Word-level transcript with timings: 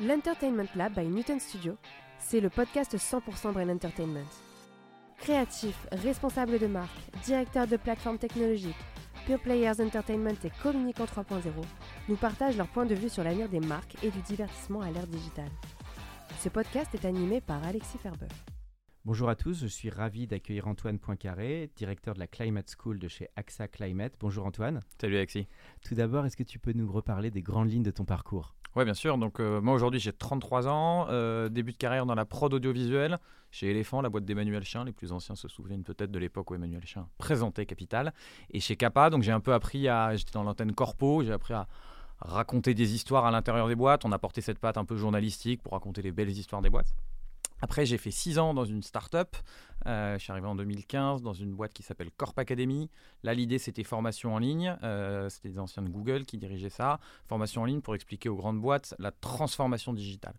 L'Entertainment 0.00 0.68
Lab 0.74 0.94
by 0.94 1.06
Newton 1.06 1.38
Studio, 1.38 1.76
c'est 2.18 2.40
le 2.40 2.48
podcast 2.48 2.96
100% 2.96 3.52
Brain 3.52 3.68
Entertainment. 3.68 4.26
Créatifs, 5.18 5.86
responsables 5.92 6.58
de 6.58 6.66
marque, 6.66 6.98
directeurs 7.24 7.66
de 7.66 7.76
plateformes 7.76 8.18
technologiques, 8.18 8.74
Pure 9.26 9.38
Players 9.40 9.80
Entertainment 9.80 10.34
et 10.42 10.50
Communicant 10.62 11.04
3.0 11.04 11.42
nous 12.08 12.16
partagent 12.16 12.56
leur 12.56 12.68
point 12.68 12.86
de 12.86 12.94
vue 12.94 13.10
sur 13.10 13.22
l'avenir 13.22 13.50
des 13.50 13.60
marques 13.60 14.02
et 14.02 14.10
du 14.10 14.20
divertissement 14.22 14.80
à 14.80 14.90
l'ère 14.90 15.06
digitale. 15.06 15.50
Ce 16.40 16.48
podcast 16.48 16.92
est 16.94 17.04
animé 17.04 17.42
par 17.42 17.62
Alexis 17.62 17.98
Ferber. 17.98 18.28
Bonjour 19.04 19.28
à 19.28 19.36
tous, 19.36 19.60
je 19.60 19.66
suis 19.66 19.90
ravi 19.90 20.26
d'accueillir 20.26 20.68
Antoine 20.68 20.98
Poincaré, 20.98 21.70
directeur 21.76 22.14
de 22.14 22.18
la 22.18 22.26
Climate 22.26 22.74
School 22.76 22.98
de 22.98 23.08
chez 23.08 23.28
AXA 23.36 23.68
Climate. 23.68 24.14
Bonjour 24.18 24.46
Antoine. 24.46 24.80
Salut 24.98 25.16
Alexis. 25.16 25.48
Tout 25.84 25.94
d'abord, 25.94 26.24
est-ce 26.24 26.36
que 26.36 26.42
tu 26.42 26.58
peux 26.58 26.72
nous 26.72 26.90
reparler 26.90 27.30
des 27.30 27.42
grandes 27.42 27.70
lignes 27.70 27.82
de 27.82 27.90
ton 27.90 28.04
parcours? 28.04 28.56
Oui, 28.74 28.84
bien 28.84 28.94
sûr. 28.94 29.18
Donc, 29.18 29.38
euh, 29.38 29.60
moi 29.60 29.74
aujourd'hui 29.74 30.00
j'ai 30.00 30.12
33 30.12 30.66
ans, 30.66 31.06
euh, 31.10 31.48
début 31.50 31.72
de 31.72 31.76
carrière 31.76 32.06
dans 32.06 32.14
la 32.14 32.24
prod 32.24 32.52
audiovisuelle 32.54 33.18
chez 33.50 33.70
Elephant, 33.70 34.00
la 34.00 34.08
boîte 34.08 34.24
d'Emmanuel 34.24 34.64
Chien. 34.64 34.84
Les 34.84 34.92
plus 34.92 35.12
anciens 35.12 35.34
se 35.34 35.46
souviennent 35.46 35.84
peut-être 35.84 36.10
de 36.10 36.18
l'époque 36.18 36.50
où 36.50 36.54
Emmanuel 36.54 36.84
Chien 36.86 37.06
présentait 37.18 37.66
Capital. 37.66 38.14
Et 38.50 38.60
chez 38.60 38.76
Kappa, 38.76 39.10
donc 39.10 39.22
j'ai 39.22 39.32
un 39.32 39.40
peu 39.40 39.52
appris 39.52 39.88
à. 39.88 40.16
J'étais 40.16 40.32
dans 40.32 40.42
l'antenne 40.42 40.72
Corpo, 40.72 41.22
j'ai 41.22 41.32
appris 41.32 41.52
à 41.52 41.66
raconter 42.18 42.72
des 42.72 42.94
histoires 42.94 43.26
à 43.26 43.30
l'intérieur 43.30 43.68
des 43.68 43.74
boîtes. 43.74 44.06
On 44.06 44.12
a 44.12 44.18
porté 44.18 44.40
cette 44.40 44.58
patte 44.58 44.78
un 44.78 44.86
peu 44.86 44.96
journalistique 44.96 45.62
pour 45.62 45.74
raconter 45.74 46.00
les 46.00 46.12
belles 46.12 46.30
histoires 46.30 46.62
des 46.62 46.70
boîtes. 46.70 46.94
Après, 47.62 47.86
j'ai 47.86 47.96
fait 47.96 48.10
six 48.10 48.38
ans 48.38 48.54
dans 48.54 48.64
une 48.64 48.82
start-up. 48.82 49.36
Euh, 49.86 50.18
je 50.18 50.22
suis 50.22 50.32
arrivé 50.32 50.46
en 50.48 50.54
2015 50.56 51.22
dans 51.22 51.32
une 51.32 51.54
boîte 51.54 51.72
qui 51.72 51.82
s'appelle 51.82 52.10
Corp 52.10 52.38
Academy. 52.38 52.90
Là, 53.22 53.34
l'idée, 53.34 53.58
c'était 53.58 53.84
formation 53.84 54.34
en 54.34 54.38
ligne. 54.38 54.76
Euh, 54.82 55.28
c'était 55.28 55.48
des 55.48 55.58
anciens 55.58 55.82
de 55.82 55.88
Google 55.88 56.24
qui 56.24 56.38
dirigeaient 56.38 56.68
ça. 56.70 56.98
Formation 57.28 57.62
en 57.62 57.64
ligne 57.64 57.80
pour 57.80 57.94
expliquer 57.94 58.28
aux 58.28 58.36
grandes 58.36 58.60
boîtes 58.60 58.94
la 58.98 59.12
transformation 59.12 59.92
digitale. 59.92 60.34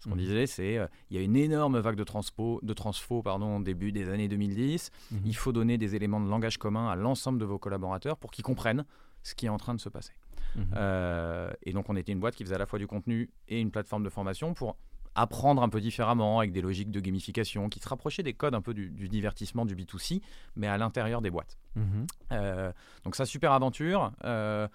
Ce 0.00 0.08
qu'on 0.08 0.16
Mhm. 0.16 0.20
disait, 0.20 0.46
c'est 0.46 0.76
euh, 0.76 0.86
il 1.10 1.16
y 1.16 1.20
a 1.20 1.22
une 1.22 1.36
énorme 1.36 1.78
vague 1.78 1.96
de 1.96 2.04
transpo, 2.04 2.60
de 2.62 2.74
transfo 2.74 3.22
pardon, 3.22 3.56
au 3.58 3.62
début 3.62 3.90
des 3.92 4.08
années 4.10 4.28
2010. 4.28 4.90
Mhm. 5.12 5.20
Il 5.24 5.36
faut 5.36 5.52
donner 5.52 5.78
des 5.78 5.94
éléments 5.94 6.20
de 6.20 6.28
langage 6.28 6.58
commun 6.58 6.88
à 6.90 6.96
l'ensemble 6.96 7.38
de 7.38 7.44
vos 7.44 7.58
collaborateurs 7.58 8.18
pour 8.18 8.30
qu'ils 8.32 8.44
comprennent 8.44 8.84
ce 9.22 9.34
qui 9.34 9.46
est 9.46 9.48
en 9.48 9.56
train 9.58 9.74
de 9.74 9.80
se 9.80 9.88
passer. 9.88 10.12
Mhm. 10.56 10.66
Euh, 10.76 11.50
et 11.62 11.72
donc, 11.72 11.88
on 11.88 11.96
était 11.96 12.12
une 12.12 12.20
boîte 12.20 12.34
qui 12.34 12.44
faisait 12.44 12.56
à 12.56 12.58
la 12.58 12.66
fois 12.66 12.78
du 12.78 12.86
contenu 12.86 13.30
et 13.48 13.60
une 13.60 13.70
plateforme 13.70 14.02
de 14.02 14.10
formation 14.10 14.52
pour 14.54 14.76
apprendre 15.14 15.62
un 15.62 15.68
peu 15.68 15.80
différemment 15.80 16.38
avec 16.40 16.52
des 16.52 16.60
logiques 16.60 16.90
de 16.90 17.00
gamification 17.00 17.68
qui 17.68 17.78
se 17.80 17.88
rapprochaient 17.88 18.22
des 18.22 18.34
codes 18.34 18.54
un 18.54 18.60
peu 18.62 18.74
du, 18.74 18.90
du 18.90 19.08
divertissement 19.08 19.64
du 19.64 19.76
B2C, 19.76 20.20
mais 20.56 20.66
à 20.66 20.76
l'intérieur 20.78 21.20
des 21.22 21.30
boîtes. 21.30 21.56
Mhm. 21.76 22.06
Euh, 22.32 22.72
donc 23.04 23.14
ça, 23.16 23.24
super 23.26 23.52
aventure. 23.52 24.12
Euh, 24.24 24.66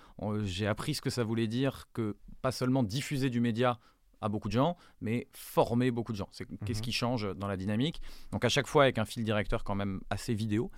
J'ai 0.44 0.68
appris 0.68 0.94
ce 0.96 1.02
que 1.02 1.10
ça 1.10 1.24
voulait 1.24 1.48
dire 1.48 1.88
que 1.94 2.16
pas 2.42 2.52
seulement 2.52 2.84
diffuser 2.84 3.30
du 3.30 3.40
média 3.42 3.80
à 4.22 4.28
beaucoup 4.30 4.48
de 4.50 4.54
gens, 4.54 4.76
mais 5.02 5.28
former 5.34 5.92
beaucoup 5.92 6.12
de 6.12 6.18
gens. 6.18 6.28
C'est 6.32 6.46
qu'est-ce 6.66 6.80
Mhm. 6.80 6.84
qui 6.86 6.92
change 6.92 7.36
dans 7.36 7.48
la 7.48 7.56
dynamique? 7.58 8.02
Donc 8.32 8.44
à 8.46 8.50
chaque 8.50 8.68
fois 8.68 8.84
avec 8.84 8.98
un 8.98 9.06
fil 9.06 9.24
directeur 9.24 9.64
quand 9.64 9.76
même 9.76 10.02
assez 10.10 10.34
vidéo. 10.34 10.72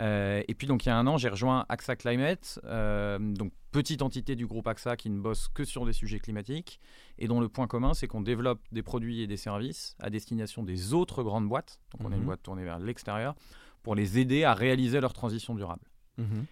Euh, 0.00 0.42
et 0.48 0.54
puis 0.54 0.66
donc 0.66 0.84
il 0.86 0.88
y 0.88 0.92
a 0.92 0.96
un 0.96 1.06
an, 1.06 1.18
j'ai 1.18 1.28
rejoint 1.28 1.66
AXA 1.68 1.96
Climate, 1.96 2.58
euh, 2.64 3.18
donc 3.18 3.52
petite 3.72 4.00
entité 4.02 4.36
du 4.36 4.46
groupe 4.46 4.66
AXA 4.66 4.96
qui 4.96 5.10
ne 5.10 5.20
bosse 5.20 5.48
que 5.48 5.64
sur 5.64 5.84
des 5.84 5.92
sujets 5.92 6.18
climatiques 6.18 6.80
et 7.18 7.28
dont 7.28 7.40
le 7.40 7.48
point 7.48 7.66
commun 7.66 7.92
c'est 7.94 8.06
qu'on 8.06 8.22
développe 8.22 8.60
des 8.72 8.82
produits 8.82 9.20
et 9.22 9.26
des 9.26 9.36
services 9.36 9.94
à 10.00 10.08
destination 10.10 10.62
des 10.62 10.94
autres 10.94 11.22
grandes 11.22 11.48
boîtes. 11.48 11.80
Donc 11.92 12.06
on 12.06 12.10
est 12.10 12.14
Mhm. 12.14 12.20
une 12.20 12.26
boîte 12.26 12.42
tournée 12.42 12.64
vers 12.64 12.78
l'extérieur 12.78 13.34
pour 13.82 13.94
les 13.94 14.18
aider 14.18 14.44
à 14.44 14.54
réaliser 14.54 15.00
leur 15.00 15.12
transition 15.12 15.54
durable. 15.54 15.84
Mhm. 16.16 16.46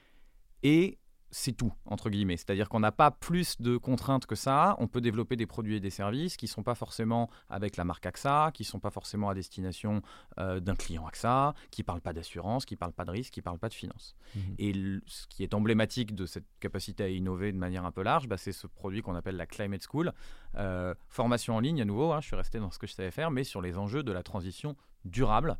Et 0.63 0.99
c'est 1.33 1.53
tout, 1.53 1.73
entre 1.87 2.11
guillemets. 2.11 2.37
C'est-à-dire 2.37 2.69
qu'on 2.69 2.81
n'a 2.81 2.91
pas 2.93 3.11
plus 3.11 3.61
de 3.61 3.77
contraintes 3.77 4.27
que 4.27 4.35
ça. 4.35 4.75
On 4.79 4.89
peut 4.89 5.01
développer 5.01 5.37
des 5.37 5.47
produits 5.47 5.77
et 5.77 5.81
des 5.81 5.91
services 5.91 6.37
qui 6.37 6.47
ne 6.47 6.51
sont 6.51 6.63
pas 6.63 6.75
forcément 6.75 7.31
avec 7.49 7.77
la 7.77 7.85
marque 7.85 8.05
AXA, 8.07 8.51
qui 8.53 8.63
ne 8.65 8.67
sont 8.67 8.81
pas 8.81 8.91
forcément 8.91 9.29
à 9.29 9.35
destination 9.35 10.03
euh, 10.39 10.59
d'un 10.61 10.75
client 10.75 11.07
AXA, 11.07 11.55
qui 11.71 11.83
ne 11.83 11.85
parlent 11.85 12.01
pas 12.01 12.13
d'assurance, 12.13 12.65
qui 12.65 12.75
ne 12.75 12.79
parlent 12.79 12.93
pas 12.93 13.05
de 13.05 13.13
risque, 13.13 13.33
qui 13.35 13.41
ne 13.41 13.45
parlent 13.45 13.59
pas 13.59 13.69
de 13.69 13.75
finance. 13.75 14.17
Mhm. 14.35 14.43
Et 14.59 14.73
le- 14.73 15.03
ce 15.07 15.27
qui 15.29 15.43
est 15.45 15.55
emblématique 15.55 16.15
de 16.15 16.27
cette 16.27 16.47
capacité 16.59 17.05
à 17.05 17.09
innover 17.09 17.53
de 17.53 17.59
manière 17.59 17.85
un 17.85 17.93
peu 17.93 18.03
large, 18.03 18.27
bah, 18.27 18.37
c'est 18.37 18.53
ce 18.53 18.67
produit 18.67 19.03
qu'on 19.03 19.15
appelle 19.15 19.37
la 19.37 19.47
Climate 19.47 19.83
School. 19.89 20.13
Euh, 20.57 20.95
formation 21.09 21.55
en 21.55 21.61
ligne 21.61 21.81
à 21.81 21.85
nouveau, 21.85 22.13
hein, 22.13 22.21
je 22.21 22.27
suis 22.27 22.37
resté 22.37 22.59
dans 22.59 22.71
ce 22.73 22.79
que 22.79 22.87
je 22.89 22.93
savais 22.95 23.11
faire, 23.13 23.31
mais 23.31 23.45
sur 23.45 23.63
les 23.63 23.79
enjeux 23.79 24.03
de 24.03 24.11
la 24.13 24.23
transition 24.25 24.75
durable, 25.05 25.57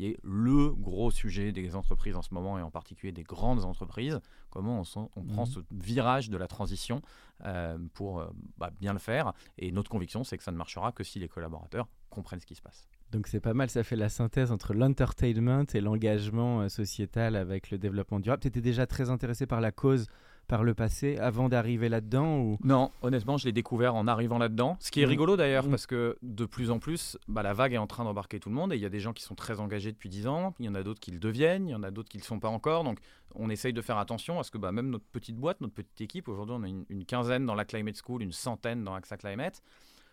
qui 0.00 0.06
est 0.06 0.16
le 0.22 0.70
gros 0.70 1.10
sujet 1.10 1.52
des 1.52 1.76
entreprises 1.76 2.16
en 2.16 2.22
ce 2.22 2.32
moment, 2.32 2.58
et 2.58 2.62
en 2.62 2.70
particulier 2.70 3.12
des 3.12 3.22
grandes 3.22 3.64
entreprises. 3.66 4.18
Comment 4.48 4.82
on, 4.96 5.24
prend 5.24 5.44
Mhm. 5.44 5.52
ce 5.52 5.60
virage 5.72 6.30
de 6.30 6.38
la 6.38 6.46
transition 6.48 7.02
euh, 7.44 7.78
pour 7.92 8.20
euh, 8.20 8.30
bah, 8.56 8.70
bien 8.80 8.94
le 8.94 8.98
faire. 8.98 9.32
Et 9.58 9.72
notre 9.72 9.90
conviction, 9.90 10.24
c'est 10.24 10.38
que 10.38 10.42
ça 10.42 10.52
ne 10.52 10.56
marchera 10.56 10.92
que 10.92 11.04
si 11.04 11.18
les 11.18 11.28
collaborateurs 11.28 11.86
comprennent 12.08 12.40
ce 12.40 12.46
qui 12.46 12.54
se 12.54 12.62
passe. 12.62 12.88
Donc 13.12 13.26
c'est 13.26 13.40
pas 13.40 13.54
mal, 13.54 13.68
ça 13.68 13.82
fait 13.82 13.96
la 13.96 14.08
synthèse 14.08 14.52
entre 14.52 14.72
l'entertainment 14.72 15.64
et 15.74 15.80
l'engagement 15.80 16.62
euh, 16.62 16.68
sociétal 16.68 17.36
avec 17.36 17.70
le 17.70 17.76
développement 17.78 18.20
durable. 18.20 18.40
Tu 18.40 18.48
étais 18.48 18.60
déjà 18.62 18.86
très 18.86 19.10
intéressé 19.10 19.46
par 19.46 19.60
la 19.60 19.70
cause 19.72 20.06
par 20.50 20.64
le 20.64 20.74
passé 20.74 21.16
avant 21.18 21.48
d'arriver 21.48 21.88
là-dedans 21.88 22.38
ou... 22.40 22.58
Non, 22.64 22.90
honnêtement, 23.02 23.36
je 23.38 23.44
l'ai 23.46 23.52
découvert 23.52 23.94
en 23.94 24.08
arrivant 24.08 24.36
là-dedans. 24.36 24.76
Ce 24.80 24.90
qui 24.90 25.00
est 25.00 25.04
Mhm. 25.04 25.10
rigolo 25.10 25.36
d'ailleurs, 25.36 25.64
Mhm. 25.64 25.70
parce 25.70 25.86
que 25.86 26.18
de 26.22 26.44
plus 26.44 26.70
en 26.72 26.80
plus, 26.80 27.16
bah, 27.28 27.44
la 27.44 27.54
vague 27.54 27.72
est 27.72 27.78
en 27.78 27.86
train 27.86 28.02
d'embarquer 28.02 28.40
tout 28.40 28.48
le 28.48 28.56
monde 28.56 28.72
et 28.72 28.76
il 28.76 28.82
y 28.82 28.84
a 28.84 28.88
des 28.90 28.98
gens 28.98 29.12
qui 29.12 29.22
sont 29.22 29.36
très 29.36 29.60
engagés 29.60 29.92
depuis 29.92 30.08
10 30.08 30.26
ans, 30.26 30.52
il 30.58 30.66
y 30.66 30.68
en 30.68 30.74
a 30.74 30.82
d'autres 30.82 30.98
qui 31.00 31.12
le 31.12 31.20
deviennent, 31.20 31.68
il 31.68 31.70
y 31.70 31.74
en 31.74 31.84
a 31.84 31.92
d'autres 31.92 32.08
qui 32.08 32.16
ne 32.18 32.22
le 32.22 32.26
sont 32.26 32.40
pas 32.40 32.48
encore. 32.48 32.82
Donc 32.82 32.98
on 33.36 33.48
essaye 33.48 33.72
de 33.72 33.80
faire 33.80 33.96
attention 33.98 34.40
à 34.40 34.42
ce 34.42 34.50
que 34.50 34.58
bah, 34.58 34.72
même 34.72 34.90
notre 34.90 35.06
petite 35.06 35.36
boîte, 35.36 35.60
notre 35.60 35.74
petite 35.74 36.00
équipe, 36.00 36.26
aujourd'hui 36.28 36.56
on 36.58 36.62
a 36.64 36.68
une, 36.68 36.84
une 36.88 37.04
quinzaine 37.04 37.46
dans 37.46 37.54
la 37.54 37.64
Climate 37.64 37.96
School, 38.04 38.20
une 38.22 38.32
centaine 38.32 38.82
dans 38.82 38.94
AXA 38.94 39.16
Climate, 39.18 39.62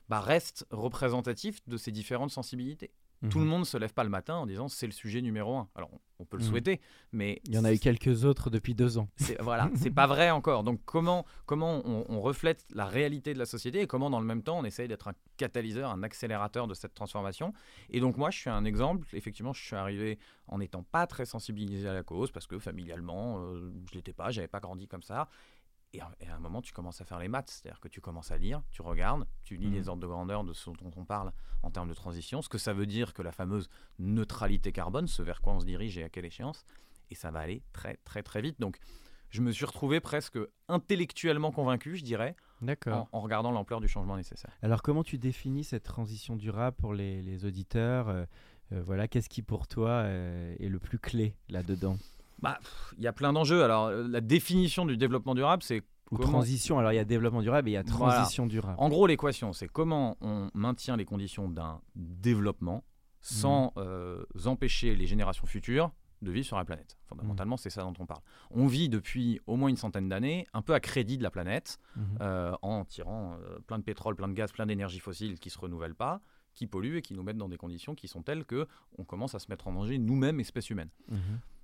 bah, 0.08 0.20
reste 0.22 0.68
représentatif 0.70 1.60
de 1.68 1.78
ces 1.78 1.92
différentes 1.92 2.30
sensibilités. 2.32 2.92
Tout 3.32 3.40
Mhm. 3.40 3.44
le 3.46 3.50
monde 3.50 3.66
se 3.66 3.78
lève 3.78 3.94
pas 3.94 4.04
le 4.04 4.12
matin 4.12 4.36
en 4.36 4.46
disant 4.46 4.68
c'est 4.68 4.86
le 4.86 4.92
sujet 4.92 5.22
numéro 5.24 5.58
un. 5.58 5.68
Alors 5.76 5.90
on- 5.94 6.00
peut 6.26 6.38
le 6.38 6.44
Mhm. 6.44 6.50
souhaiter, 6.50 6.82
mais 7.12 7.40
Il 7.46 7.54
y 7.54 7.58
en 7.60 7.64
a 7.64 7.72
eu 7.72 7.78
quelques 7.78 8.26
autres 8.26 8.50
depuis 8.50 8.74
deux 8.74 8.98
ans. 8.98 9.08
voilà, 9.40 9.70
c'est 9.76 9.92
pas 9.92 10.08
vrai 10.08 10.32
encore. 10.32 10.64
Donc 10.64 10.82
comment 10.86 11.26
comment 11.46 11.82
on, 11.86 12.06
on 12.10 12.22
reflète 12.22 12.66
la 12.74 12.86
réalité 12.86 13.34
de 13.36 13.40
la 13.40 13.46
société 13.46 13.82
et 13.82 13.88
comment 13.88 14.10
dans 14.10 14.20
le 14.20 14.26
même 14.26 14.42
temps 14.42 14.58
on 14.60 14.64
essaye 14.64 14.88
d'être 14.88 15.08
un 15.08 15.14
catalyseur, 15.38 15.92
un 15.92 16.02
accélérateur 16.04 16.68
de 16.68 16.74
cette 16.74 16.96
transformation? 16.96 17.54
Et 17.92 18.00
donc 18.00 18.18
moi 18.18 18.30
je 18.32 18.40
suis 18.40 18.50
un 18.50 18.66
exemple. 18.66 19.08
Effectivement, 19.14 19.54
je 19.54 19.64
suis 19.64 19.76
arrivé 19.76 20.18
en 20.48 20.58
n'étant 20.58 20.82
pas 20.84 21.06
très 21.08 21.26
sensibilisé 21.26 21.88
à 21.88 21.94
la 21.94 22.02
cause 22.04 22.32
parce 22.32 22.48
que 22.48 22.58
familialement 22.60 23.40
euh, 23.40 23.72
je 23.90 23.96
l'étais 23.96 24.14
pas, 24.14 24.32
j'avais 24.32 24.48
pas 24.48 24.60
grandi 24.60 24.88
comme 24.88 25.04
ça. 25.04 25.30
Et 25.94 26.02
à, 26.02 26.10
un 26.36 26.40
moment, 26.40 26.62
tu 26.62 26.74
commences 26.74 27.00
à 27.02 27.06
faire 27.06 27.18
les 27.18 27.30
maths, 27.30 27.50
c'est-à-dire 27.50 27.80
que 27.80 27.88
tu 27.88 28.02
commences 28.02 28.32
à 28.32 28.38
lire, 28.38 28.62
tu 28.72 28.82
regardes, 28.82 29.26
tu 29.44 29.56
lis 29.56 29.68
Mhm. 29.68 29.74
les 29.74 29.90
ordres 29.90 30.02
de 30.02 30.08
grandeur 30.08 30.44
de 30.44 30.54
ce 30.54 30.70
dont 30.70 30.92
on 30.96 31.06
parle 31.06 31.32
en 31.64 31.72
termes 31.72 31.88
de 31.88 31.94
transition, 31.94 32.42
ce 32.42 32.50
que 32.50 32.58
ça 32.58 32.74
veut 32.74 32.86
dire 32.86 33.14
que 33.14 33.22
la 33.22 33.32
fameuse 33.32 33.70
neutralité 33.98 34.72
carbone, 34.72 35.08
ce 35.08 35.22
vers 35.22 35.42
quoi 35.42 35.54
on 35.54 35.60
se 35.62 35.66
dirige 35.66 35.98
et 35.98 36.04
à 36.04 36.10
quelle 36.10 36.26
échéance, 36.26 36.66
et 37.10 37.16
ça 37.16 37.32
va 37.32 37.40
aller 37.40 37.64
très 37.72 37.96
très 38.04 38.22
très 38.22 38.42
vite. 38.42 38.60
Donc 38.60 38.80
je 39.30 39.42
me 39.42 39.52
suis 39.52 39.66
retrouvé 39.66 40.00
presque 40.00 40.38
intellectuellement 40.68 41.52
convaincu, 41.52 41.96
je 41.96 42.04
dirais, 42.04 42.36
D'accord. 42.62 43.08
en, 43.12 43.18
en 43.18 43.22
regardant 43.22 43.52
l'ampleur 43.52 43.80
du 43.82 43.88
changement 43.88 44.18
nécessaire. 44.18 44.52
Alors 44.62 44.82
comment 44.82 45.04
tu 45.04 45.18
définis 45.18 45.64
cette 45.64 45.84
transition 45.84 46.36
durable 46.36 46.76
pour 46.78 46.94
les, 46.94 47.22
les 47.22 47.46
auditeurs 47.46 48.10
euh, 48.10 48.26
euh, 48.74 48.84
Voilà, 48.86 49.08
qu'est-ce 49.08 49.30
qui 49.30 49.42
pour 49.42 49.68
toi 49.68 49.90
euh, 49.90 50.56
est 50.60 50.70
le 50.70 50.80
plus 50.80 51.00
clé 51.00 51.34
là-dedans? 51.50 51.98
Bah, 52.40 52.60
il 52.98 53.04
y 53.04 53.08
a 53.08 53.14
plein 53.14 53.34
d'enjeux. 53.34 53.64
Alors 53.64 53.90
la 53.92 54.22
définition 54.22 54.86
du 54.86 54.98
développement 54.98 55.36
durable, 55.36 55.64
c'est 55.64 55.82
Ou 56.12 56.16
Comment- 56.18 56.30
transition 56.30 56.80
Alors 56.80 56.94
il 56.94 56.96
y 56.96 57.00
a 57.00 57.04
développement 57.06 57.42
durable 57.42 57.68
et 57.68 57.72
il 57.72 57.74
y 57.74 57.78
a 57.78 57.84
Voilà. 57.86 58.14
transition 58.16 58.46
durable. 58.48 58.76
En 58.80 58.88
gros, 58.90 59.08
l'équation, 59.08 59.52
c'est 59.52 59.68
comment 59.68 60.16
on 60.22 60.50
maintient 60.54 60.96
les 60.96 61.04
conditions 61.06 61.50
d'un 61.50 61.82
développement 61.96 62.84
sans 63.20 63.74
euh, 63.78 64.24
empêcher 64.46 64.96
les 64.96 65.06
générations 65.06 65.46
futures 65.46 65.92
de 66.22 66.32
vivre 66.32 66.46
sur 66.48 66.56
la 66.58 66.64
planète. 66.66 66.98
Fondamentalement, 67.08 67.58
c'est 67.58 67.70
ça 67.70 67.82
dont 67.84 67.94
on 68.00 68.06
parle. 68.06 68.22
On 68.52 68.68
vit 68.68 68.88
depuis 68.90 69.40
au 69.48 69.56
moins 69.58 69.68
une 69.70 69.76
centaine 69.76 70.08
d'années 70.08 70.48
un 70.54 70.62
peu 70.62 70.74
à 70.74 70.80
crédit 70.80 71.18
de 71.18 71.24
la 71.24 71.30
planète, 71.30 71.78
Mhm. 71.96 72.06
euh, 72.22 72.54
en 72.62 72.86
tirant 72.86 73.34
euh, 73.34 73.60
plein 73.68 73.78
de 73.78 73.84
pétrole, 73.84 74.16
plein 74.16 74.28
de 74.30 74.34
gaz, 74.34 74.52
plein 74.54 74.66
d'énergie 74.66 75.00
fossile 75.00 75.38
qui 75.40 75.50
se 75.50 75.60
renouvellent 75.60 75.94
pas, 75.94 76.22
qui 76.56 76.66
polluent 76.68 76.98
et 76.98 77.02
qui 77.02 77.14
nous 77.14 77.22
mettent 77.22 77.38
dans 77.38 77.50
des 77.50 77.58
conditions 77.58 77.94
qui 77.96 78.08
sont 78.08 78.24
telles 78.24 78.46
que 78.46 78.66
on 78.98 79.04
commence 79.04 79.36
à 79.36 79.40
se 79.40 79.48
mettre 79.50 79.68
en 79.68 79.74
danger 79.74 79.98
nous-mêmes, 80.00 80.40
espèce 80.40 80.70
humaine. 80.70 80.90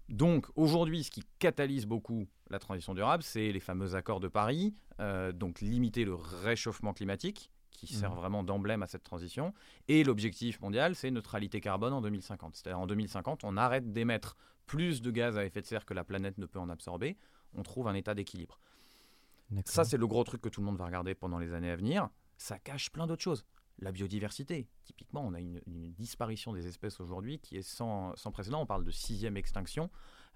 Donc 0.09 0.47
aujourd'hui, 0.55 1.03
ce 1.03 1.11
qui 1.11 1.23
catalyse 1.39 1.85
beaucoup 1.85 2.27
la 2.50 2.59
transition 2.59 2.94
durable, 2.94 3.23
c'est 3.23 3.51
les 3.51 3.59
fameux 3.59 3.95
accords 3.95 4.19
de 4.19 4.27
Paris, 4.27 4.75
euh, 5.00 5.31
donc 5.31 5.61
limiter 5.61 6.05
le 6.05 6.13
réchauffement 6.13 6.94
climatique, 6.94 7.50
qui 7.71 7.88
sert 7.88 8.11
Mhm. 8.11 8.17
vraiment 8.17 8.44
d'emblème 8.44 8.83
à 8.83 8.88
cette 8.88 9.03
transition. 9.03 9.53
Et 9.88 10.03
l'objectif 10.03 10.59
mondial, 10.61 10.95
c'est 10.95 11.09
neutralité 11.11 11.59
carbone 11.61 11.94
en 11.94 12.01
2050. 12.01 12.55
C'est-à-dire 12.55 12.79
en 12.79 12.88
2050, 12.88 13.44
on 13.44 13.57
arrête 13.57 13.91
d'émettre 13.91 14.38
plus 14.67 15.01
de 15.01 15.11
gaz 15.11 15.38
à 15.38 15.45
effet 15.45 15.61
de 15.61 15.65
serre 15.65 15.85
que 15.85 15.94
la 15.94 16.03
planète 16.03 16.38
ne 16.38 16.45
peut 16.45 16.59
en 16.59 16.69
absorber. 16.69 17.17
On 17.56 17.63
trouve 17.63 17.88
un 17.88 17.94
état 17.95 18.13
d'équilibre. 18.13 18.59
Ça, 19.65 19.83
c'est 19.83 19.97
le 19.97 20.07
gros 20.07 20.23
truc 20.23 20.41
que 20.41 20.49
tout 20.49 20.61
le 20.61 20.65
monde 20.65 20.77
va 20.77 20.85
regarder 20.85 21.13
pendant 21.15 21.38
les 21.39 21.53
années 21.53 21.69
à 21.69 21.75
venir. 21.75 22.09
Ça 22.38 22.57
cache 22.59 22.89
plein 22.91 23.06
d'autres 23.07 23.21
choses. 23.21 23.45
La 23.79 23.91
biodiversité. 23.91 24.67
Typiquement, 24.83 25.25
on 25.25 25.33
a 25.33 25.39
une, 25.39 25.61
une 25.67 25.91
disparition 25.93 26.53
des 26.53 26.67
espèces 26.67 26.99
aujourd'hui 26.99 27.39
qui 27.39 27.57
est 27.57 27.63
sans, 27.63 28.15
sans 28.15 28.31
précédent. 28.31 28.61
On 28.61 28.65
parle 28.65 28.83
de 28.83 28.91
sixième 28.91 29.35
extinction. 29.35 29.89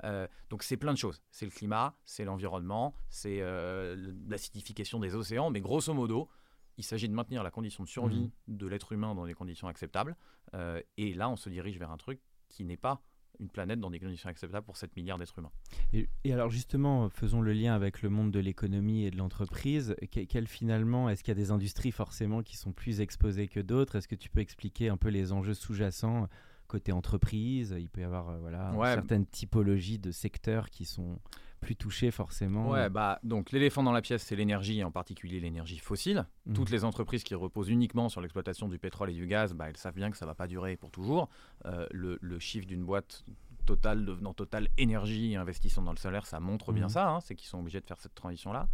Euh, 0.03 0.27
donc, 0.49 0.63
c'est 0.63 0.77
plein 0.77 0.93
de 0.93 0.97
choses. 0.97 1.21
C'est 1.31 1.45
le 1.45 1.51
climat, 1.51 1.95
c'est 2.03 2.25
l'environnement, 2.25 2.93
c'est 3.09 3.41
euh, 3.41 3.95
l'acidification 4.27 4.99
des 4.99 5.15
océans. 5.15 5.49
Mais 5.49 5.61
grosso 5.61 5.93
modo, 5.93 6.29
il 6.77 6.83
s'agit 6.83 7.07
de 7.07 7.13
maintenir 7.13 7.43
la 7.43 7.51
condition 7.51 7.83
de 7.83 7.89
survie 7.89 8.31
de 8.47 8.67
l'être 8.67 8.91
humain 8.91 9.15
dans 9.15 9.25
des 9.25 9.33
conditions 9.33 9.67
acceptables. 9.67 10.15
Euh, 10.53 10.81
et 10.97 11.13
là, 11.13 11.29
on 11.29 11.35
se 11.35 11.49
dirige 11.49 11.77
vers 11.79 11.91
un 11.91 11.97
truc 11.97 12.21
qui 12.49 12.65
n'est 12.65 12.77
pas 12.77 13.01
une 13.39 13.49
planète 13.49 13.79
dans 13.79 13.89
des 13.91 13.99
conditions 13.99 14.29
acceptables 14.29 14.65
pour 14.65 14.77
7 14.77 14.95
milliards 14.95 15.17
d'êtres 15.17 15.37
humains. 15.39 15.51
Et, 15.93 16.07
et 16.23 16.33
alors 16.33 16.49
justement, 16.49 17.09
faisons 17.09 17.41
le 17.41 17.53
lien 17.53 17.73
avec 17.75 18.01
le 18.01 18.09
monde 18.09 18.31
de 18.31 18.39
l'économie 18.39 19.05
et 19.05 19.11
de 19.11 19.17
l'entreprise. 19.17 19.95
Que- 20.11 20.21
Quel 20.25 20.47
finalement, 20.47 21.09
est-ce 21.09 21.23
qu'il 21.23 21.31
y 21.31 21.37
a 21.37 21.41
des 21.41 21.51
industries 21.51 21.91
forcément 21.91 22.41
qui 22.43 22.57
sont 22.57 22.71
plus 22.71 22.99
exposées 23.01 23.47
que 23.47 23.59
d'autres? 23.59 23.95
Est-ce 23.95 24.07
que 24.07 24.15
tu 24.15 24.29
peux 24.29 24.39
expliquer 24.41 24.89
un 24.89 24.97
peu 24.97 25.09
les 25.09 25.31
enjeux 25.31 25.53
sous-jacents 25.53 26.27
côté 26.67 26.91
entreprise? 26.91 27.75
Il 27.79 27.89
peut 27.89 28.01
y 28.01 28.03
avoir 28.03 28.29
euh, 28.29 28.37
voilà, 28.39 28.73
Ouais. 28.73 28.93
certaines 28.93 29.25
typologies 29.25 29.99
de 29.99 30.11
secteurs 30.11 30.69
qui 30.69 30.85
sont 30.85 31.19
plus 31.59 31.75
touchés 31.75 32.11
forcément. 32.11 32.69
Ouais, 32.69 32.89
bah, 32.89 33.19
donc 33.23 33.51
l'éléphant 33.51 33.83
dans 33.83 33.91
la 33.91 34.01
pièce, 34.01 34.23
c'est 34.23 34.35
l'énergie, 34.35 34.79
et 34.79 34.83
en 34.83 34.91
particulier 34.91 35.39
l'énergie 35.39 35.77
fossile. 35.79 36.25
Mhm. 36.45 36.53
Toutes 36.53 36.69
les 36.69 36.83
entreprises 36.83 37.23
qui 37.23 37.35
reposent 37.35 37.69
uniquement 37.69 38.09
sur 38.09 38.21
l'exploitation 38.21 38.67
du 38.67 38.77
pétrole 38.79 39.09
et 39.09 39.13
du 39.13 39.27
gaz, 39.27 39.53
bah, 39.53 39.65
elles 39.69 39.77
savent 39.77 39.95
bien 39.95 40.11
que 40.11 40.17
ça 40.17 40.25
ne 40.25 40.29
va 40.31 40.35
pas 40.35 40.47
durer 40.47 40.77
pour 40.77 40.91
toujours. 40.91 41.29
Euh, 41.65 41.87
le, 41.91 42.17
le 42.21 42.39
chiffre 42.39 42.67
d'une 42.67 42.83
boîte 42.85 43.23
Total 43.65 44.05
devenant 44.05 44.33
Total 44.33 44.69
Énergie 44.77 45.35
investissant 45.35 45.81
dans 45.81 45.91
le 45.91 45.97
solaire, 45.97 46.25
ça 46.25 46.39
montre 46.39 46.71
bien 46.71 46.85
Mhm. 46.85 46.89
ça, 46.89 47.09
hein, 47.09 47.19
c'est 47.19 47.35
qu'ils 47.35 47.49
sont 47.49 47.59
obligés 47.59 47.81
de 47.81 47.85
faire 47.85 47.99
cette 47.99 48.15
transition-là. 48.15 48.69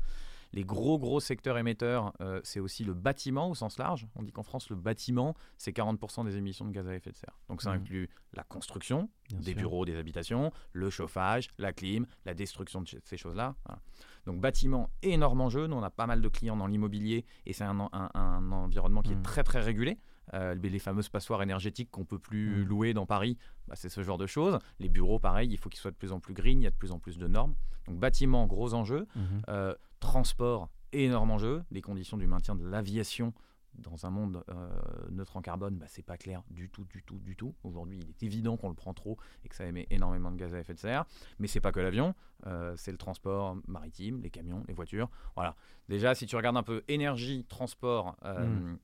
Les 0.53 0.63
gros, 0.63 0.99
gros 0.99 1.19
secteurs 1.19 1.57
émetteurs, 1.57 2.13
euh, 2.21 2.39
c'est 2.43 2.59
aussi 2.59 2.83
le 2.83 2.93
bâtiment 2.93 3.49
au 3.49 3.55
sens 3.55 3.77
large. 3.79 4.07
On 4.15 4.21
dit 4.23 4.31
qu'en 4.31 4.43
France, 4.43 4.69
le 4.69 4.75
bâtiment, 4.75 5.33
c'est 5.57 5.71
40% 5.75 6.23
des 6.25 6.37
émissions 6.37 6.65
de 6.65 6.71
gaz 6.71 6.87
à 6.87 6.95
effet 6.95 7.11
de 7.11 7.15
serre. 7.17 7.37
Donc 7.49 7.61
ça 7.63 7.71
Mhm. 7.71 7.77
inclut 7.81 8.09
la 8.33 8.43
construction, 8.43 9.09
Bien 9.29 9.39
des 9.39 9.45
sûr. 9.51 9.55
bureaux, 9.55 9.85
des 9.85 9.95
habitations, 9.97 10.51
le 10.71 10.89
chauffage, 10.91 11.49
la 11.57 11.73
clim, 11.73 12.05
la 12.25 12.33
destruction 12.35 12.81
de 12.81 12.87
ces 13.03 13.17
choses-là. 13.17 13.55
Voilà. 13.65 13.81
Donc 14.27 14.39
bâtiment, 14.41 14.89
énorme 15.01 15.41
enjeu. 15.41 15.65
Nous, 15.67 15.75
on 15.75 15.83
a 15.83 15.89
pas 15.89 16.05
mal 16.07 16.21
de 16.21 16.27
clients 16.29 16.55
dans 16.55 16.67
l'immobilier 16.67 17.25
et 17.47 17.53
c'est 17.53 17.63
un, 17.65 17.79
en- 17.79 17.89
un- 17.91 18.11
un 18.13 18.51
environnement 18.51 19.01
qui 19.01 19.11
est 19.13 19.21
très 19.23 19.43
très 19.43 19.59
régulé. 19.59 19.97
Euh, 20.33 20.55
les 20.55 20.79
fameuses 20.79 21.09
passoires 21.09 21.41
énergétiques 21.43 21.91
qu'on 21.91 22.05
peut 22.05 22.17
plus 22.19 22.63
Mm. 22.63 22.67
louer 22.67 22.93
dans 22.93 23.05
Paris, 23.05 23.37
bah, 23.67 23.75
c'est 23.75 23.89
ce 23.89 24.03
genre 24.03 24.17
de 24.17 24.25
choses. 24.25 24.57
Les 24.79 24.87
bureaux, 24.87 25.19
pareil, 25.19 25.49
il 25.51 25.57
faut 25.57 25.67
qu'ils 25.67 25.81
soient 25.81 25.91
de 25.91 25.97
plus 25.97 26.13
en 26.13 26.21
plus 26.21 26.33
green, 26.33 26.61
il 26.61 26.63
y 26.63 26.67
a 26.67 26.69
de 26.71 26.75
plus 26.75 26.91
en 26.93 26.99
plus 26.99 27.17
de 27.17 27.27
normes. 27.27 27.55
Donc 27.87 27.99
bâtiment, 27.99 28.47
gros 28.47 28.73
enjeu. 28.73 29.05
Euh, 29.49 29.75
transport, 30.03 30.69
énorme 30.91 31.31
enjeu. 31.31 31.63
Les 31.71 31.81
conditions 31.81 32.17
du 32.17 32.27
maintien 32.27 32.55
de 32.55 32.65
l'aviation 32.65 33.33
dans 33.75 34.05
un 34.05 34.11
monde 34.11 34.43
euh, 34.49 34.69
neutre 35.09 35.35
en 35.37 35.41
carbone, 35.41 35.77
bah, 35.77 35.85
c'est 35.87 36.03
pas 36.05 36.17
clair 36.17 36.43
du 36.51 36.69
tout, 36.69 36.83
du 36.85 37.01
tout, 37.01 37.17
du 37.17 37.35
tout. 37.35 37.55
Aujourd'hui, 37.63 37.97
il 38.03 38.09
est 38.09 38.21
évident 38.21 38.55
qu'on 38.57 38.69
le 38.69 38.75
prend 38.75 38.93
trop 38.93 39.17
et 39.43 39.49
que 39.49 39.55
ça 39.55 39.65
émet 39.65 39.87
énormément 39.89 40.29
de 40.29 40.35
gaz 40.37 40.53
à 40.53 40.59
effet 40.59 40.73
de 40.75 40.79
serre. 40.79 41.05
Mais 41.39 41.47
c'est 41.47 41.61
pas 41.61 41.71
que 41.71 41.79
l'avion, 41.79 42.13
euh, 42.45 42.73
c'est 42.77 42.91
le 42.91 42.99
transport 42.99 43.57
maritime, 43.67 44.21
les 44.21 44.29
camions, 44.29 44.63
les 44.67 44.73
voitures. 44.75 45.09
Voilà. 45.35 45.55
Déjà, 45.89 46.13
si 46.13 46.27
tu 46.27 46.35
regardes 46.35 46.57
un 46.57 46.63
peu 46.63 46.83
énergie, 46.87 47.45
transport 47.45 48.15
euh, 48.25 48.45
Mm. 48.45 48.77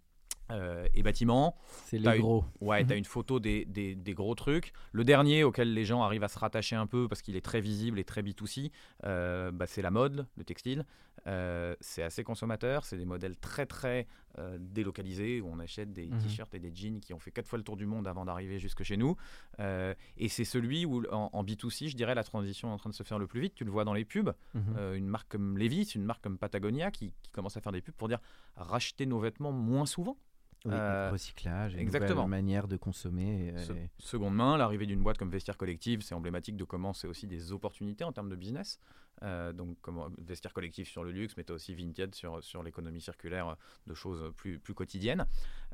euh, 0.51 0.87
et 0.95 1.03
bâtiment, 1.03 1.55
C'est 1.85 1.99
les 1.99 2.17
gros. 2.17 2.43
Ouais, 2.59 2.81
Mhm. 2.81 2.87
tu 2.87 2.93
as 2.93 2.95
une 2.95 3.05
photo 3.05 3.39
des, 3.39 3.65
des- 3.65 3.93
des 3.93 4.13
gros 4.15 4.33
trucs. 4.33 4.73
Le 4.91 5.03
dernier 5.03 5.43
auquel 5.43 5.71
les 5.75 5.85
gens 5.85 6.01
arrivent 6.01 6.23
à 6.23 6.27
se 6.27 6.39
rattacher 6.39 6.75
un 6.75 6.87
peu 6.87 7.07
parce 7.07 7.21
qu'il 7.21 7.35
est 7.35 7.45
très 7.45 7.61
visible 7.61 7.99
et 7.99 8.03
très 8.03 8.23
B2C, 8.23 8.71
euh, 9.05 9.51
bah, 9.51 9.67
c'est 9.67 9.83
la 9.83 9.91
mode, 9.91 10.25
le 10.35 10.43
textile. 10.43 10.83
Euh, 11.27 11.75
c'est 11.81 12.03
assez 12.03 12.23
consommateur, 12.23 12.85
c'est 12.85 12.97
des 12.97 13.05
modèles 13.05 13.35
très 13.37 13.65
très 13.65 14.07
euh, 14.37 14.57
délocalisés 14.59 15.41
où 15.41 15.47
on 15.51 15.59
achète 15.59 15.91
des 15.91 16.07
Mhm. 16.07 16.19
t-shirts 16.19 16.53
et 16.53 16.59
des 16.59 16.73
jeans 16.73 16.99
qui 16.99 17.13
ont 17.13 17.19
fait 17.19 17.31
quatre 17.31 17.47
fois 17.47 17.57
le 17.57 17.63
tour 17.63 17.75
du 17.77 17.85
monde 17.85 18.07
avant 18.07 18.25
d'arriver 18.25 18.59
jusque 18.59 18.83
chez 18.83 18.95
nous. 18.95 19.15
Euh, 19.59 19.93
et 20.17 20.29
c'est 20.29 20.45
celui 20.45 20.85
où 20.85 21.03
en, 21.11 21.29
en 21.33 21.43
B2C, 21.43 21.89
je 21.89 21.95
dirais, 21.97 22.15
la 22.15 22.23
transition 22.23 22.69
est 22.69 22.73
en 22.73 22.77
train 22.77 22.89
de 22.89 22.95
se 22.95 23.03
faire 23.03 23.19
le 23.19 23.27
plus 23.27 23.41
vite. 23.41 23.55
Tu 23.55 23.63
le 23.65 23.71
vois 23.71 23.83
dans 23.85 23.93
les 23.93 24.05
pubs. 24.05 24.31
Mhm. 24.53 24.93
Une 24.95 25.07
marque 25.07 25.29
comme 25.29 25.57
Levi's, 25.57 25.95
une 25.95 26.03
marque 26.05 26.23
comme 26.23 26.37
Patagonia 26.37 26.91
qui, 26.91 27.13
qui 27.23 27.31
commence 27.31 27.57
à 27.57 27.61
faire 27.61 27.71
des 27.71 27.81
pubs 27.81 27.95
pour 27.95 28.07
dire 28.07 28.19
racheter 28.55 29.05
nos 29.05 29.19
vêtements 29.19 29.51
moins 29.51 29.85
souvent. 29.85 30.17
Oui, 30.65 30.73
euh, 30.73 31.09
recyclage, 31.11 31.75
et 31.75 31.79
exactement. 31.79 32.23
nouvelle 32.25 32.29
manière 32.41 32.67
de 32.67 32.75
consommer. 32.75 33.53
Se- 33.57 33.71
et- 33.71 33.89
Seconde 33.97 34.35
main, 34.35 34.57
l'arrivée 34.57 34.85
d'une 34.85 35.01
boîte 35.01 35.17
comme 35.17 35.29
Vestiaire 35.29 35.57
Collective, 35.57 36.01
c'est 36.01 36.15
emblématique 36.15 36.57
de 36.57 36.65
comment 36.65 36.91
c'est 36.93 37.07
aussi 37.07 37.27
des 37.27 37.51
opportunités 37.53 38.03
en 38.03 38.11
termes 38.11 38.29
de 38.29 38.35
business. 38.35 38.77
Euh, 39.23 39.53
donc, 39.53 39.77
comment 39.81 40.09
Vestiaire 40.17 40.53
Collective 40.53 40.87
sur 40.87 41.03
le 41.03 41.11
luxe, 41.11 41.35
mais 41.37 41.43
tu 41.45 41.51
as 41.51 41.55
aussi 41.55 41.73
Vinted 41.75 42.13
sur, 42.15 42.43
sur 42.43 42.61
l'économie 42.63 43.01
circulaire 43.01 43.47
euh, 43.49 43.55
de 43.87 43.93
choses 43.93 44.33
plus, 44.35 44.59
plus 44.59 44.73
quotidiennes. 44.73 45.25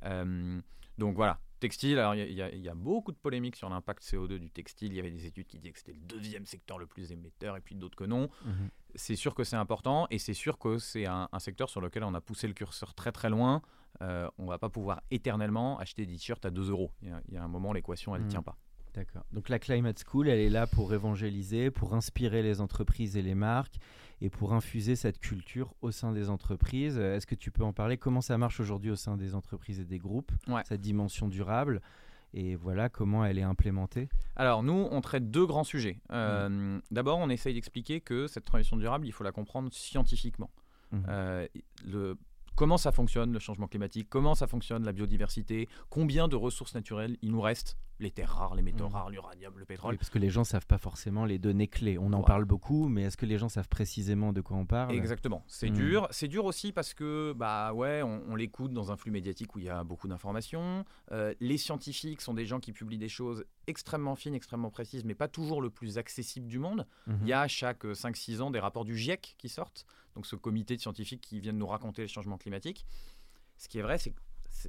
Euh, 0.04 0.60
donc 0.98 1.16
voilà, 1.16 1.40
textile, 1.60 2.00
alors 2.00 2.16
y 2.16 2.20
y, 2.22 2.42
il 2.54 2.62
y 2.62 2.70
a 2.70 2.76
beaucoup 2.76 3.12
de 3.12 3.18
polémiques 3.18 3.56
sur 3.56 3.70
l'impact 3.70 4.04
CO2 4.04 4.38
du 4.40 4.50
textile. 4.50 4.94
Il 4.94 4.96
y 4.96 5.00
avait 5.00 5.12
des 5.12 5.26
études 5.26 5.48
qui 5.48 5.58
disaient 5.58 5.72
que 5.74 5.80
c'était 5.80 5.94
le 5.94 6.00
deuxième 6.00 6.46
secteur 6.46 6.78
le 6.78 6.86
plus 6.86 7.12
émetteur 7.12 7.58
et 7.58 7.62
puis 7.62 7.76
d'autres 7.76 7.98
que 7.98 8.06
non. 8.06 8.30
Mhm. 8.46 8.70
C'est 8.96 9.16
sûr 9.16 9.36
que 9.36 9.44
c'est 9.44 9.56
important 9.56 10.08
et 10.10 10.18
c'est 10.20 10.34
sûr 10.34 10.58
que 10.58 10.78
c'est 10.78 11.06
un, 11.06 11.28
un 11.32 11.40
secteur 11.40 11.70
sur 11.70 11.82
lequel 11.82 12.04
on 12.04 12.14
a 12.14 12.22
poussé 12.22 12.48
le 12.48 12.54
curseur 12.54 12.94
très 12.94 13.12
très 13.12 13.30
loin. 13.30 13.62
Euh, 14.02 14.30
on 14.38 14.46
va 14.46 14.58
pas 14.58 14.70
pouvoir 14.70 15.02
éternellement 15.12 15.78
acheter 15.80 16.06
des 16.06 16.14
t-shirts 16.16 16.46
à 16.46 16.50
2 16.52 16.70
euros. 16.70 16.92
Il 17.02 17.10
y 17.10 17.12
a- 17.12 17.22
il 17.30 17.34
y, 17.34 17.38
a 17.38 17.44
un 17.44 17.48
moment, 17.48 17.72
l'équation, 17.74 18.14
elle 18.16 18.22
ne 18.22 18.26
Mhm. 18.26 18.32
tient 18.32 18.44
pas. 18.44 18.58
D'accord. 18.94 19.24
Donc 19.34 19.50
la 19.50 19.60
Climate 19.60 20.02
School, 20.06 20.30
elle 20.30 20.40
est 20.40 20.50
là 20.50 20.68
pour 20.68 20.94
évangéliser, 20.94 21.70
pour 21.72 21.94
inspirer 21.94 22.42
les 22.42 22.62
entreprises 22.62 23.18
et 23.18 23.22
les 23.22 23.36
marques 23.36 23.76
et 24.22 24.30
pour 24.30 24.54
infuser 24.54 24.96
cette 24.96 25.20
culture 25.20 25.74
au 25.82 25.92
sein 25.92 26.14
des 26.14 26.30
entreprises. 26.30 26.98
Euh, 26.98 27.16
Est-ce 27.18 27.28
que 27.28 27.36
tu 27.36 27.52
peux 27.52 27.64
en 27.64 27.74
parler? 27.74 27.98
Comment 27.98 28.22
ça 28.22 28.38
marche 28.38 28.60
aujourd'hui 28.62 28.92
au 28.92 28.96
sein 28.96 29.18
des 29.18 29.36
entreprises 29.36 29.82
et 29.82 29.86
des 29.86 30.00
groupes? 30.00 30.32
Ouais. 30.48 30.62
Cette 30.66 30.80
dimension 30.82 31.28
durable? 31.28 31.82
Et 32.36 32.56
voilà 32.56 32.90
comment 32.90 33.26
elle 33.26 33.40
est 33.40 33.44
implémentée. 33.44 34.10
Alors, 34.36 34.62
nous, 34.62 34.88
on 34.92 35.02
traite 35.02 35.32
deux 35.32 35.46
grands 35.46 35.64
sujets. 35.64 36.02
Euh, 36.12 36.80
D'abord, 36.92 37.18
on 37.18 37.30
essaye 37.30 37.54
d'expliquer 37.54 38.02
que 38.02 38.28
cette 38.28 38.44
transition 38.44 38.76
durable, 38.76 39.08
il 39.08 39.14
faut 39.14 39.24
la 39.24 39.32
comprendre 39.32 39.72
scientifiquement. 39.72 40.52
Mhm. 40.92 41.06
Euh, 41.08 41.48
le, 41.86 42.18
comment 42.56 42.78
ça 42.78 42.92
fonctionne, 42.92 43.32
le 43.32 43.40
changement 43.40 43.68
climatique 43.68 44.08
Comment 44.10 44.36
ça 44.36 44.48
fonctionne, 44.48 44.84
la 44.84 44.92
biodiversité 44.92 45.70
Combien 45.90 46.28
de 46.28 46.36
ressources 46.36 46.76
naturelles 46.76 47.18
il 47.22 47.32
nous 47.32 47.42
reste 47.42 47.78
Les 48.00 48.12
terres 48.12 48.30
rares, 48.32 48.56
les 48.56 48.62
métaux 48.62 48.88
Mhm. 48.88 48.94
rares, 48.94 49.10
l'uranium, 49.10 49.54
le 49.54 49.60
Oui, 49.62 49.66
pétrole. 49.66 49.98
parce 49.98 50.10
que 50.10 50.20
les 50.20 50.30
gens 50.30 50.44
savent 50.44 50.66
pas 50.68 50.78
forcément 50.78 51.24
les 51.24 51.40
données 51.40 51.68
clés. 51.70 51.98
On 51.98 52.12
en 52.12 52.24
parle 52.24 52.44
beaucoup, 52.44 52.90
mais 52.90 53.04
est-ce 53.04 53.16
que 53.16 53.26
les 53.26 53.38
gens 53.38 53.48
savent 53.48 53.70
précisément 53.70 54.34
de 54.34 54.42
quoi 54.42 54.58
on 54.58 54.66
parle? 54.66 54.94
Exactement. 54.94 55.44
C'est 55.48 55.70
Mhm. 55.70 55.76
dur. 55.76 56.08
C'est 56.12 56.28
dur 56.28 56.44
aussi 56.44 56.74
parce 56.74 56.94
que, 56.94 57.34
bah 57.38 57.72
ouais, 57.74 58.02
on, 58.04 58.22
on 58.28 58.36
l'écoute 58.36 58.74
dans 58.74 58.92
un 58.92 58.98
flux 58.98 59.12
médiatique 59.12 59.56
où 59.56 59.60
il 59.60 59.66
y 59.66 59.70
a 59.70 59.84
beaucoup 59.86 60.10
d'informations. 60.10 60.84
Euh, 61.14 61.34
les 61.40 61.58
scientifiques 61.58 62.20
sont 62.22 62.34
des 62.34 62.46
gens 62.46 62.60
qui 62.60 62.74
publient 62.74 62.98
des 62.98 63.08
choses 63.08 63.46
extrêmement 63.68 64.16
fines, 64.16 64.36
extrêmement 64.36 64.72
précises, 64.72 65.06
mais 65.06 65.16
pas 65.16 65.30
toujours 65.30 65.62
le 65.62 65.70
plus 65.70 65.98
accessible 65.98 66.48
du 66.48 66.60
monde. 66.60 66.86
Mhm. 67.08 67.20
Il 67.22 67.28
y 67.30 67.34
a 67.34 67.48
chaque 67.48 67.86
5-6 67.96 68.42
ans 68.42 68.52
des 68.52 68.60
rapports 68.60 68.84
du 68.84 68.98
GIEC 68.98 69.36
qui 69.38 69.48
sortent, 69.48 69.86
donc 70.16 70.26
ce 70.26 70.36
comité 70.36 70.76
de 70.76 70.82
scientifiques 70.82 71.22
qui 71.22 71.40
viennent 71.40 71.58
nous 71.58 71.66
raconter 71.68 72.02
les 72.02 72.08
changements 72.10 72.38
climatiques. 72.38 72.86
Ce 73.58 73.70
qui 73.70 73.80
est 73.80 73.82
vrai, 73.82 73.98
c'est 73.98 74.10
que 74.10 74.20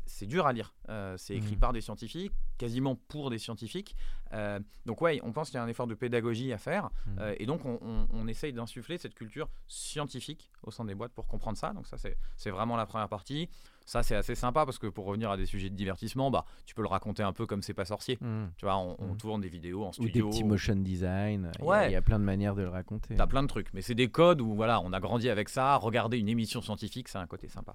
c'est- 0.07 0.26
dur 0.26 0.47
à 0.47 0.53
lire. 0.53 0.75
Euh, 0.88 1.17
c'est 1.17 1.35
écrit 1.37 1.53
Mhm. 1.55 1.61
par 1.61 1.73
des 1.73 1.81
scientifiques, 1.81 2.33
quasiment 2.59 2.97
pour 3.09 3.31
des 3.31 3.38
scientifiques. 3.38 3.95
Euh, 4.33 4.59
donc 4.87 5.00
ouais, 5.03 5.21
on 5.23 5.33
pense 5.33 5.49
qu'il 5.50 5.57
y 5.57 5.61
a 5.61 5.62
un 5.62 5.69
effort 5.69 5.87
de 5.87 5.95
pédagogie 5.95 6.53
à 6.53 6.59
faire. 6.59 6.91
Mhm. 7.07 7.19
Euh, 7.21 7.35
et 7.38 7.47
donc 7.47 7.65
on, 7.65 7.79
on- 7.81 8.07
on 8.12 8.26
essaye 8.29 8.53
d'insuffler 8.53 8.99
cette 8.99 9.15
culture 9.15 9.49
scientifique 9.69 10.50
au 10.62 10.71
sein 10.71 10.85
des 10.85 10.95
boîtes 10.95 11.12
pour 11.12 11.26
comprendre 11.29 11.57
ça. 11.57 11.73
Donc 11.73 11.87
ça, 11.87 11.97
c'est 12.37 12.50
vraiment 12.50 12.76
la 12.76 12.87
première 12.87 13.09
partie. 13.09 13.49
Ça, 13.85 14.03
c'est 14.03 14.17
assez 14.17 14.35
sympa 14.35 14.65
parce 14.65 14.79
que 14.81 14.88
pour 14.88 15.05
revenir 15.05 15.31
à 15.31 15.37
des 15.37 15.47
sujets 15.47 15.71
de 15.71 15.76
divertissement, 15.76 16.29
bah, 16.29 16.45
tu 16.65 16.75
peux 16.75 16.83
le 16.83 16.88
raconter 16.88 17.23
un 17.23 17.33
peu 17.33 17.47
comme 17.47 17.62
c'est 17.62 17.73
pas 17.73 17.85
sorcier. 17.85 18.19
Mhm. 18.21 18.50
Tu 18.57 18.65
vois, 18.65 18.76
on, 18.79 18.97
on 18.99 19.15
tourne 19.15 19.41
des 19.43 19.49
vidéos 19.49 19.85
en 19.85 19.91
Ou 19.91 20.03
des 20.03 20.09
studio. 20.09 20.29
petits 20.29 20.43
motion 20.43 20.75
design. 20.75 21.53
Il 21.55 21.61
y 21.61 21.62
a- 21.62 21.69
Ouais. 21.69 21.88
Il 21.91 21.93
y, 21.93 21.97
a 21.97 22.03
plein 22.03 22.19
de 22.19 22.25
manières 22.25 22.57
de 22.57 22.62
le 22.62 22.69
raconter. 22.69 23.15
T'as 23.15 23.29
plein 23.29 23.45
de 23.45 23.49
trucs, 23.49 23.73
mais 23.75 23.83
c'est 23.83 23.95
des 23.95 24.09
codes 24.09 24.41
où 24.41 24.55
voilà, 24.57 24.81
on 24.81 24.93
a 24.93 24.99
grandi 24.99 25.31
avec 25.31 25.49
ça. 25.49 25.76
Regarder 25.76 26.19
une 26.19 26.29
émission 26.29 26.61
scientifique, 26.61 27.09
c'est 27.09 27.19
un 27.19 27.29
côté 27.29 27.49
sympa. 27.49 27.75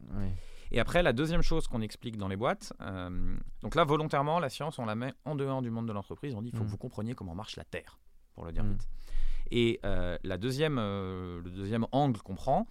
Et 0.71 0.79
après, 0.79 1.03
la 1.03 1.11
deuxième 1.13 1.41
chose 1.41 1.67
qu'on 1.67 1.81
explique 1.81 2.17
dans 2.17 2.27
les 2.29 2.37
boîtes, 2.37 2.73
euh, 2.81 3.35
donc 3.61 3.75
là, 3.75 3.83
volontairement, 3.83 4.39
la 4.39 4.49
science, 4.49 4.79
on 4.79 4.85
la 4.85 4.95
met 4.95 5.13
en 5.25 5.35
dehors 5.35 5.61
du 5.61 5.69
monde 5.69 5.87
de 5.87 5.93
l'entreprise. 5.93 6.33
On 6.35 6.41
dit, 6.41 6.49
il 6.49 6.57
faut 6.57 6.63
Mm. 6.63 6.67
que 6.67 6.71
vous 6.71 6.77
compreniez 6.77 7.13
comment 7.13 7.35
marche 7.35 7.57
la 7.57 7.65
Terre, 7.65 7.99
pour 8.33 8.45
le 8.45 8.51
dire 8.53 8.63
Mm. 8.63 8.69
vite. 8.71 8.87
Et 9.53 9.79
euh, 9.83 10.17
la 10.23 10.37
deuxième, 10.37 10.77
euh, 10.79 11.41
le 11.43 11.49
deuxième 11.51 11.85
angle 11.91 12.21
qu'on 12.21 12.35
prend, 12.35 12.67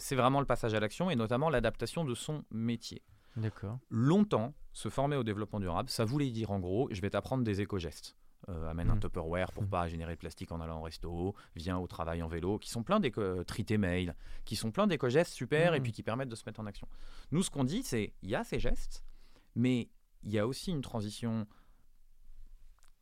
c'est 0.00 0.16
vraiment 0.16 0.40
le 0.40 0.46
passage 0.46 0.74
à 0.74 0.80
l'action 0.80 1.10
et 1.10 1.16
notamment 1.16 1.48
l'adaptation 1.48 2.04
de 2.04 2.14
son 2.14 2.42
métier. 2.50 3.02
D'accord. 3.36 3.78
Longtemps, 3.88 4.52
se 4.72 4.88
former 4.88 5.14
au 5.14 5.22
développement 5.22 5.60
durable, 5.60 5.88
ça 5.90 6.04
voulait 6.04 6.30
dire 6.30 6.50
en 6.50 6.58
gros, 6.58 6.88
je 6.90 7.00
vais 7.00 7.10
t'apprendre 7.10 7.44
des 7.44 7.60
éco-gestes. 7.60 8.16
Euh, 8.48 8.68
amène 8.70 8.90
un 8.90 8.96
Mm. 8.96 9.00
Tupperware 9.00 9.52
pour 9.52 9.64
Mm. 9.64 9.68
pas 9.68 9.88
générer 9.88 10.14
de 10.14 10.18
plastique 10.18 10.52
en 10.52 10.60
allant 10.60 10.78
au 10.80 10.82
resto, 10.82 11.34
vient 11.54 11.78
au 11.78 11.86
travail 11.86 12.22
en 12.22 12.28
vélo, 12.28 12.58
qui 12.58 12.70
sont 12.70 12.82
plein 12.82 13.00
d'éco 13.00 13.44
trité 13.44 13.76
mail, 13.78 14.14
qui 14.44 14.56
sont 14.56 14.70
plein 14.70 14.86
d'éco-gestes 14.86 15.32
super 15.32 15.74
et 15.74 15.80
Mm. 15.80 15.82
puis 15.82 15.92
qui 15.92 16.02
permettent 16.02 16.28
de 16.30 16.34
se 16.34 16.44
mettre 16.46 16.60
en 16.60 16.66
action. 16.66 16.88
Nous, 17.30 17.42
ce 17.42 17.50
qu'on 17.50 17.64
dit, 17.64 17.82
c'est 17.82 18.14
il 18.22 18.30
y 18.30 18.34
a 18.34 18.44
ces 18.44 18.58
gestes, 18.58 19.04
mais 19.54 19.88
il 20.22 20.30
y 20.32 20.38
a 20.38 20.46
aussi 20.46 20.70
une 20.70 20.80
transition 20.82 21.46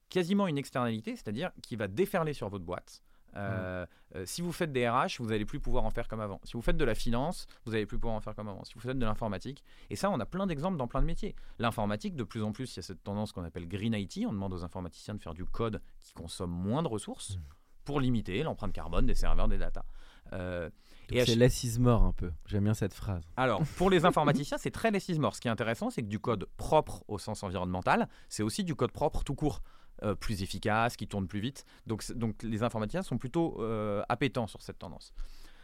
quasiment 0.08 0.46
une 0.46 0.58
externalité, 0.58 1.16
c'est-à-dire 1.16 1.50
qui 1.62 1.76
va 1.76 1.88
déferler 1.88 2.32
sur 2.32 2.48
votre 2.48 2.64
boîte. 2.64 3.02
Euh, 3.36 3.86
euh, 4.14 4.24
si 4.26 4.42
vous 4.42 4.52
faites 4.52 4.72
des 4.72 4.88
RH, 4.88 5.18
vous 5.18 5.26
n'allez 5.26 5.44
plus 5.44 5.60
pouvoir 5.60 5.84
en 5.84 5.90
faire 5.90 6.08
comme 6.08 6.20
avant. 6.20 6.40
Si 6.44 6.54
vous 6.54 6.62
faites 6.62 6.76
de 6.76 6.84
la 6.84 6.94
finance, 6.94 7.46
vous 7.64 7.72
n'allez 7.72 7.86
plus 7.86 7.98
pouvoir 7.98 8.16
en 8.16 8.20
faire 8.20 8.34
comme 8.34 8.48
avant. 8.48 8.64
Si 8.64 8.74
vous 8.74 8.80
faites 8.80 8.98
de 8.98 9.04
l'informatique, 9.04 9.62
et 9.90 9.96
ça, 9.96 10.10
on 10.10 10.18
a 10.20 10.26
plein 10.26 10.46
d'exemples 10.46 10.76
dans 10.76 10.88
plein 10.88 11.02
de 11.02 11.06
métiers. 11.06 11.34
L'informatique, 11.58 12.16
de 12.16 12.24
plus 12.24 12.42
en 12.42 12.52
plus, 12.52 12.74
il 12.74 12.76
y 12.76 12.80
a 12.80 12.82
cette 12.82 13.02
tendance 13.02 13.32
qu'on 13.32 13.44
appelle 13.44 13.68
green 13.68 13.94
IT. 13.94 14.24
On 14.26 14.32
demande 14.32 14.52
aux 14.52 14.64
informaticiens 14.64 15.14
de 15.14 15.20
faire 15.20 15.34
du 15.34 15.44
code 15.44 15.80
qui 16.00 16.12
consomme 16.14 16.50
moins 16.50 16.82
de 16.82 16.88
ressources 16.88 17.36
Mm. 17.36 17.40
pour 17.84 18.00
limiter 18.00 18.42
l'empreinte 18.42 18.72
carbone 18.72 19.06
des 19.06 19.14
serveurs, 19.14 19.48
des 19.48 19.58
data. 19.58 19.84
Euh, 20.32 20.70
C'est 21.10 21.36
l'assise 21.36 21.78
mort 21.78 22.02
un 22.02 22.12
peu. 22.12 22.32
J'aime 22.46 22.64
bien 22.64 22.74
cette 22.74 22.94
phrase. 22.94 23.22
alors, 23.36 23.62
pour 23.76 23.90
les 23.90 24.04
informaticiens, 24.04 24.58
c'est 24.58 24.70
très 24.70 24.90
less 24.90 25.08
is 25.08 25.18
more. 25.18 25.34
Ce 25.34 25.40
qui 25.40 25.48
est 25.48 25.50
intéressant, 25.50 25.90
c'est 25.90 26.02
que 26.02 26.08
du 26.08 26.18
code 26.18 26.46
propre 26.56 27.04
au 27.08 27.18
sens 27.18 27.42
environnemental, 27.42 28.08
c'est 28.28 28.42
aussi 28.42 28.64
du 28.64 28.74
code 28.74 28.92
propre 28.92 29.22
tout 29.22 29.34
court, 29.34 29.62
euh, 30.02 30.14
plus 30.14 30.42
efficace, 30.42 30.96
qui 30.96 31.06
tourne 31.06 31.26
plus 31.26 31.40
vite. 31.40 31.64
Donc, 31.86 32.04
les 32.42 32.62
informaticiens 32.62 33.02
sont 33.02 33.18
plutôt 33.18 33.56
euh, 33.60 34.02
appétents 34.08 34.46
sur 34.46 34.62
cette 34.62 34.78
tendance. 34.78 35.12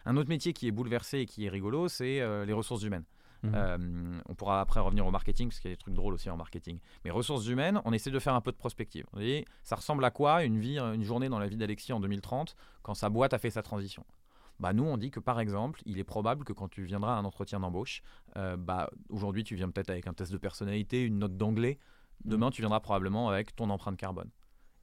Un 0.05 0.17
autre 0.17 0.29
métier 0.29 0.53
qui 0.53 0.67
est 0.69 0.73
bouleversé 0.73 1.21
et 1.21 1.27
qui 1.27 1.47
est 1.47 1.49
rigolo, 1.49 1.89
c'est 1.89 2.21
euh, 2.21 2.45
les 2.45 2.53
ressources 2.53 2.83
humaines. 2.83 3.05
Mhm. 3.43 3.53
Euh, 3.55 4.21
on 4.29 4.35
pourra 4.35 4.61
après 4.61 4.81
revenir 4.81 5.07
au 5.07 5.11
marketing, 5.11 5.49
parce 5.49 5.61
qu'il 5.61 5.71
y 5.71 5.73
a 5.73 5.77
des 5.77 5.81
trucs 5.81 5.95
drôles 5.95 6.15
aussi 6.15 6.31
en 6.31 6.37
marketing. 6.37 6.79
Mais 7.05 7.11
ressources 7.11 7.47
humaines, 7.47 7.81
on 7.85 7.93
essaie 7.93 8.11
de 8.11 8.19
faire 8.19 8.35
un 8.35 8.41
peu 8.41 8.53
de 8.53 8.57
prospective. 8.57 9.05
Vous 9.13 9.19
voyez, 9.19 9.47
ça 9.65 9.77
ressemble 9.77 10.05
à 10.05 10.11
quoi 10.11 10.45
une, 10.45 10.59
vie, 10.59 10.79
une 10.79 11.03
journée 11.03 11.29
dans 11.29 11.39
la 11.39 11.49
vie 11.49 11.57
d'Alexis 11.57 11.93
en 11.93 12.01
2030, 12.01 12.55
quand 12.83 12.95
sa 12.95 13.09
boîte 13.11 13.35
a 13.35 13.39
fait 13.39 13.51
sa 13.51 13.63
transition? 13.63 14.05
Bah, 14.63 14.73
nous, 14.73 14.85
on 14.85 14.97
dit 14.97 15.11
que 15.11 15.19
par 15.21 15.41
exemple, 15.41 15.81
il 15.87 15.99
est 15.99 16.05
probable 16.05 16.45
que 16.45 16.53
quand 16.53 16.69
tu 16.69 16.85
viendras 16.85 17.17
à 17.17 17.19
un 17.19 17.25
entretien 17.25 17.59
d'embauche, 17.61 18.01
euh, 18.37 18.57
bah, 18.57 18.89
aujourd'hui, 19.09 19.43
tu 19.43 19.57
viens 19.57 19.69
peut-être 19.71 19.91
avec 19.91 20.07
un 20.07 20.15
test 20.15 20.31
de 20.31 20.39
personnalité, 20.39 21.03
une 21.05 21.19
note 21.19 21.37
d'anglais. 21.37 21.79
Demain, 22.25 22.51
tu 22.51 22.63
viendras 22.63 22.79
probablement 22.79 23.29
avec 23.29 23.57
ton 23.57 23.69
empreinte 23.71 23.97
carbone. 23.97 24.31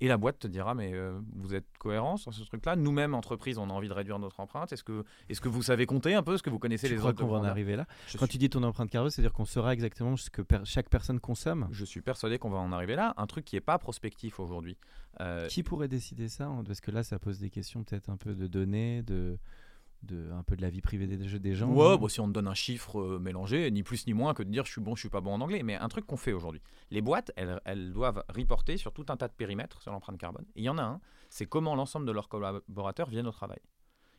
Et 0.01 0.07
la 0.07 0.15
boîte 0.17 0.39
te 0.39 0.48
dira, 0.48 0.75
mais 0.75 0.93
euh, 0.93 1.19
vous 1.36 1.53
êtes 1.55 1.77
cohérent 1.77 2.15
sur 2.15 2.33
ce 2.33 2.41
truc-là? 2.43 2.77
Nous-mêmes, 2.77 3.13
entreprise, 3.13 3.57
on 3.57 3.69
a 3.69 3.74
envie 3.74 3.89
de 3.89 3.93
réduire 3.93 4.17
notre 4.17 4.39
empreinte. 4.39 4.71
Est-ce 4.71 4.83
que, 4.83 5.03
est 5.29 5.38
que 5.39 5.50
vous 5.50 5.62
savez 5.62 5.86
compter 5.86 6.13
un 6.13 6.24
peu? 6.24 6.36
Est-ce 6.36 6.43
que 6.43 6.50
vous 6.50 6.57
connaissez 6.59 6.88
Tu 6.88 6.93
les 6.93 7.00
crois 7.00 7.09
autres 7.12 7.21
qu'on 7.21 7.29
va 7.29 7.39
en 7.39 7.43
arriver 7.43 7.75
là? 7.75 7.86
Je 8.07 8.17
Quand 8.17 8.25
suis, 8.25 8.33
tu 8.33 8.38
dis 8.38 8.50
ton 8.50 8.63
empreinte 8.63 8.89
carbone, 8.89 9.09
c'est-à-dire 9.12 9.33
qu'on 9.33 9.43
saura 9.45 9.74
exactement 9.74 10.15
ce 10.15 10.29
que 10.29 10.41
per- 10.41 10.62
chaque 10.63 10.89
personne 10.89 11.19
consomme? 11.19 11.67
Je 11.71 11.83
suis 11.83 12.01
persuadé 12.01 12.39
qu'on 12.39 12.50
va 12.50 12.59
en 12.59 12.71
arriver 12.71 12.95
là. 12.95 13.13
Un 13.17 13.27
truc 13.27 13.43
qui 13.43 13.55
n'est 13.57 13.62
pas 13.62 13.77
prospectif 13.77 14.39
aujourd'hui. 14.39 14.77
Euh, 15.19 15.48
Qui 15.48 15.63
pourrait 15.63 15.89
décider 15.89 16.29
ça 16.29 16.50
Parce 16.65 16.79
que 16.79 16.91
là, 16.91 17.03
ça 17.03 17.19
pose 17.19 17.39
des 17.39 17.50
questions 17.50 17.83
peut-être 17.83 18.09
un 18.09 18.15
peu 18.17 18.36
de 18.36 18.48
données, 18.48 19.03
de, 19.03 19.38
de 20.03 20.32
un 20.32 20.44
peu 20.44 20.56
de 20.56 20.62
la 20.62 20.70
vie 20.70 20.82
privée 20.82 21.08
des, 21.08 21.18
des 21.39 21.56
gens. 21.56 21.68
Ouais, 21.70 21.89
non 21.89 21.96
bon, 21.98 22.08
si 22.08 22.20
on 22.22 22.27
te 22.27 22.32
donne 22.32 22.48
un 22.48 22.53
chiffre 22.53 23.00
euh, 23.00 23.20
mélangé, 23.20 23.70
ni 23.72 23.84
plus 23.84 24.08
ni 24.08 24.13
moins 24.13 24.34
que 24.34 24.44
de 24.44 24.50
dire 24.50 24.65
je 24.65 24.72
suis 24.72 24.82
bon, 24.82 24.96
je 24.96 25.01
suis 25.01 25.10
pas 25.10 25.22
bon 25.22 25.34
en 25.34 25.41
anglais. 25.41 25.62
Mais 25.63 25.75
un 25.75 25.89
truc 25.89 26.06
qu'on 26.06 26.18
fait 26.18 26.32
aujourd'hui, 26.34 26.62
les 26.89 27.01
boîtes, 27.01 27.32
elles, 27.36 27.60
elles 27.65 27.91
doivent 27.91 28.24
reporter 28.34 28.77
sur 28.77 28.94
tout 28.94 29.06
un 29.10 29.18
tas 29.18 29.27
de 29.27 29.34
périmètres 29.34 29.82
sur 29.82 29.91
l'empreinte 29.91 30.18
carbone. 30.18 30.46
Et 30.56 30.62
il 30.62 30.63
y 30.63 30.70
en 30.70 30.77
a 30.77 30.84
un, 30.84 31.01
c'est 31.29 31.46
comment 31.46 31.75
l'ensemble 31.75 32.06
de 32.06 32.12
leurs 32.12 32.29
collaborateurs 32.29 33.10
viennent 33.10 33.27
au 33.27 33.32
travail. 33.32 33.60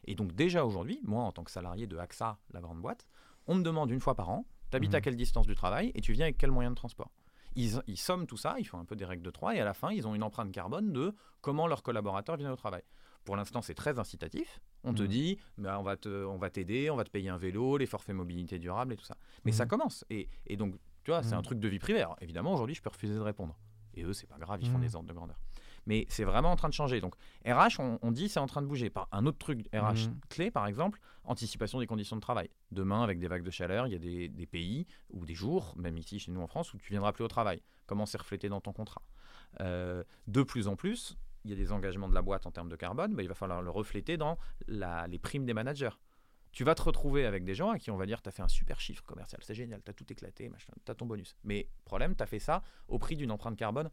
Et 0.04 0.14
donc 0.14 0.32
déjà 0.34 0.64
aujourd'hui, 0.64 1.00
moi 1.04 1.22
en 1.24 1.32
tant 1.32 1.44
que 1.44 1.50
salarié 1.50 1.86
de 1.86 1.96
AXA, 1.96 2.38
la 2.52 2.60
grande 2.60 2.80
boîte, 2.80 3.06
on 3.46 3.54
me 3.54 3.62
demande 3.62 3.90
une 3.90 4.00
fois 4.00 4.14
par 4.14 4.30
an, 4.30 4.46
t'habites 4.70 4.94
à 4.94 4.98
Mhm. 4.98 5.02
quelle 5.02 5.16
distance 5.16 5.46
du 5.46 5.54
travail 5.54 5.92
et 5.94 6.00
tu 6.00 6.12
viens 6.12 6.26
avec 6.26 6.38
quel 6.38 6.50
moyen 6.50 6.70
de 6.70 6.76
transport? 6.76 7.10
Ils, 7.56 7.82
ils 7.88 7.96
somment 7.98 8.26
tout 8.26 8.36
ça, 8.36 8.54
ils 8.58 8.64
font 8.64 8.78
un 8.78 8.84
peu 8.84 8.94
des 8.96 9.04
règles 9.04 9.24
de 9.24 9.30
3 9.30 9.56
et 9.56 9.60
à 9.60 9.64
la 9.64 9.74
fin, 9.74 9.90
ils 9.90 10.06
ont 10.06 10.14
une 10.14 10.22
empreinte 10.22 10.52
carbone 10.52 10.92
de 10.92 11.14
comment 11.40 11.66
leurs 11.66 11.82
collaborateurs 11.82 12.36
viennent 12.36 12.50
au 12.52 12.56
travail. 12.56 12.82
Pour 13.24 13.36
l'instant, 13.36 13.62
c'est 13.62 13.74
très 13.74 13.98
incitatif. 13.98 14.60
On 14.82 14.94
te 14.94 15.02
Mhm. 15.02 15.08
dit, 15.08 15.38
bah, 15.58 15.78
on 15.78 15.82
va 15.82 15.96
te- 15.96 16.24
on 16.24 16.38
va 16.38 16.50
t'aider, 16.50 16.90
on 16.90 16.96
va 16.96 17.04
te 17.04 17.10
payer 17.10 17.28
un 17.28 17.36
vélo, 17.36 17.76
les 17.76 17.86
forfaits 17.86 18.14
mobilité 18.16 18.58
durable 18.58 18.94
et 18.94 18.96
tout 18.96 19.04
ça. 19.04 19.16
Mais 19.44 19.52
ça 19.52 19.66
commence. 19.66 20.04
Et, 20.10 20.28
et 20.46 20.56
donc, 20.56 20.74
tu 21.04 21.10
vois, 21.10 21.22
c'est 21.22 21.34
un 21.34 21.38
Mhm. 21.38 21.42
truc 21.44 21.60
de 21.60 21.68
vie 21.68 21.78
privée. 21.78 22.00
Alors, 22.00 22.16
évidemment, 22.20 22.52
aujourd'hui, 22.54 22.74
je 22.74 22.82
peux 22.82 22.90
refuser 22.90 23.14
de 23.14 23.20
répondre. 23.20 23.58
Et 23.94 24.04
eux, 24.04 24.12
c'est 24.12 24.26
pas 24.28 24.38
grave, 24.38 24.60
ils 24.62 24.68
font 24.68 24.78
des 24.78 24.94
ordres 24.94 25.08
de 25.08 25.12
grandeur. 25.14 25.36
Mais 25.86 26.06
c'est 26.08 26.24
vraiment 26.24 26.52
en 26.52 26.56
train 26.56 26.68
de 26.68 26.74
changer. 26.74 27.00
Donc, 27.00 27.14
RH, 27.44 27.78
on, 27.80 27.98
on 28.02 28.12
dit 28.12 28.28
c'est 28.28 28.38
en 28.38 28.46
train 28.46 28.62
de 28.62 28.66
bouger. 28.66 28.88
Par 28.90 29.08
un 29.12 29.26
autre 29.26 29.38
truc 29.38 29.66
RH 29.74 30.10
clé, 30.28 30.50
par 30.50 30.66
exemple, 30.66 31.00
anticipation 31.24 31.78
des 31.80 31.86
conditions 31.86 32.16
de 32.16 32.20
travail. 32.20 32.48
Demain, 32.70 33.02
avec 33.02 33.18
des 33.18 33.28
vagues 33.28 33.42
de 33.42 33.50
chaleur, 33.50 33.86
il 33.86 33.92
y 33.92 33.96
a 33.96 33.98
des, 33.98 34.28
des 34.28 34.46
pays 34.46 34.86
ou 35.10 35.24
des 35.26 35.34
jours, 35.34 35.74
même 35.76 35.96
ici 35.98 36.18
chez 36.18 36.30
nous 36.32 36.40
en 36.40 36.46
France, 36.46 36.72
où 36.74 36.78
tu 36.78 36.90
viendras 36.90 37.12
plus 37.12 37.24
au 37.24 37.28
travail. 37.28 37.62
Comment 37.86 38.06
c'est 38.06 38.18
reflété 38.18 38.48
dans 38.48 38.60
ton 38.60 38.72
contrat? 38.72 39.02
Euh, 39.60 40.04
De 40.26 40.42
plus 40.42 40.68
en 40.68 40.76
plus, 40.76 41.16
il 41.44 41.50
y 41.50 41.54
a 41.54 41.56
des 41.56 41.72
engagements 41.72 42.08
de 42.08 42.14
la 42.14 42.22
boîte 42.22 42.46
en 42.46 42.50
termes 42.50 42.68
de 42.68 42.76
carbone, 42.76 43.14
bah, 43.14 43.22
il 43.22 43.28
va 43.28 43.34
falloir 43.34 43.62
le 43.62 43.70
refléter 43.70 44.16
dans 44.16 44.38
les 44.68 45.18
primes 45.18 45.46
des 45.46 45.54
managers. 45.54 45.90
Tu 46.52 46.64
vas 46.64 46.74
te 46.74 46.82
retrouver 46.82 47.26
avec 47.26 47.44
des 47.44 47.54
gens 47.54 47.70
à 47.70 47.78
qui 47.78 47.92
on 47.92 47.96
va 47.96 48.06
dire 48.06 48.22
tu 48.22 48.30
fait 48.30 48.42
un 48.42 48.48
super 48.48 48.80
chiffre 48.80 49.04
commercial, 49.04 49.40
c'est 49.44 49.54
génial, 49.54 49.82
tu 49.84 49.90
as 49.90 49.94
tout 49.94 50.10
éclaté, 50.12 50.50
tu 50.84 50.90
as 50.90 50.94
ton 50.94 51.06
bonus. 51.06 51.36
Mais 51.44 51.68
problème, 51.84 52.16
tu 52.16 52.22
as 52.22 52.26
fait 52.26 52.40
ça 52.40 52.62
au 52.88 52.98
prix 52.98 53.16
d'une 53.16 53.30
empreinte 53.30 53.56
carbone 53.56 53.90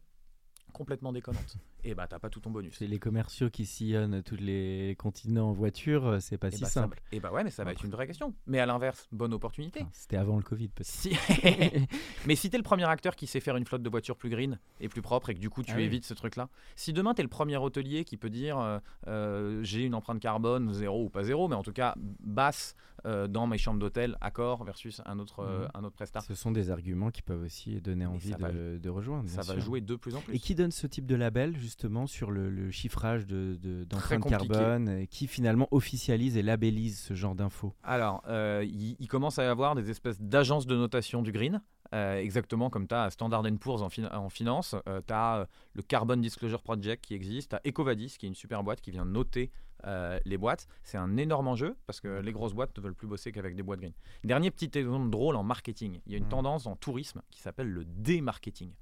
complètement 0.72 1.12
déconnante. 1.12 1.56
Et 1.84 1.94
bah 1.94 2.06
t'as 2.08 2.18
pas 2.18 2.28
tout 2.30 2.40
ton 2.40 2.50
bonus. 2.50 2.74
C'est 2.76 2.86
les 2.86 2.98
commerciaux 2.98 3.50
qui 3.50 3.64
sillonnent 3.66 4.22
tous 4.22 4.36
les 4.36 4.94
continents 4.98 5.48
en 5.50 5.52
voiture, 5.52 6.06
euh, 6.06 6.20
c'est 6.20 6.38
pas 6.38 6.48
Et 6.48 6.52
si 6.52 6.60
bah, 6.62 6.66
ça 6.68 6.82
simple. 6.82 6.96
va- 7.10 7.16
et 7.16 7.20
bah 7.20 7.30
ouais, 7.32 7.44
mais 7.44 7.50
ça 7.50 7.64
va 7.64 7.72
être 7.72 7.84
une 7.84 7.90
vraie 7.90 8.06
question. 8.06 8.34
Mais 8.46 8.58
à 8.58 8.66
l'inverse, 8.66 9.06
bonne 9.12 9.32
opportunité. 9.32 9.80
Enfin, 9.82 9.90
C'était 9.92 10.16
avant 10.16 10.36
le 10.36 10.42
Covid 10.42 10.68
peut-être. 10.68 10.86
Si... 10.88 11.10
mais 12.26 12.34
si 12.36 12.50
t'es 12.50 12.56
le 12.56 12.62
premier 12.62 12.84
acteur 12.88 13.16
qui 13.16 13.26
sait 13.26 13.40
faire 13.40 13.56
une 13.56 13.64
flotte 13.64 13.82
de 13.82 13.88
voitures 13.90 14.16
plus 14.16 14.30
green 14.30 14.58
et 14.80 14.88
plus 14.88 15.02
propre 15.02 15.30
et 15.30 15.34
que 15.34 15.40
du 15.40 15.50
coup 15.50 15.62
tu 15.62 15.72
Ah 15.72 15.76
oui. 15.76 15.84
évites 15.84 16.04
ce 16.04 16.14
truc-là, 16.14 16.48
si 16.76 16.92
demain 16.92 17.14
t'es 17.14 17.22
le 17.22 17.28
premier 17.28 17.56
hôtelier 17.56 18.04
qui 18.04 18.16
peut 18.16 18.30
dire 18.30 18.58
euh, 18.58 18.78
euh, 19.06 19.62
j'ai 19.62 19.84
une 19.84 19.94
empreinte 19.94 20.20
carbone 20.20 20.72
zéro 20.72 21.04
ou 21.04 21.10
pas 21.10 21.24
zéro, 21.24 21.48
mais 21.48 21.54
en 21.56 21.62
tout 21.62 21.72
cas 21.72 21.94
basse 22.20 22.74
euh, 23.06 23.28
dans 23.28 23.46
mes 23.46 23.58
chambres 23.58 23.78
d'hôtel, 23.78 24.16
accord 24.20 24.64
versus 24.64 25.00
un 25.06 25.18
autre, 25.20 25.44
Mhm. 25.44 25.68
un 25.74 25.84
autre 25.84 25.94
prestat, 25.94 26.20
Ce 26.20 26.34
sont 26.34 26.50
des 26.50 26.70
arguments 26.70 27.10
qui 27.12 27.22
peuvent 27.22 27.42
aussi 27.44 27.80
donner 27.80 28.06
envie 28.06 28.30
ça 28.30 28.36
va- 28.38 28.50
de, 28.50 28.88
rejoindre. 28.88 29.28
ça 29.28 29.42
va 29.42 29.58
jouer 29.60 29.80
de 29.80 29.94
plus 29.94 30.16
en 30.16 30.20
plus. 30.20 30.34
Et 30.34 30.40
qui 30.40 30.54
donne 30.58 30.70
ce 30.70 30.86
type 30.86 31.06
de 31.06 31.14
label 31.14 31.56
justement 31.56 32.06
sur 32.06 32.30
le, 32.30 32.50
le 32.50 32.70
chiffrage 32.70 33.26
de, 33.26 33.56
de- 33.60 33.84
d'empreinte 33.84 34.28
carbone 34.28 34.88
et 34.88 35.06
qui 35.06 35.26
finalement 35.26 35.68
officialise 35.70 36.36
et 36.36 36.42
labellise 36.42 36.98
ce 37.00 37.14
genre 37.14 37.34
d'infos 37.34 37.74
Alors, 37.82 38.22
euh, 38.28 38.64
il, 38.66 38.96
il 38.98 39.08
commence 39.08 39.38
à 39.38 39.44
y 39.44 39.46
avoir 39.46 39.74
des 39.74 39.90
espèces 39.90 40.20
d'agences 40.20 40.66
de 40.66 40.76
notation 40.76 41.22
du 41.22 41.32
green. 41.32 41.62
euh, 41.94 42.18
exactement 42.18 42.68
comme 42.70 42.86
tu 42.86 42.94
as 42.94 43.10
Standard 43.10 43.42
Poor's 43.60 43.80
en, 43.82 43.88
fin- 43.88 44.10
en 44.12 44.28
finance, 44.28 44.74
tu 45.06 45.12
as 45.14 45.46
le 45.74 45.82
Carbon 45.82 46.16
Disclosure 46.16 46.62
Project 46.62 47.04
qui 47.06 47.14
existe, 47.14 47.50
tu 47.50 47.56
as 47.56 47.60
Ecovadis 47.66 48.16
qui 48.18 48.26
est 48.26 48.28
une 48.28 48.34
super 48.34 48.62
boîte 48.62 48.80
qui 48.80 48.90
vient 48.90 49.04
noter 49.06 49.50
euh, 49.86 50.18
les 50.24 50.36
boîtes. 50.36 50.66
C'est 50.82 50.98
un 50.98 51.16
énorme 51.16 51.46
enjeu 51.46 51.76
parce 51.86 52.00
que 52.00 52.20
les 52.20 52.32
grosses 52.32 52.52
boîtes 52.52 52.76
ne 52.76 52.82
veulent 52.82 52.96
plus 52.96 53.06
bosser 53.06 53.30
qu'avec 53.30 53.54
des 53.54 53.62
boîtes 53.62 53.78
green. 53.80 53.92
Dernier 54.24 54.50
petit 54.50 54.76
exemple 54.76 55.08
drôle 55.08 55.36
en 55.36 55.44
marketing. 55.44 56.00
Il 56.06 56.12
y 56.12 56.14
a 56.16 56.18
une 56.18 56.24
Mhm. 56.24 56.30
tendance 56.30 56.66
en 56.66 56.74
tourisme 56.74 57.22
qui 57.30 57.40
s'appelle 57.40 57.70
le 57.70 57.84
démarketing. 57.84 58.72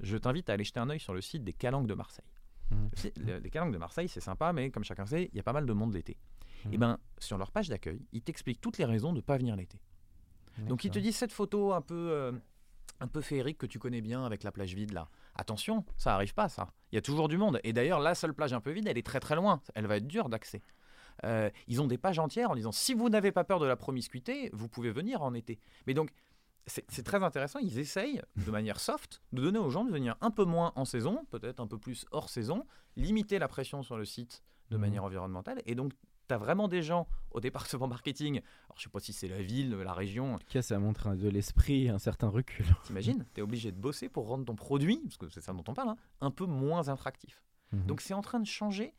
Je 0.00 0.16
t'invite 0.16 0.48
à 0.50 0.54
aller 0.54 0.64
jeter 0.64 0.80
un 0.80 0.88
œil 0.90 1.00
sur 1.00 1.14
le 1.14 1.20
site 1.20 1.44
des 1.44 1.52
Calanques 1.52 1.86
de 1.86 1.94
Marseille. 1.94 2.24
Le- 3.16 3.38
Les 3.38 3.50
Calanques 3.50 3.72
de 3.72 3.78
Marseille, 3.78 4.08
c'est 4.08 4.20
sympa, 4.20 4.52
mais 4.52 4.70
comme 4.70 4.84
chacun 4.84 5.06
sait, 5.06 5.28
il 5.32 5.36
y 5.36 5.40
a 5.40 5.42
pas 5.42 5.52
mal 5.52 5.66
de 5.66 5.72
monde 5.72 5.94
l'été. 5.94 6.18
Mhm. 6.66 6.74
Et 6.74 6.78
ben, 6.78 6.98
sur 7.18 7.38
leur 7.38 7.50
page 7.50 7.68
d'accueil, 7.68 8.04
ils 8.12 8.22
t'expliquent 8.22 8.60
toutes 8.60 8.78
les 8.78 8.84
raisons 8.84 9.12
de 9.12 9.16
ne 9.16 9.20
pas 9.22 9.38
venir 9.38 9.56
l'été. 9.56 9.78
Donc 10.66 10.84
ils 10.84 10.90
te 10.90 10.98
disent 10.98 11.16
cette 11.16 11.30
photo 11.32 11.72
un 11.72 11.80
peu, 11.80 11.94
euh, 12.10 12.32
un 12.98 13.06
peu 13.06 13.20
féerique 13.20 13.58
que 13.58 13.66
tu 13.66 13.78
connais 13.78 14.00
bien 14.00 14.24
avec 14.26 14.42
la 14.42 14.50
plage 14.50 14.74
vide 14.74 14.92
là. 14.92 15.08
Attention, 15.36 15.84
ça 15.96 16.14
arrive 16.16 16.34
pas 16.34 16.48
ça. 16.48 16.72
Il 16.90 16.96
y 16.96 16.98
a 16.98 17.00
toujours 17.02 17.28
du 17.28 17.38
monde. 17.38 17.60
Et 17.62 17.72
d'ailleurs, 17.72 18.00
la 18.00 18.16
seule 18.16 18.34
plage 18.34 18.52
un 18.52 18.60
peu 18.60 18.72
vide, 18.72 18.88
elle 18.88 18.98
est 18.98 19.06
très 19.06 19.20
très 19.20 19.36
loin. 19.36 19.62
Elle 19.76 19.86
va 19.86 19.96
être 19.98 20.06
dure 20.08 20.28
d'accès. 20.28 20.60
Euh, 21.24 21.48
ils 21.68 21.80
ont 21.80 21.86
des 21.86 21.96
pages 21.98 22.18
entières 22.18 22.50
en 22.50 22.56
disant 22.56 22.72
si 22.72 22.92
vous 22.92 23.08
n'avez 23.08 23.30
pas 23.32 23.44
peur 23.44 23.60
de 23.60 23.66
la 23.66 23.76
promiscuité, 23.76 24.50
vous 24.52 24.68
pouvez 24.68 24.90
venir 24.90 25.22
en 25.22 25.32
été. 25.32 25.60
Mais 25.86 25.94
donc 25.94 26.10
c'est 26.66 27.02
très 27.02 27.22
intéressant. 27.22 27.58
Ils 27.60 27.78
essayent 27.78 28.20
de 28.36 28.50
manière 28.50 28.78
soft 28.80 29.22
de 29.32 29.40
donner 29.42 29.58
aux 29.58 29.70
gens 29.70 29.84
de 29.84 29.90
venir 29.90 30.16
un 30.20 30.30
peu 30.30 30.44
moins 30.44 30.72
en 30.76 30.84
saison, 30.84 31.24
peut-être 31.30 31.60
un 31.60 31.66
peu 31.66 31.78
plus 31.78 32.04
hors 32.10 32.28
saison, 32.28 32.64
limiter 32.96 33.38
la 33.38 33.48
pression 33.48 33.82
sur 33.82 33.96
le 33.96 34.04
site 34.04 34.42
de 34.70 34.76
Mhm. 34.76 34.80
manière 34.82 35.04
environnementale. 35.04 35.62
Et 35.64 35.74
donc 35.74 35.92
tu 36.28 36.34
as 36.34 36.36
vraiment 36.38 36.68
des 36.68 36.82
gens 36.82 37.08
au 37.30 37.40
département 37.40 37.86
marketing. 37.88 38.42
Alors 38.68 38.76
je 38.76 38.82
sais 38.82 38.90
pas 38.90 39.00
si 39.00 39.14
c'est 39.14 39.28
la 39.28 39.40
ville, 39.40 39.70
la 39.76 39.94
région, 39.94 40.34
En 40.34 40.38
tout 40.38 40.46
cas, 40.46 40.60
ça 40.60 40.78
montre 40.78 41.14
de 41.14 41.28
l'esprit, 41.30 41.88
un 41.88 41.98
certain 41.98 42.28
recul. 42.28 42.66
T'imagines 42.84 43.24
Tu 43.32 43.40
es 43.40 43.42
obligé 43.42 43.72
de 43.72 43.78
bosser 43.78 44.10
pour 44.10 44.28
rendre 44.28 44.44
ton 44.44 44.54
produit, 44.54 44.98
parce 45.04 45.16
que 45.16 45.28
c'est 45.30 45.40
ça 45.40 45.54
dont 45.54 45.64
on 45.68 45.72
parle, 45.72 45.88
hein, 45.88 45.96
un 46.20 46.30
peu 46.30 46.44
moins 46.44 46.88
attractif. 46.88 47.42
Mhm. 47.72 47.86
Donc 47.86 48.02
c'est 48.02 48.12
en 48.12 48.20
train 48.20 48.40
de 48.40 48.46
changer 48.46 48.94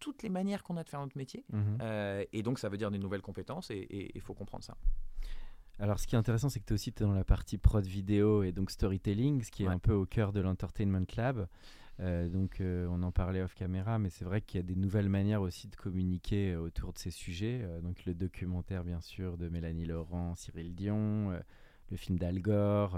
toutes 0.00 0.24
les 0.24 0.28
manières 0.28 0.64
qu'on 0.64 0.76
a 0.76 0.82
de 0.82 0.88
faire 0.88 0.98
notre 1.00 1.16
métier. 1.16 1.44
Mhm. 1.52 1.78
Euh, 1.82 2.24
et 2.32 2.42
donc 2.42 2.58
ça 2.58 2.68
veut 2.68 2.76
dire 2.78 2.90
des 2.90 2.98
nouvelles 2.98 3.22
compétences 3.22 3.70
et 3.70 4.10
il 4.12 4.20
faut 4.20 4.34
comprendre 4.34 4.64
ça. 4.64 4.76
Alors, 5.82 5.98
ce 5.98 6.06
qui 6.06 6.14
est 6.14 6.18
intéressant, 6.18 6.48
c'est 6.48 6.60
que 6.60 6.64
tu 6.64 6.72
es 6.72 6.74
aussi 6.74 6.92
dans 6.92 7.12
la 7.12 7.24
partie 7.24 7.58
prod 7.58 7.84
vidéo 7.84 8.44
et 8.44 8.52
donc 8.52 8.70
storytelling, 8.70 9.42
ce 9.42 9.50
qui 9.50 9.64
est 9.64 9.68
Ouais. 9.68 9.74
un 9.74 9.80
peu 9.80 9.92
au 9.92 10.06
cœur 10.06 10.32
de 10.32 10.40
l'Entertainment 10.40 11.04
Lab. 11.16 11.48
Euh, 11.98 12.28
donc, 12.28 12.60
euh, 12.60 12.86
on 12.88 13.02
en 13.02 13.10
parlait 13.10 13.42
off 13.42 13.52
caméra, 13.54 13.98
mais 13.98 14.08
c'est 14.08 14.24
vrai 14.24 14.42
qu'il 14.42 14.60
y 14.60 14.62
a 14.62 14.66
des 14.66 14.76
nouvelles 14.76 15.08
manières 15.08 15.42
aussi 15.42 15.66
de 15.66 15.74
communiquer 15.74 16.52
euh, 16.52 16.60
autour 16.60 16.92
de 16.92 16.98
ces 16.98 17.10
sujets. 17.10 17.62
Euh, 17.64 17.80
donc, 17.80 18.04
le 18.06 18.14
documentaire, 18.14 18.84
bien 18.84 19.00
sûr, 19.00 19.36
de 19.36 19.48
Mélanie 19.48 19.84
Laurent, 19.86 20.36
Cyril 20.36 20.72
Dion, 20.76 21.32
le 21.90 21.96
film 21.96 22.16
d'Al 22.16 22.38
Gore. 22.40 22.96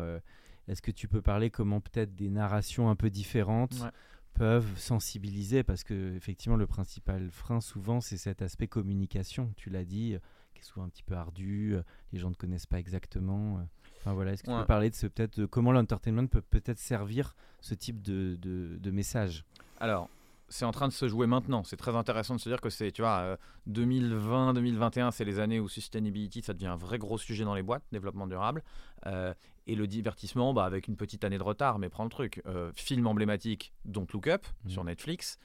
Est-ce 0.69 0.83
que 0.83 0.91
tu 0.91 1.09
peux 1.09 1.23
parler 1.23 1.49
comment 1.49 1.81
peut-être 1.81 2.15
des 2.15 2.29
narrations 2.29 2.91
un 2.91 2.97
peu 2.97 3.09
différentes 3.09 3.81
Ouais. 3.81 3.91
peuvent 4.35 4.79
sensibiliser? 4.79 5.63
Parce 5.63 5.85
que 5.85 6.15
effectivement 6.17 6.57
le 6.57 6.67
principal 6.67 7.31
frein 7.31 7.61
souvent 7.63 8.01
c'est 8.01 8.17
cet 8.19 8.43
aspect 8.43 8.67
communication 8.69 9.53
tu 9.57 9.71
l'as 9.71 9.85
dit 9.85 10.17
souvent 10.65 10.87
un 10.87 10.89
petit 10.89 11.03
peu 11.03 11.15
ardu 11.15 11.77
les 12.13 12.19
gens 12.19 12.31
ne 12.31 12.35
connaissent 12.35 12.67
pas 12.67 12.79
exactement 12.79 13.61
enfin 13.99 14.13
voilà 14.13 14.33
est-ce 14.33 14.43
que 14.43 14.51
tu 14.51 14.57
peux 14.57 14.67
parler 14.67 14.91
de 14.91 14.95
ce 14.95 15.07
peut-être 15.07 15.41
de 15.41 15.47
comment 15.47 15.73
l'entertainment 15.73 16.27
peut 16.27 16.43
peut-être 16.43 16.79
servir 16.79 17.35
ce 17.61 17.75
type 17.75 18.03
de, 18.03 18.37
de, 18.41 18.77
de 18.79 18.91
message? 18.91 19.45
Alors 19.81 20.11
c'est 20.49 20.65
en 20.65 20.71
train 20.71 20.89
de 20.89 20.93
se 20.93 21.09
jouer 21.09 21.27
maintenant. 21.27 21.65
C'est 21.65 21.77
très 21.77 21.97
intéressant 21.97 22.37
de 22.37 22.41
se 22.41 22.49
dire 22.49 22.61
que 22.61 22.71
c'est, 22.71 22.93
tu 22.93 23.03
vois, 23.03 23.39
2020, 23.67 24.51
euh, 24.51 24.53
2021, 24.53 25.11
c'est 25.11 25.25
les 25.25 25.41
années 25.41 25.59
où 25.59 25.69
sustainability, 25.69 26.43
ça 26.43 26.53
devient 26.53 26.69
un 26.69 26.77
vrai 26.77 26.99
gros 26.99 27.19
sujet 27.19 27.45
dans 27.45 27.55
les 27.55 27.63
boîtes, 27.63 27.83
développement 27.93 28.27
durable. 28.27 28.63
Euh, 29.07 29.35
et 29.67 29.75
le 29.75 29.87
divertissement, 29.87 30.53
bah, 30.53 30.65
avec 30.65 30.89
une 30.89 30.97
petite 30.97 31.25
année 31.25 31.39
de 31.39 31.43
retard, 31.43 31.79
mais 31.79 31.89
prends 31.89 32.05
le 32.05 32.11
truc. 32.11 32.43
Euh, 32.47 32.71
film 32.75 33.07
emblématique, 33.07 33.73
Don't 33.85 34.07
Look 34.13 34.29
Up, 34.29 34.47
mmh. 34.65 34.69
sur 34.69 34.85
Netflix. 34.85 35.39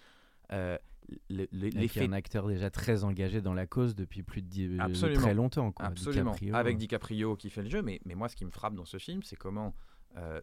L'effet... 1.29 2.05
un 2.05 2.13
acteur 2.13 2.47
déjà 2.47 2.69
très 2.69 3.03
engagé 3.03 3.41
dans 3.41 3.53
la 3.53 3.65
cause 3.65 3.95
depuis 3.95 4.23
plus 4.23 4.41
de, 4.41 4.77
très 5.15 5.33
longtemps. 5.33 5.73
Absolument. 5.79 6.35
avec 6.53 6.77
DiCaprio 6.77 7.35
qui 7.35 7.49
fait 7.49 7.63
le 7.63 7.69
jeu. 7.69 7.81
Mais, 7.81 7.99
mais 8.05 8.15
moi, 8.15 8.29
ce 8.29 8.35
qui 8.35 8.45
me 8.45 8.51
frappe 8.51 8.75
dans 8.75 8.85
ce 8.85 8.97
film, 8.97 9.23
c'est 9.23 9.35
comment... 9.35 9.73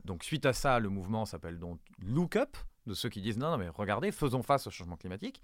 donc 0.05 0.25
suite 0.25 0.47
à 0.47 0.53
ça, 0.53 0.79
le 0.79 0.89
mouvement 0.89 1.25
s'appelle 1.25 1.59
donc 1.59 1.81
Look 2.01 2.37
Up, 2.37 2.57
de 2.87 2.95
ceux 2.95 3.09
qui 3.09 3.21
disent 3.21 3.39
non, 3.39 3.51
non, 3.51 3.59
mais 3.59 3.69
regardez, 3.69 4.13
faisons 4.13 4.43
face 4.43 4.67
au 4.67 4.71
changement 4.71 4.97
climatique. 4.97 5.43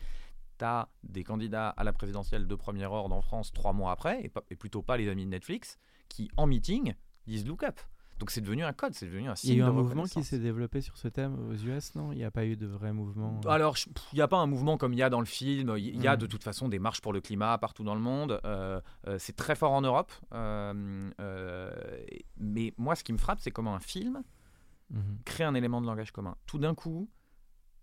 Tu 0.58 0.64
as 0.64 0.88
des 1.02 1.24
candidats 1.24 1.70
à 1.70 1.84
la 1.84 1.92
présidentielle 1.92 2.46
de 2.46 2.54
premier 2.54 2.86
ordre 2.86 3.14
en 3.14 3.22
France 3.22 3.52
trois 3.52 3.72
mois 3.72 3.92
après, 3.92 4.30
et, 4.50 4.56
plutôt 4.56 4.82
pas 4.82 4.96
les 4.96 5.08
amis 5.08 5.24
de 5.24 5.30
Netflix, 5.30 5.78
qui 6.08 6.30
en 6.36 6.46
meeting 6.46 6.94
disent 7.26 7.46
look 7.46 7.62
up. 7.62 7.80
Donc 8.22 8.30
c'est 8.30 8.40
devenu 8.40 8.62
un 8.62 8.72
code, 8.72 8.94
c'est 8.94 9.06
devenu 9.06 9.28
un 9.28 9.34
signe. 9.34 9.50
Il 9.50 9.58
y 9.58 9.60
a 9.60 9.64
eu 9.64 9.68
un 9.68 9.72
mouvement 9.72 10.04
qui 10.04 10.22
s'est 10.22 10.38
développé 10.38 10.80
sur 10.80 10.96
ce 10.96 11.08
thème 11.08 11.36
aux 11.50 11.54
US, 11.54 11.96
non? 11.96 12.12
Il 12.12 12.18
n'y 12.18 12.24
a 12.24 12.30
pas 12.30 12.46
eu 12.46 12.56
de 12.56 12.68
vrai 12.68 12.92
mouvement 12.92 13.40
euh? 13.44 13.48
Alors, 13.48 13.74
il 14.12 14.14
n'y 14.14 14.20
a 14.20 14.28
pas 14.28 14.36
un 14.36 14.46
mouvement 14.46 14.78
comme 14.78 14.92
il 14.92 15.00
y 15.00 15.02
a 15.02 15.10
dans 15.10 15.18
le 15.18 15.26
film. 15.26 15.74
Il 15.76 16.00
y, 16.00 16.06
a 16.06 16.14
hmm. 16.14 16.18
de 16.20 16.26
toute 16.26 16.44
façon 16.44 16.68
des 16.68 16.78
marches 16.78 17.00
pour 17.00 17.12
le 17.12 17.20
climat 17.20 17.58
partout 17.58 17.82
dans 17.82 17.96
le 17.96 18.00
monde. 18.00 18.40
Euh, 18.44 18.80
euh, 19.08 19.16
c'est 19.18 19.34
très 19.34 19.56
fort 19.56 19.72
en 19.72 19.80
Europe. 19.80 20.12
mais 22.36 22.74
moi, 22.78 22.94
ce 22.94 23.02
qui 23.02 23.12
me 23.12 23.18
frappe, 23.18 23.40
c'est 23.40 23.50
comment 23.50 23.74
un 23.74 23.80
film 23.80 24.22
mhm. 24.90 25.18
crée 25.24 25.42
un 25.42 25.54
élément 25.54 25.80
de 25.80 25.88
langage 25.88 26.12
commun. 26.12 26.36
Tout 26.46 26.60
d'un 26.60 26.76
coup, 26.76 27.10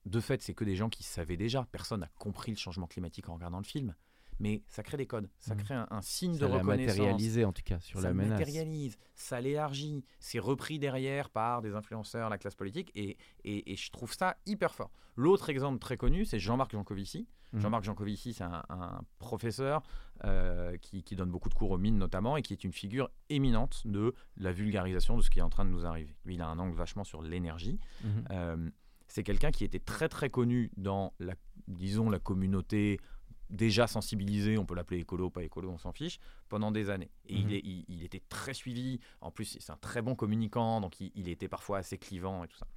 de 0.05 0.21
fait, 0.21 0.41
c'est 0.41 0.53
que 0.53 0.63
des 0.63 0.77
gens 0.77 0.87
qui 0.87 1.03
savaient 1.03 1.35
déjà. 1.35 1.67
Personne 1.69 1.99
n'a 1.99 2.09
compris 2.17 2.51
le 2.51 2.57
changement 2.57 2.87
climatique 2.87 3.27
en 3.27 3.33
regardant 3.33 3.57
le 3.57 3.65
film. 3.65 3.93
Mais 4.39 4.63
ça 4.67 4.83
crée 4.83 4.97
des 4.97 5.05
codes, 5.05 5.29
ça 5.39 5.53
mmh. 5.53 5.57
crée 5.57 5.75
un, 5.75 6.01
signe 6.01 6.37
de 6.37 6.45
reconnaissance. 6.45 6.95
Ça 6.95 7.01
matérialisé 7.01 7.45
en 7.45 7.51
tout 7.51 7.61
cas 7.63 7.79
sur 7.79 7.99
la 7.99 8.13
menace. 8.13 8.29
Ça 8.29 8.35
matérialise, 8.35 8.97
ça 9.15 9.41
l'élargit. 9.41 10.03
C'est 10.19 10.39
repris 10.39 10.79
derrière 10.79 11.29
par 11.29 11.61
des 11.61 11.75
influenceurs, 11.75 12.29
la 12.29 12.37
classe 12.37 12.55
politique, 12.55 12.91
et, 12.95 13.17
et, 13.43 13.75
je 13.75 13.91
trouve 13.91 14.13
ça 14.13 14.37
hyper 14.45 14.73
fort. 14.73 14.91
L'autre 15.15 15.49
exemple 15.49 15.79
très 15.79 15.97
connu, 15.97 16.23
c'est 16.23 16.39
Jean-Marc 16.39 16.71
Jancovici. 16.71 17.27
Mmh. 17.51 17.59
Jean-Marc 17.59 17.83
Jancovici, 17.83 18.33
c'est 18.33 18.43
un, 18.43 19.01
professeur 19.17 19.81
euh, 20.23 20.77
qui, 20.77 21.03
qui, 21.03 21.15
donne 21.15 21.31
beaucoup 21.31 21.49
de 21.49 21.53
cours 21.53 21.71
aux 21.71 21.77
mines 21.77 21.97
notamment, 21.97 22.37
et 22.37 22.41
qui 22.41 22.53
est 22.53 22.63
une 22.63 22.71
figure 22.71 23.09
éminente 23.29 23.81
de 23.85 24.13
la 24.37 24.53
vulgarisation 24.53 25.17
de 25.17 25.21
ce 25.21 25.29
qui 25.29 25.39
est 25.39 25.43
en 25.43 25.49
train 25.49 25.65
de 25.65 25.71
nous 25.71 25.85
arriver. 25.85 26.15
Lui, 26.23 26.35
il 26.35 26.41
a 26.41 26.47
un 26.47 26.59
angle 26.59 26.75
vachement 26.75 27.03
sur 27.03 27.21
l'énergie. 27.21 27.79
Mmh. 28.03 28.07
Euh, 28.31 28.69
c'est 29.09 29.23
quelqu'un 29.23 29.51
qui 29.51 29.63
était 29.63 29.79
très 29.79 30.07
très 30.07 30.29
connu 30.29 30.71
dans 30.77 31.13
la, 31.19 31.33
disons, 31.67 32.09
la 32.09 32.19
communauté 32.19 32.99
déjà 33.49 33.87
sensibilisée, 33.87 34.57
on 34.57 34.65
peut 34.65 34.75
l'appeler 34.75 34.99
écolo, 34.99 35.29
pas 35.29 35.43
écolo, 35.43 35.69
on 35.69 35.77
s'en 35.77 35.91
fiche, 35.91 36.19
pendant 36.47 36.71
des 36.71 36.89
années. 36.89 37.11
Et 37.25 37.35
il, 37.35 37.47
mhm. 37.47 37.85
il, 37.87 38.03
était 38.03 38.21
très 38.29 38.53
suivi, 38.53 38.99
en 39.21 39.31
plus 39.31 39.57
c'est 39.59 39.71
un 39.71 39.77
très 39.77 40.01
bon 40.01 40.15
communicant, 40.15 40.81
donc 40.81 40.99
il, 40.99 41.29
était 41.29 41.47
parfois 41.47 41.79
assez 41.79 41.97
clivant 41.97 42.43
et 42.43 42.47
tout 42.47 42.57
ça. 42.57 42.67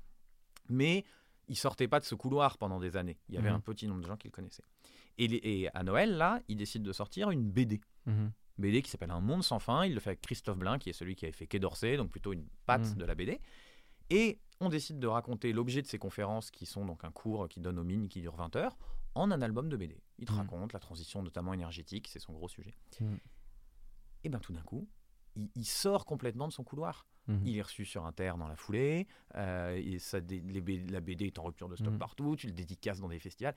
Mais 0.68 1.04
il 1.48 1.56
sortait 1.56 1.88
pas 1.88 2.00
de 2.00 2.04
ce 2.04 2.14
couloir 2.14 2.56
pendant 2.56 2.80
des 2.80 2.96
années. 2.96 3.18
Il 3.28 3.34
y 3.34 3.38
avait 3.38 3.50
mhm. 3.50 3.56
un 3.56 3.60
petit 3.60 3.86
nombre 3.86 4.00
de 4.00 4.06
gens 4.06 4.16
qui 4.16 4.28
le 4.28 4.32
connaissaient. 4.32 4.64
Et, 5.18 5.68
à 5.74 5.82
Noël, 5.82 6.16
là, 6.16 6.40
il 6.48 6.56
décide 6.56 6.82
de 6.82 6.92
sortir 6.92 7.30
une 7.30 7.50
BD. 7.50 7.80
Mhm. 8.06 8.32
BD 8.58 8.82
qui 8.82 8.90
s'appelle 8.90 9.10
Un 9.10 9.20
monde 9.20 9.42
sans 9.42 9.58
fin. 9.58 9.84
Il 9.84 9.94
le 9.94 10.00
fait 10.00 10.10
avec 10.10 10.20
Christophe 10.20 10.58
Blain, 10.58 10.78
qui 10.78 10.90
est 10.90 10.94
celui 10.94 11.16
qui 11.16 11.24
avait 11.24 11.32
fait 11.32 11.46
Quai 11.46 11.58
d'Orsay, 11.58 11.96
donc 11.96 12.10
plutôt 12.10 12.32
une 12.32 12.46
patte 12.66 12.96
de 12.96 13.04
la 13.04 13.14
BD. 13.14 13.40
Et 14.10 14.38
on 14.60 14.68
décide 14.68 14.98
de 14.98 15.06
raconter 15.06 15.52
l'objet 15.52 15.82
de 15.82 15.86
ces 15.86 15.98
conférences, 15.98 16.50
qui 16.50 16.66
sont 16.66 16.84
donc 16.84 17.04
un 17.04 17.10
cours 17.10 17.48
qui 17.48 17.60
donne 17.60 17.78
aux 17.78 17.84
mines, 17.84 18.08
qui 18.08 18.20
dure 18.20 18.36
20 18.36 18.56
heures, 18.56 18.76
en 19.14 19.30
un 19.30 19.42
album 19.42 19.68
de 19.68 19.76
BD. 19.76 20.00
Il 20.18 20.26
te 20.26 20.32
mmh. 20.32 20.36
raconte 20.36 20.72
la 20.72 20.80
transition, 20.80 21.22
notamment 21.22 21.52
énergétique, 21.52 22.08
c'est 22.08 22.18
son 22.18 22.32
gros 22.32 22.48
sujet. 22.48 22.74
Mmh. 23.00 23.16
Et 24.24 24.28
bien 24.28 24.38
tout 24.38 24.52
d'un 24.52 24.62
coup, 24.62 24.88
il, 25.54 25.64
sort 25.64 26.04
complètement 26.04 26.46
de 26.46 26.52
son 26.52 26.64
couloir. 26.64 27.06
Mmh. 27.26 27.46
Il 27.46 27.56
est 27.56 27.62
reçu 27.62 27.84
sur 27.84 28.04
Inter 28.04 28.34
dans 28.38 28.48
la 28.48 28.56
foulée, 28.56 29.06
euh, 29.36 29.80
et 29.82 29.98
ça, 29.98 30.18
la 30.18 31.00
BD 31.00 31.26
est 31.26 31.38
en 31.38 31.44
rupture 31.44 31.68
de 31.68 31.76
stock 31.76 31.96
partout, 31.98 32.36
tu 32.36 32.46
le 32.46 32.52
dédicaces 32.52 33.00
dans 33.00 33.08
des 33.08 33.20
festivals. 33.20 33.54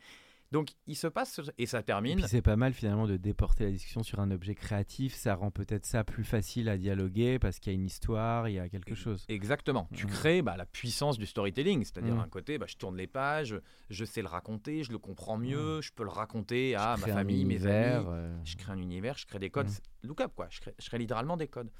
Donc 0.51 0.69
il 0.87 0.95
se 0.95 1.07
passe 1.07 1.41
et 1.57 1.65
ça 1.65 1.83
termine. 1.83 2.25
c'est 2.27 2.41
pas 2.41 2.55
mal 2.55 2.73
finalement 2.73 3.07
de 3.07 3.17
déporter 3.17 3.65
la 3.65 3.71
discussion 3.71 4.03
sur 4.03 4.19
un 4.19 4.31
objet 4.31 4.55
créatif. 4.55 5.15
Ça 5.15 5.35
rend 5.35 5.51
peut-être 5.51 5.85
ça 5.85 6.03
plus 6.03 6.23
facile 6.23 6.69
à 6.69 6.77
dialoguer 6.77 7.39
parce 7.39 7.59
qu'il 7.59 7.73
y 7.73 7.75
a 7.75 7.79
une 7.79 7.85
histoire, 7.85 8.47
il 8.47 8.53
y 8.53 8.59
a 8.59 8.69
quelque 8.69 8.95
chose. 8.95 9.25
Exactement. 9.27 9.89
Tu 9.93 10.05
mmh. 10.05 10.09
crées 10.09 10.41
bah, 10.41 10.55
la 10.55 10.65
puissance 10.65 11.17
du 11.17 11.25
storytelling, 11.25 11.83
c'est-à-dire 11.83 12.15
mmh. 12.15 12.19
un 12.19 12.27
côté, 12.27 12.57
bah, 12.57 12.67
je 12.69 12.75
tourne 12.75 12.95
les 12.95 13.07
pages, 13.07 13.59
je 13.89 14.05
sais 14.05 14.21
le 14.21 14.27
raconter, 14.27 14.83
je 14.83 14.91
le 14.91 14.99
comprends 14.99 15.37
mieux, 15.37 15.79
mmh. 15.79 15.81
je 15.81 15.91
peux 15.93 16.03
le 16.03 16.09
raconter 16.09 16.75
à 16.75 16.95
ma 16.97 17.07
famille, 17.07 17.45
mes 17.45 17.65
amis. 17.65 18.05
Euh. 18.07 18.37
Je 18.43 18.55
crée 18.55 18.71
un 18.71 18.77
univers, 18.77 19.17
je 19.17 19.25
crée 19.25 19.39
des 19.39 19.49
codes. 19.49 19.69
Look 20.03 20.21
up 20.21 20.31
quoi. 20.35 20.47
Je 20.49 20.61
crée, 20.61 20.75
je 20.79 20.87
crée 20.87 20.99
littéralement 20.99 21.37
des 21.37 21.47
codes. 21.47 21.71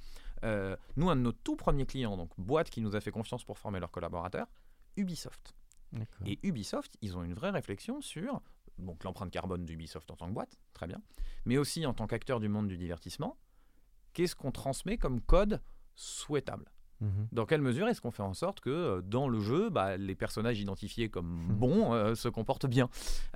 Euh, 0.44 0.76
nous, 0.98 1.10
un 1.10 1.16
de 1.16 1.22
nos 1.22 1.32
tout 1.32 1.56
premiers 1.56 1.86
clients, 1.86 2.18
donc 2.18 2.32
boîte 2.38 2.70
qui 2.70 2.82
nous 2.82 2.96
a 2.96 3.02
fait 3.02 3.12
confiance 3.12 3.44
pour 3.44 3.58
former 3.58 3.80
leurs 3.80 3.92
collaborateurs, 3.92 4.48
Ubisoft. 4.98 5.56
Et 6.26 6.40
Ubisoft, 6.44 6.98
ils 7.02 7.16
ont 7.18 7.24
une 7.24 7.34
vraie 7.34 7.52
réflexion 7.52 8.02
sur 8.02 8.42
donc 8.78 9.04
l'empreinte 9.04 9.32
carbone 9.32 9.66
d'Ubisoft 9.66 10.10
en 10.12 10.16
tant 10.16 10.28
que 10.28 10.34
boîte, 10.34 10.60
très 10.74 10.88
bien, 10.88 11.02
mais 11.46 11.58
aussi 11.58 11.86
en 11.86 11.94
tant 11.94 12.08
qu'acteur 12.08 12.40
du 12.40 12.50
monde 12.50 12.68
du 12.68 12.78
divertissement, 12.78 13.38
qu'est-ce 14.14 14.36
qu'on 14.36 14.52
transmet 14.52 14.98
comme 14.98 15.22
code 15.22 15.62
souhaitable? 15.96 16.72
Mhm. 17.02 17.28
Dans 17.32 17.46
quelle 17.46 17.62
mesure 17.62 17.88
est-ce 17.88 18.02
qu'on 18.02 18.12
fait 18.12 18.24
en 18.24 18.34
sorte 18.34 18.62
que 18.62 18.70
euh, 18.70 19.02
dans 19.02 19.28
le 19.28 19.40
jeu, 19.40 19.70
bah, 19.70 19.98
les 19.98 20.16
personnages 20.16 20.60
identifiés 20.60 21.10
comme 21.10 21.48
mhm. 21.48 21.56
bons 21.56 21.94
euh, 21.94 22.16
se 22.16 22.30
comportent 22.30 22.68
bien? 22.68 22.90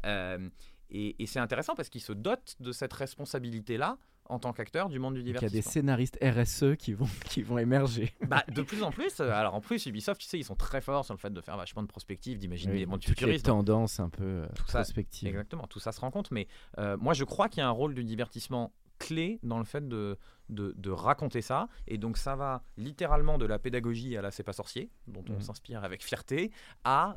Euh, 0.05 0.49
Et, 0.91 1.21
et 1.21 1.27
c'est 1.27 1.39
intéressant 1.39 1.75
parce 1.75 1.89
qu'ils 1.89 2.01
se 2.01 2.13
dotent 2.13 2.55
de 2.59 2.71
cette 2.71 2.93
responsabilité-là 2.93 3.99
en 4.29 4.37
tant 4.37 4.53
qu'acteur 4.53 4.89
du 4.89 4.99
monde 4.99 5.15
du 5.15 5.23
divertissement. 5.23 5.49
Il 5.51 5.55
y 5.55 5.59
a 5.59 5.63
des 5.63 5.69
scénaristes 5.69 6.17
RSE 6.21 6.77
qui 6.77 6.93
vont, 6.93 7.07
qui 7.25 7.41
vont 7.41 7.57
émerger. 7.57 8.13
Bah, 8.27 8.43
de 8.53 8.61
plus 8.61 8.83
en 8.83 8.91
plus. 8.91 9.19
Euh, 9.19 9.31
alors 9.31 9.55
en 9.55 9.61
plus, 9.61 9.85
Ubisoft, 9.87 10.21
tu 10.21 10.27
sais, 10.27 10.37
ils 10.37 10.43
sont 10.43 10.55
très 10.55 10.81
forts 10.81 11.03
sur 11.03 11.13
le 11.15 11.19
fait 11.19 11.33
de 11.33 11.41
faire 11.41 11.57
vachement 11.57 11.81
de 11.81 11.87
prospective, 11.87 12.37
d'imaginer 12.37 12.77
des 12.77 12.85
mondes 12.85 13.03
futuristes. 13.03 13.45
Les 13.45 13.51
tendances 13.51 13.99
un 13.99 14.09
peu 14.09 14.23
euh, 14.23 14.47
tout 14.55 14.63
prospectives. 14.63 15.27
exactement, 15.27 15.67
tout 15.67 15.79
ça 15.79 15.91
se 15.91 15.99
rend 15.99 16.11
compte. 16.11 16.31
Mais 16.31 16.47
euh, 16.77 16.95
moi, 16.97 17.13
je 17.13 17.23
crois 17.23 17.49
qu'il 17.49 17.61
y 17.61 17.63
a 17.63 17.67
un 17.67 17.71
rôle 17.71 17.95
du 17.95 18.03
divertissement 18.03 18.71
clé 18.99 19.39
dans 19.43 19.57
le 19.57 19.63
fait 19.63 19.87
de, 19.87 20.17
de, 20.49 20.91
raconter 20.91 21.41
ça. 21.41 21.69
Et 21.87 21.97
donc 21.97 22.17
ça 22.17 22.35
va 22.35 22.63
littéralement 22.75 23.37
de 23.37 23.45
la 23.45 23.57
pédagogie 23.57 24.17
à 24.17 24.21
la 24.21 24.29
C'est 24.29 24.43
pas 24.43 24.51
sorcier, 24.51 24.91
dont 25.07 25.23
on 25.29 25.37
mmh. 25.37 25.41
s'inspire 25.41 25.83
avec 25.85 26.03
fierté, 26.03 26.51
à 26.83 27.15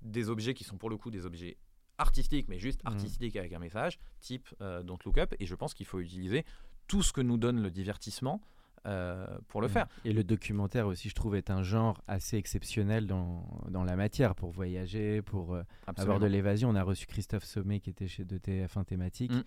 des 0.00 0.30
objets 0.30 0.54
qui 0.54 0.64
sont 0.64 0.78
pour 0.78 0.88
le 0.88 0.96
coup 0.96 1.10
des 1.10 1.26
objets 1.26 1.58
artistique, 2.00 2.48
mais 2.48 2.58
juste 2.58 2.82
mm. 2.84 2.88
artistique 2.88 3.36
avec 3.36 3.52
un 3.52 3.58
message, 3.58 3.98
type 4.20 4.48
euh, 4.60 4.82
Don't 4.82 4.98
Look 5.04 5.18
Up. 5.18 5.34
Et 5.38 5.46
je 5.46 5.54
pense 5.54 5.74
qu'il 5.74 5.86
faut 5.86 6.00
utiliser 6.00 6.44
tout 6.88 7.02
ce 7.02 7.12
que 7.12 7.20
nous 7.20 7.36
donne 7.36 7.62
le 7.62 7.70
divertissement 7.70 8.40
euh, 8.86 9.26
pour 9.48 9.60
le 9.60 9.68
mm. 9.68 9.70
faire. 9.70 9.88
Et 10.04 10.12
le 10.12 10.24
documentaire 10.24 10.86
aussi, 10.86 11.08
je 11.08 11.14
trouve, 11.14 11.36
est 11.36 11.50
un 11.50 11.62
genre 11.62 12.02
assez 12.08 12.36
exceptionnel 12.36 13.06
dans, 13.06 13.46
dans 13.68 13.84
la 13.84 13.96
matière 13.96 14.34
pour 14.34 14.50
voyager, 14.50 15.22
pour 15.22 15.54
euh, 15.54 15.62
avoir 15.96 16.18
de 16.18 16.26
l'évasion. 16.26 16.70
On 16.70 16.74
a 16.74 16.82
reçu 16.82 17.06
Christophe 17.06 17.44
Sommet 17.44 17.80
qui 17.80 17.90
était 17.90 18.08
chez 18.08 18.24
de 18.24 18.38
TF1 18.38 18.84
thématique. 18.84 19.32
Mm. 19.32 19.42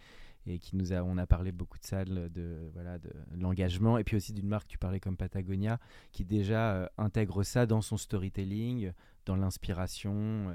Et 0.45 0.59
qui 0.59 0.75
nous 0.75 0.91
a, 0.91 1.01
on 1.03 1.17
a 1.17 1.25
parlé 1.25 1.53
beaucoup 1.53 1.79
de 1.79 1.85
ça, 1.85 2.03
de, 2.03 2.69
voilà, 2.73 2.99
de, 2.99 3.09
l'engagement, 3.39 3.97
et 3.97 4.03
puis 4.03 4.17
aussi 4.17 4.33
d'une 4.33 4.49
marque, 4.49 4.67
tu 4.67 4.77
parlais 4.77 4.99
comme 4.99 5.15
Patagonia, 5.15 5.79
qui 6.11 6.25
déjà 6.25 6.91
intègre 6.97 7.43
ça 7.43 7.65
dans 7.65 7.79
son 7.79 7.95
storytelling, 7.95 8.91
dans 9.25 9.37
l'inspiration. 9.37 10.53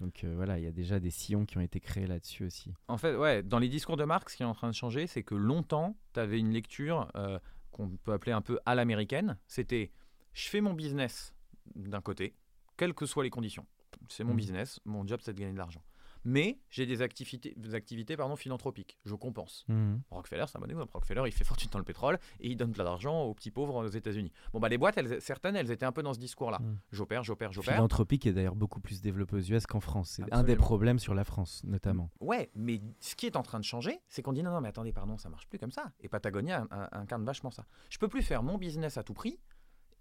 Donc 0.00 0.24
euh, 0.24 0.34
voilà, 0.34 0.58
il 0.58 0.64
y 0.64 0.66
a 0.66 0.72
déjà 0.72 0.98
des 0.98 1.10
sillons 1.10 1.44
qui 1.44 1.58
ont 1.58 1.60
été 1.60 1.78
créés 1.78 2.06
là-dessus 2.06 2.44
aussi. 2.44 2.72
En 2.88 2.96
fait, 2.96 3.14
ouais, 3.14 3.42
dans 3.42 3.58
les 3.58 3.68
discours 3.68 3.96
de 3.96 4.04
Marx, 4.04 4.32
ce 4.32 4.36
qui 4.38 4.42
est 4.42 4.46
en 4.46 4.54
train 4.54 4.68
de 4.68 4.74
changer, 4.74 5.06
c'est 5.06 5.22
que 5.22 5.34
longtemps, 5.34 5.96
tu 6.14 6.20
avais 6.20 6.38
une 6.38 6.50
lecture 6.50 7.10
euh, 7.16 7.38
qu'on 7.70 7.90
peut 7.90 8.12
appeler 8.12 8.32
un 8.32 8.40
peu 8.40 8.58
à 8.64 8.74
l'américaine. 8.74 9.36
C'était 9.46 9.92
je 10.32 10.48
fais 10.48 10.60
mon 10.60 10.72
business 10.72 11.34
d'un 11.74 12.00
côté, 12.00 12.34
quelles 12.76 12.94
que 12.94 13.04
soient 13.04 13.24
les 13.24 13.30
conditions. 13.30 13.66
C'est 14.08 14.24
mon 14.24 14.32
mmh. 14.32 14.36
business, 14.36 14.80
mon 14.84 15.06
job 15.06 15.20
c'est 15.22 15.34
de 15.34 15.38
gagner 15.38 15.52
de 15.52 15.58
l'argent 15.58 15.82
mais 16.24 16.58
j'ai 16.70 16.86
des 16.86 17.02
activités, 17.02 17.54
des 17.56 17.74
activités 17.74 18.16
pardon, 18.16 18.36
philanthropiques. 18.36 18.98
Je 19.04 19.14
compense. 19.14 19.64
Mhm. 19.68 20.00
Rockefeller, 20.10 20.44
c'est 20.46 20.58
un 20.58 20.60
bon 20.60 20.70
exemple. 20.70 20.92
Rockefeller, 20.92 21.22
il 21.26 21.32
fait 21.32 21.44
fortune 21.44 21.70
dans 21.72 21.78
le 21.78 21.84
pétrole 21.84 22.18
et 22.40 22.48
il 22.48 22.56
donne 22.56 22.72
plein 22.72 22.84
d'argent 22.84 23.22
aux 23.22 23.34
petits 23.34 23.50
pauvres 23.50 23.84
aux 23.84 23.88
États-Unis. 23.88 24.32
Bon, 24.52 24.60
bah, 24.60 24.68
les 24.68 24.78
boîtes, 24.78 24.98
certaines, 25.20 25.56
elles 25.56 25.70
étaient 25.70 25.86
un 25.86 25.92
peu 25.92 26.02
dans 26.02 26.14
ce 26.14 26.18
discours-là. 26.18 26.58
Mhm. 26.60 26.78
J'opère, 26.92 27.22
j'opère, 27.24 27.52
j'opère. 27.52 27.74
Philanthropique 27.74 28.26
est 28.26 28.32
d'ailleurs 28.32 28.56
beaucoup 28.56 28.80
plus 28.80 29.00
développé 29.00 29.36
aux 29.36 29.40
US 29.40 29.66
qu'en 29.66 29.80
France. 29.80 30.10
C'est 30.16 30.32
un 30.32 30.42
des 30.42 30.56
problèmes 30.56 30.98
sur 30.98 31.14
la 31.14 31.24
France, 31.24 31.62
notamment. 31.64 32.10
Ouais, 32.20 32.50
mais 32.54 32.80
ce 33.00 33.14
qui 33.14 33.26
est 33.26 33.36
en 33.36 33.42
train 33.42 33.58
de 33.58 33.64
changer, 33.64 34.00
c'est 34.08 34.22
qu'on 34.22 34.32
dit 34.32 34.42
non, 34.42 34.50
non, 34.50 34.60
mais 34.60 34.68
attendez, 34.68 34.92
pardon, 34.92 35.18
ça 35.18 35.28
marche 35.28 35.46
plus 35.48 35.58
comme 35.58 35.72
ça. 35.72 35.92
Et 36.00 36.08
Patagonia 36.08 36.66
incarne 36.92 37.24
vachement 37.24 37.50
ça. 37.50 37.66
Je 37.88 37.98
peux 37.98 38.08
plus 38.08 38.22
faire 38.22 38.42
mon 38.42 38.58
business 38.58 38.98
à 38.98 39.02
tout 39.02 39.14
prix 39.14 39.38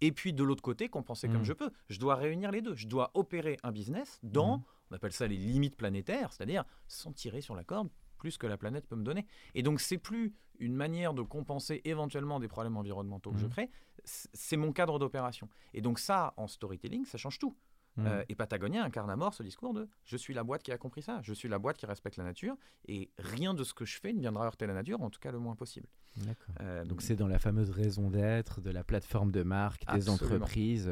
et 0.02 0.12
puis 0.12 0.34
de 0.34 0.44
l'autre 0.44 0.62
côté 0.62 0.90
compenser 0.90 1.28
comme 1.28 1.40
mhm. 1.40 1.46
je 1.46 1.54
peux. 1.54 1.72
Je 1.90 2.00
dois 2.00 2.16
réunir 2.16 2.52
les 2.52 2.62
deux. 2.62 2.76
Je 2.76 2.88
dois 2.88 3.12
opérer 3.14 3.58
un 3.64 3.72
business 3.72 4.20
dans 4.24 4.64
On 4.92 4.96
appelle 4.96 5.12
ça 5.12 5.28
les 5.28 5.38
limites 5.38 5.76
planétaires, 5.76 6.34
c'est-à-dire 6.34 6.64
sans 6.88 7.12
tirer 7.12 7.42
sur 7.42 7.56
la 7.56 7.64
corde 7.64 7.90
plus 8.18 8.38
que 8.38 8.48
la 8.48 8.58
planète 8.58 8.86
peut 8.88 8.96
me 8.98 9.04
donner. 9.04 9.26
Et 9.56 9.64
donc, 9.64 9.80
c'est 9.80 9.98
plus 9.98 10.34
une 10.60 10.76
manière 10.76 11.14
de 11.14 11.22
compenser 11.22 11.82
éventuellement 11.86 12.40
des 12.40 12.50
problèmes 12.50 12.76
environnementaux 12.76 13.32
que 13.32 13.38
je 13.40 13.46
Mhm. 13.46 13.52
crée, 13.52 13.70
c'est 14.04 14.58
mon 14.58 14.74
cadre 14.74 15.00
d'opération. 15.00 15.48
Et 15.74 15.82
donc, 15.82 16.00
ça, 16.00 16.34
en 16.36 16.48
storytelling, 16.48 17.06
ça 17.06 17.18
change 17.18 17.40
tout. 17.40 17.56
Mhm. 17.96 18.06
Euh, 18.08 18.24
et 18.30 18.36
Patagonia 18.36 18.84
incarne 18.84 19.10
à 19.10 19.16
mort 19.16 19.34
ce 19.34 19.42
discours 19.42 19.74
de 19.74 19.88
je 20.06 20.16
suis 20.18 20.34
la 20.34 20.44
boîte 20.44 20.64
qui 20.64 20.72
a 20.72 20.78
compris 20.78 21.02
ça, 21.02 21.20
je 21.24 21.34
suis 21.34 21.48
la 21.50 21.60
boîte 21.60 21.78
qui 21.78 21.86
respecte 21.86 22.18
la 22.18 22.24
nature, 22.26 22.56
et 22.88 23.10
rien 23.18 23.54
de 23.54 23.64
ce 23.64 23.74
que 23.74 23.84
je 23.86 24.00
fais 24.00 24.14
ne 24.14 24.20
viendra 24.20 24.46
heurter 24.46 24.68
la 24.68 24.74
nature, 24.74 25.02
en 25.02 25.10
tout 25.10 25.20
cas 25.20 25.32
le 25.32 25.40
moins 25.40 25.56
possible. 25.56 25.88
Euh, 26.62 26.84
Donc 26.86 27.02
c'est 27.02 27.16
dans 27.16 27.28
la 27.28 27.40
fameuse 27.40 27.70
raison 27.72 28.10
d'être 28.10 28.62
de 28.62 28.70
la 28.70 28.84
plateforme 28.84 29.32
de 29.32 29.44
marque, 29.44 29.82
des 29.88 30.10
Absolument. 30.10 30.36
entreprises. 30.36 30.92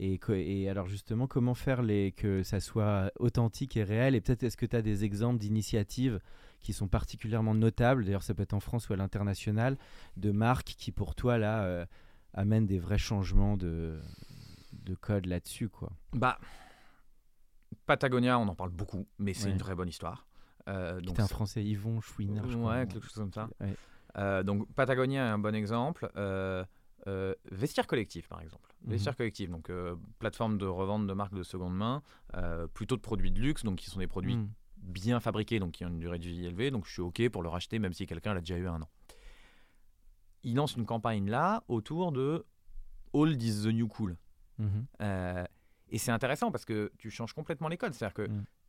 Et, 0.00 0.68
alors 0.68 0.86
justement, 0.86 1.26
comment 1.26 1.54
faire 1.54 1.82
les, 1.82 2.12
que 2.12 2.42
ça 2.44 2.60
soit 2.60 3.10
authentique 3.18 3.76
et 3.76 3.82
réel? 3.82 4.14
Et 4.14 4.20
peut-être 4.20 4.44
est-ce 4.44 4.56
que 4.56 4.66
tu 4.66 4.76
as 4.76 4.82
des 4.82 5.04
exemples 5.04 5.38
d'initiatives 5.38 6.20
qui 6.60 6.72
sont 6.72 6.86
particulièrement 6.88 7.54
notables, 7.54 8.04
d'ailleurs 8.04 8.22
ça 8.22 8.34
peut 8.34 8.42
être 8.42 8.54
en 8.54 8.60
France 8.60 8.88
ou 8.88 8.92
à 8.92 8.96
l'international, 8.96 9.76
de 10.16 10.30
marques 10.30 10.74
qui 10.76 10.92
pour 10.92 11.14
toi 11.14 11.38
là 11.38 11.62
euh, 11.64 11.86
amènent 12.34 12.66
des 12.66 12.78
vrais 12.78 12.98
changements 12.98 13.56
de, 13.56 13.98
de 14.72 14.94
code 14.94 15.26
là-dessus 15.26 15.68
quoi? 15.68 15.92
Bah, 16.12 16.38
Patagonia, 17.86 18.38
on 18.38 18.48
en 18.48 18.54
parle 18.54 18.70
beaucoup, 18.70 19.06
mais 19.18 19.34
c'est 19.34 19.46
Ouais. 19.46 19.52
une 19.52 19.58
vraie 19.58 19.74
bonne 19.74 19.88
histoire. 19.88 20.26
Euh, 20.68 21.00
donc 21.00 21.18
un 21.18 21.26
français, 21.26 21.64
Yvon 21.64 22.00
Chouinard, 22.00 22.48
je 22.48 22.56
crois. 22.56 22.72
Ouais, 22.78 22.86
quelque 22.86 23.04
chose 23.04 23.14
comme 23.14 23.32
ça. 23.32 23.48
Ouais. 23.60 23.74
Euh, 24.16 24.42
donc 24.42 24.70
Patagonia 24.74 25.26
est 25.26 25.30
un 25.30 25.38
bon 25.38 25.54
exemple. 25.54 26.10
Euh, 26.16 26.64
euh, 27.08 27.34
vestiaire 27.50 27.86
collectif, 27.86 28.28
par 28.28 28.40
exemple. 28.40 28.68
Mhm. 28.82 28.90
Vestiaire 28.92 29.16
collectif, 29.16 29.50
donc 29.50 29.70
euh, 29.70 29.96
plateforme 30.18 30.58
de 30.58 30.66
revente 30.66 31.06
de 31.06 31.12
marques 31.14 31.34
de 31.34 31.42
seconde 31.42 31.74
main, 31.74 32.02
euh, 32.34 32.66
plutôt 32.68 32.96
de 32.96 33.00
produits 33.00 33.32
de 33.32 33.40
luxe, 33.40 33.64
donc 33.64 33.76
qui 33.76 33.90
sont 33.90 33.98
des 33.98 34.06
produits 34.06 34.36
Mm. 34.36 34.50
bien 34.76 35.20
fabriqués, 35.20 35.58
donc 35.58 35.72
qui 35.72 35.84
ont 35.84 35.88
une 35.88 35.98
durée 35.98 36.18
de 36.18 36.24
vie 36.24 36.46
élevée, 36.46 36.70
donc 36.70 36.86
je 36.86 36.92
suis 36.92 37.02
OK 37.02 37.28
pour 37.30 37.42
le 37.42 37.48
racheter, 37.48 37.78
même 37.78 37.92
si 37.92 38.06
quelqu'un 38.06 38.34
l'a 38.34 38.40
déjà 38.40 38.56
eu 38.58 38.68
un 38.68 38.82
an. 38.82 38.88
Il 40.44 40.54
lance 40.54 40.76
une 40.76 40.86
campagne 40.86 41.28
là 41.28 41.64
autour 41.66 42.12
de 42.12 42.44
Old 43.12 43.42
is 43.42 43.64
the 43.64 43.72
new 43.72 43.88
cool. 43.88 44.16
Mhm. 44.58 44.86
Et 45.90 45.98
c'est 45.98 46.12
intéressant 46.12 46.50
parce 46.52 46.64
que 46.64 46.92
tu 46.98 47.10
changes 47.10 47.32
complètement 47.32 47.68
les 47.68 47.78
codes. 47.78 47.94
C'est-à-dire 47.94 48.14
que 48.14 48.28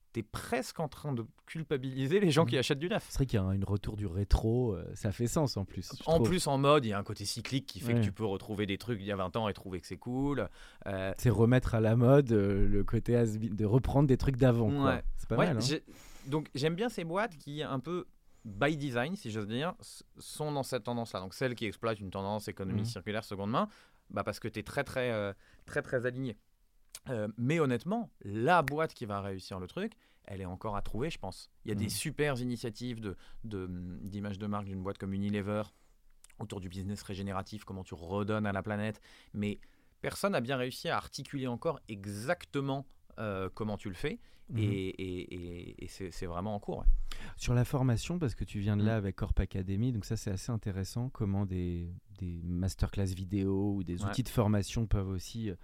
Mm. 0.10 0.14
tu 0.14 0.20
es 0.20 0.24
presque 0.24 0.80
en 0.80 0.88
train 0.88 1.14
de 1.14 1.26
culpabiliser 1.46 2.20
les 2.20 2.32
gens 2.32 2.46
Mm. 2.46 2.50
qui 2.50 2.58
achètent 2.58 2.80
du 2.80 2.90
neuf. 2.90 3.06
C'est 3.10 3.18
vrai 3.18 3.26
qu'il 3.26 3.40
y 3.40 3.42
a 3.42 3.46
un 3.46 3.60
retour 3.66 3.96
du 3.98 4.06
rétro, 4.06 4.74
euh, 4.74 4.84
ça 4.96 5.12
fait 5.12 5.28
sens 5.28 5.58
en 5.58 5.66
plus. 5.66 5.92
En 6.06 6.16
trouve. 6.16 6.28
plus, 6.30 6.48
en 6.48 6.58
mode, 6.58 6.86
il 6.86 6.90
y 6.90 6.94
a 6.94 6.98
un 7.00 7.04
côté 7.04 7.26
cyclique 7.26 7.66
qui 7.66 7.80
fait 7.80 7.94
Ouais. 7.94 8.00
que 8.00 8.06
tu 8.06 8.12
peux 8.12 8.26
retrouver 8.26 8.66
des 8.66 8.78
trucs 8.78 9.00
d'il 9.00 9.08
y 9.08 9.12
a 9.12 9.16
20 9.16 9.36
ans 9.36 9.48
et 9.50 9.54
trouver 9.54 9.80
que 9.82 9.88
c'est 9.88 9.98
cool. 9.98 10.48
Euh, 10.88 11.14
c'est 11.18 11.30
remettre 11.30 11.76
à 11.76 11.80
la 11.82 11.96
mode 11.96 12.32
euh, 12.32 12.68
le 12.68 12.84
côté 12.84 13.14
de 13.26 13.66
reprendre 13.66 14.08
des 14.08 14.18
trucs 14.18 14.38
d'avant. 14.38 14.86
Ouais. 14.86 15.04
C'est 15.18 15.28
pas 15.30 15.38
ouais, 15.38 15.54
mal. 15.54 15.58
hein. 15.58 15.78
Donc 16.28 16.50
j'aime 16.56 16.76
bien 16.76 16.90
ces 16.90 17.04
boîtes 17.04 17.36
qui, 17.38 17.64
un 17.64 17.80
peu 17.80 18.06
by 18.46 18.78
design, 18.78 19.16
si 19.16 19.32
j'ose 19.32 19.48
dire, 19.48 19.74
sont 20.18 20.52
dans 20.52 20.64
cette 20.64 20.84
tendance-là. 20.84 21.20
Donc 21.20 21.34
celles 21.34 21.56
qui 21.56 21.66
exploitent 21.66 22.00
une 22.00 22.10
tendance 22.12 22.48
économie 22.48 22.82
Mhm. 22.82 22.86
circulaire 22.86 23.24
seconde 23.24 23.52
main, 23.52 23.68
bah 24.10 24.24
parce 24.24 24.40
que 24.40 24.48
tu 24.48 24.60
es 24.60 24.64
très 24.64 24.84
très, 24.84 25.12
euh, 25.12 25.34
très 25.66 25.82
très 25.82 26.06
aligné. 26.06 26.38
Euh, 27.10 27.28
mais 27.38 27.60
honnêtement, 27.60 28.12
la 28.24 28.62
boîte 28.62 28.94
qui 28.94 29.06
va 29.06 29.22
réussir 29.22 29.60
le 29.60 29.68
truc, 29.68 29.94
elle 30.26 30.42
est 30.42 30.46
encore 30.46 30.76
à 30.76 30.82
trouver, 30.82 31.10
je 31.10 31.18
pense. 31.18 31.50
Il 31.66 31.70
y 31.70 31.72
a 31.72 31.76
des 31.76 31.90
super 31.90 32.40
initiatives 32.40 33.00
de, 33.00 33.16
de, 33.46 33.68
d'image 34.04 34.38
de 34.38 34.46
marque 34.48 34.66
d'une 34.66 34.84
boîte 34.84 34.98
comme 35.00 35.14
Unilever 35.14 35.64
autour 36.40 36.60
du 36.60 36.70
business 36.70 37.02
régénératif, 37.02 37.64
comment 37.64 37.84
tu 37.84 37.96
redonnes 37.96 38.46
à 38.46 38.52
la 38.52 38.62
planète. 38.64 39.02
Mais 39.34 39.60
personne 40.02 40.34
n'a 40.34 40.42
bien 40.42 40.56
réussi 40.58 40.88
à 40.90 40.98
articuler 40.98 41.48
encore 41.48 41.80
exactement 41.88 42.86
euh, 43.18 43.50
comment 43.54 43.76
tu 43.78 43.90
le 43.90 43.96
fais. 43.96 44.20
Mhm. 44.50 44.58
Et, 44.60 44.64
et- 44.90 45.34
et- 45.80 45.84
et 45.84 45.88
c'est, 45.88 46.26
vraiment 46.26 46.56
en 46.56 46.60
cours. 46.60 46.80
ouais. 46.80 46.86
Sur 47.38 47.54
la 47.54 47.66
formation, 47.66 48.18
parce 48.18 48.34
que 48.36 48.44
tu 48.46 48.60
viens 48.60 48.78
de 48.78 48.84
là 48.84 48.96
Mm. 48.96 48.98
avec 48.98 49.16
Corp 49.18 49.40
Academy, 49.40 49.92
donc 49.92 50.06
ça 50.06 50.16
c'est 50.16 50.32
assez 50.32 50.52
intéressant, 50.52 51.10
comment 51.10 51.46
des, 51.46 51.92
des 52.20 52.40
masterclass 52.44 53.06
vidéo 53.14 53.74
ou 53.76 53.84
des 53.84 54.02
Ouais. 54.04 54.10
outils 54.10 54.24
de 54.24 54.30
formation 54.30 54.88
peuvent 54.88 55.10
aussi 55.10 55.50
euh, 55.50 55.56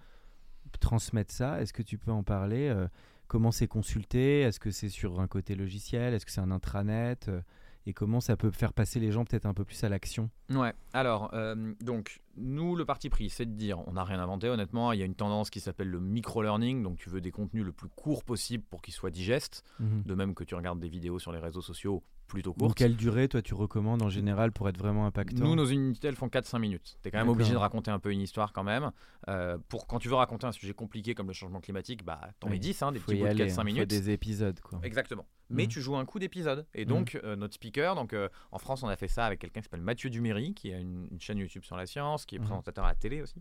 transmettre 0.80 1.32
ça. 1.32 1.60
Est-ce 1.60 1.72
que 1.72 1.82
tu 1.82 1.98
peux 1.98 2.10
en 2.12 2.22
parler 2.22 2.68
euh, 2.68 2.88
Comment 3.28 3.50
c'est 3.50 3.66
consulté 3.68 4.40
Est-ce 4.42 4.60
que 4.60 4.70
c'est 4.70 4.88
sur 4.88 5.20
un 5.20 5.26
côté 5.26 5.54
logiciel 5.54 6.14
Est-ce 6.14 6.24
que 6.26 6.32
c'est 6.32 6.40
un 6.40 6.50
intranet 6.52 7.28
Euh, 7.28 7.40
Et 7.88 7.92
comment 7.92 8.20
ça 8.20 8.36
peut 8.36 8.50
faire 8.50 8.72
passer 8.72 8.98
les 8.98 9.12
gens 9.12 9.24
peut-être 9.24 9.46
un 9.46 9.54
peu 9.54 9.64
plus 9.64 9.84
à 9.84 9.88
l'action? 9.88 10.28
Ouais, 10.50 10.72
alors, 10.92 11.30
euh, 11.34 11.72
donc, 11.80 12.20
nous, 12.36 12.74
le 12.74 12.84
parti 12.84 13.08
pris, 13.10 13.30
c'est 13.30 13.46
de 13.46 13.52
dire, 13.56 13.78
on 13.88 13.92
n'a 13.92 14.02
rien 14.02 14.18
inventé, 14.18 14.48
honnêtement, 14.48 14.90
il 14.92 14.98
y 14.98 15.02
a 15.02 15.06
une 15.06 15.14
tendance 15.14 15.50
qui 15.50 15.60
s'appelle 15.60 15.88
le 15.90 16.00
micro-learning, 16.00 16.82
donc 16.82 16.98
tu 16.98 17.10
veux 17.10 17.20
des 17.20 17.30
contenus 17.30 17.64
le 17.64 17.70
plus 17.70 17.88
courts 17.88 18.24
possible 18.24 18.64
pour 18.68 18.82
qu'ils 18.82 18.92
soient 18.94 19.12
digestes, 19.12 19.62
de 19.78 20.14
même 20.14 20.34
que 20.34 20.42
tu 20.42 20.56
regardes 20.56 20.80
des 20.80 20.88
vidéos 20.88 21.20
sur 21.20 21.30
les 21.30 21.38
réseaux 21.38 21.62
sociaux 21.62 22.02
plutôt 22.26 22.50
Donc 22.50 22.58
courtes. 22.58 22.78
quelle 22.78 22.96
durée 22.96 23.28
toi 23.28 23.40
tu 23.42 23.54
recommandes 23.54 24.02
en 24.02 24.08
général 24.08 24.52
pour 24.52 24.68
être 24.68 24.78
vraiment 24.78 25.06
impactant 25.06 25.44
Nous, 25.44 25.54
nos 25.54 25.64
unités, 25.66 26.08
elles 26.08 26.16
font 26.16 26.26
4-5 26.28 26.58
minutes. 26.58 26.98
Tu 27.02 27.08
es 27.08 27.10
quand 27.12 27.18
même 27.18 27.28
obligé 27.28 27.52
de 27.52 27.56
raconter 27.56 27.90
un 27.90 27.98
peu 27.98 28.10
une 28.12 28.20
histoire 28.20 28.52
quand 28.52 28.64
même. 28.64 28.90
Euh, 29.28 29.58
pour, 29.68 29.86
quand 29.86 29.98
tu 29.98 30.08
veux 30.08 30.14
raconter 30.14 30.46
un 30.46 30.52
sujet 30.52 30.74
compliqué 30.74 31.14
comme 31.14 31.28
le 31.28 31.32
changement 31.32 31.60
climatique, 31.60 32.04
bah, 32.04 32.20
t'en 32.40 32.48
Oui, 32.48 32.54
mets 32.54 32.58
10, 32.58 32.82
hein, 32.82 32.92
des 32.92 32.98
Faut 32.98 33.06
petits 33.12 33.18
bouts 33.18 33.24
de 33.26 33.30
aller, 33.30 33.44
4-5 33.46 33.50
hein, 33.50 33.54
faut 33.56 33.64
minutes. 33.64 33.90
des 33.90 34.10
épisodes 34.10 34.60
quoi. 34.60 34.80
Exactement. 34.82 35.26
Mais 35.50 35.62
Mhm. 35.64 35.68
tu 35.68 35.80
joues 35.80 35.96
un 35.96 36.04
coup 36.04 36.18
d'épisode. 36.18 36.66
Et 36.74 36.84
donc, 36.84 37.20
euh, 37.22 37.36
notre 37.36 37.54
speaker, 37.54 37.94
donc, 37.94 38.12
euh, 38.12 38.28
en 38.50 38.58
France, 38.58 38.82
on 38.82 38.88
a 38.88 38.96
fait 38.96 39.06
ça 39.06 39.26
avec 39.26 39.38
quelqu'un 39.38 39.60
qui 39.60 39.64
s'appelle 39.66 39.80
Mathieu 39.80 40.10
Duméry, 40.10 40.54
qui 40.54 40.72
a 40.72 40.78
une, 40.78 41.06
une 41.12 41.20
chaîne 41.20 41.38
YouTube 41.38 41.62
sur 41.64 41.76
la 41.76 41.86
science, 41.86 42.26
qui 42.26 42.34
est 42.34 42.38
Mhm. 42.40 42.46
présentateur 42.46 42.84
à 42.84 42.88
la 42.88 42.94
télé 42.96 43.22
aussi. 43.22 43.40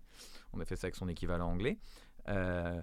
On 0.54 0.60
a 0.60 0.66
fait 0.66 0.76
ça 0.76 0.86
avec 0.86 0.96
son 0.96 1.08
équivalent 1.08 1.50
anglais. 1.50 1.80
Euh, 2.30 2.80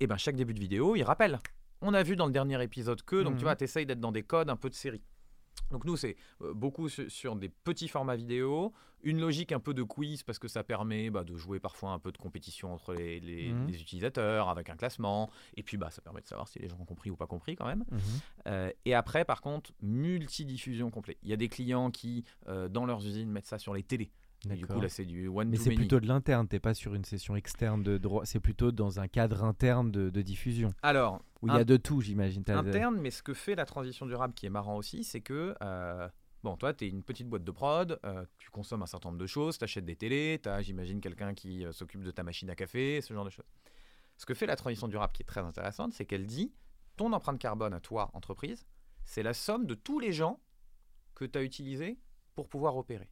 et 0.00 0.06
ben 0.06 0.16
chaque 0.16 0.34
début 0.36 0.54
de 0.54 0.60
vidéo, 0.60 0.96
il 0.96 1.02
rappelle. 1.04 1.38
On 1.82 1.94
a 1.94 2.02
vu 2.02 2.16
dans 2.16 2.26
le 2.26 2.32
dernier 2.32 2.62
épisode 2.62 3.02
que, 3.02 3.22
donc 3.22 3.36
tu 3.36 3.42
vois, 3.44 3.56
tu 3.56 3.64
essayes 3.64 3.86
d'être 3.86 4.00
dans 4.00 4.12
des 4.12 4.22
codes 4.22 4.50
un 4.50 4.56
peu 4.56 4.68
de 4.68 4.74
série. 4.74 5.02
Donc 5.70 5.84
nous, 5.84 5.96
c'est 5.96 6.16
euh, 6.42 6.52
beaucoup 6.52 6.88
su- 6.88 7.08
sur, 7.10 7.36
des 7.36 7.48
petits 7.48 7.86
formats 7.88 8.16
vidéo, 8.16 8.72
une 9.02 9.20
logique 9.20 9.52
un 9.52 9.60
peu 9.60 9.72
de 9.72 9.82
quiz 9.84 10.22
parce 10.24 10.38
que 10.38 10.48
ça 10.48 10.62
permet 10.64 11.10
bah, 11.10 11.22
de 11.24 11.36
jouer 11.36 11.60
parfois 11.60 11.92
un 11.92 11.98
peu 11.98 12.10
de 12.12 12.18
compétition 12.18 12.74
entre 12.74 12.92
les, 12.92 13.20
les- 13.20 13.52
Mhm. 13.52 13.68
les 13.68 13.80
utilisateurs 13.80 14.48
avec 14.48 14.68
un 14.68 14.76
classement, 14.76 15.30
et 15.56 15.62
puis 15.62 15.76
bah, 15.76 15.90
ça 15.90 16.02
permet 16.02 16.20
de 16.22 16.26
savoir 16.26 16.48
si 16.48 16.58
les 16.58 16.68
gens 16.68 16.76
ont 16.80 16.84
compris 16.84 17.08
ou 17.10 17.16
pas 17.16 17.26
compris 17.28 17.54
quand 17.56 17.66
même. 17.66 17.84
Mhm. 17.90 18.00
Euh, 18.48 18.70
et 18.84 18.94
après, 18.94 19.24
par 19.24 19.40
contre, 19.40 19.70
multidiffusion 19.80 20.90
complet. 20.90 21.16
Il 21.22 21.28
y 21.30 21.32
a 21.32 21.36
des 21.36 21.48
clients 21.48 21.90
qui, 21.90 22.24
euh, 22.48 22.68
dans 22.68 22.84
leurs 22.84 23.06
usines, 23.06 23.30
mettent 23.30 23.46
ça 23.46 23.58
sur 23.58 23.72
les 23.74 23.82
télés. 23.82 24.10
Et 24.48 24.54
du 24.54 24.66
coup, 24.66 24.80
là, 24.80 24.88
c'est 24.88 25.04
du 25.04 25.28
one 25.28 25.48
Mais 25.50 25.56
c'est 25.56 25.74
plutôt 25.74 26.00
de 26.00 26.06
l'interne, 26.06 26.48
t'es 26.48 26.60
pas 26.60 26.72
sur 26.72 26.94
une 26.94 27.04
session 27.04 27.36
externe 27.36 27.82
de 27.82 27.98
droit, 27.98 28.24
c'est 28.24 28.40
plutôt 28.40 28.72
dans 28.72 28.98
un 28.98 29.08
cadre 29.08 29.44
interne 29.44 29.90
de, 29.90 30.08
de 30.08 30.22
diffusion. 30.22 30.72
Alors, 30.82 31.22
Où 31.42 31.48
il 31.48 31.54
y 31.54 31.58
a 31.58 31.64
de 31.64 31.76
tout, 31.76 32.00
j'imagine. 32.00 32.42
Interne, 32.48 32.98
mais 32.98 33.10
ce 33.10 33.22
que 33.22 33.34
fait 33.34 33.54
la 33.54 33.66
transition 33.66 34.06
durable 34.06 34.32
qui 34.34 34.46
est 34.46 34.50
marrant 34.50 34.76
aussi, 34.76 35.04
c'est 35.04 35.20
que, 35.20 35.54
euh, 35.62 36.08
bon, 36.42 36.56
toi, 36.56 36.72
tu 36.72 36.86
es 36.86 36.88
une 36.88 37.02
petite 37.02 37.28
boîte 37.28 37.44
de 37.44 37.50
prod, 37.50 38.00
euh, 38.04 38.24
tu 38.38 38.50
consommes 38.50 38.82
un 38.82 38.86
certain 38.86 39.10
nombre 39.10 39.20
de 39.20 39.26
choses, 39.26 39.58
tu 39.58 39.64
achètes 39.64 39.84
des 39.84 39.96
télés, 39.96 40.40
tu 40.42 40.48
as, 40.48 40.62
j'imagine, 40.62 41.00
quelqu'un 41.00 41.34
qui 41.34 41.64
euh, 41.64 41.72
s'occupe 41.72 42.02
de 42.02 42.10
ta 42.10 42.22
machine 42.22 42.48
à 42.48 42.54
café, 42.54 43.00
ce 43.02 43.12
genre 43.12 43.24
de 43.24 43.30
choses. 43.30 43.48
Ce 44.16 44.24
que 44.26 44.34
fait 44.34 44.46
la 44.46 44.56
transition 44.56 44.88
durable 44.88 45.12
qui 45.12 45.22
est 45.22 45.26
très 45.26 45.40
intéressante, 45.40 45.92
c'est 45.92 46.06
qu'elle 46.06 46.26
dit 46.26 46.52
ton 46.96 47.12
empreinte 47.12 47.38
carbone 47.38 47.74
à 47.74 47.80
toi, 47.80 48.10
entreprise, 48.14 48.66
c'est 49.04 49.22
la 49.22 49.34
somme 49.34 49.66
de 49.66 49.74
tous 49.74 49.98
les 49.98 50.12
gens 50.12 50.40
que 51.14 51.24
tu 51.24 51.38
as 51.38 51.42
utilisés 51.42 51.98
pour 52.34 52.48
pouvoir 52.48 52.76
opérer. 52.76 53.10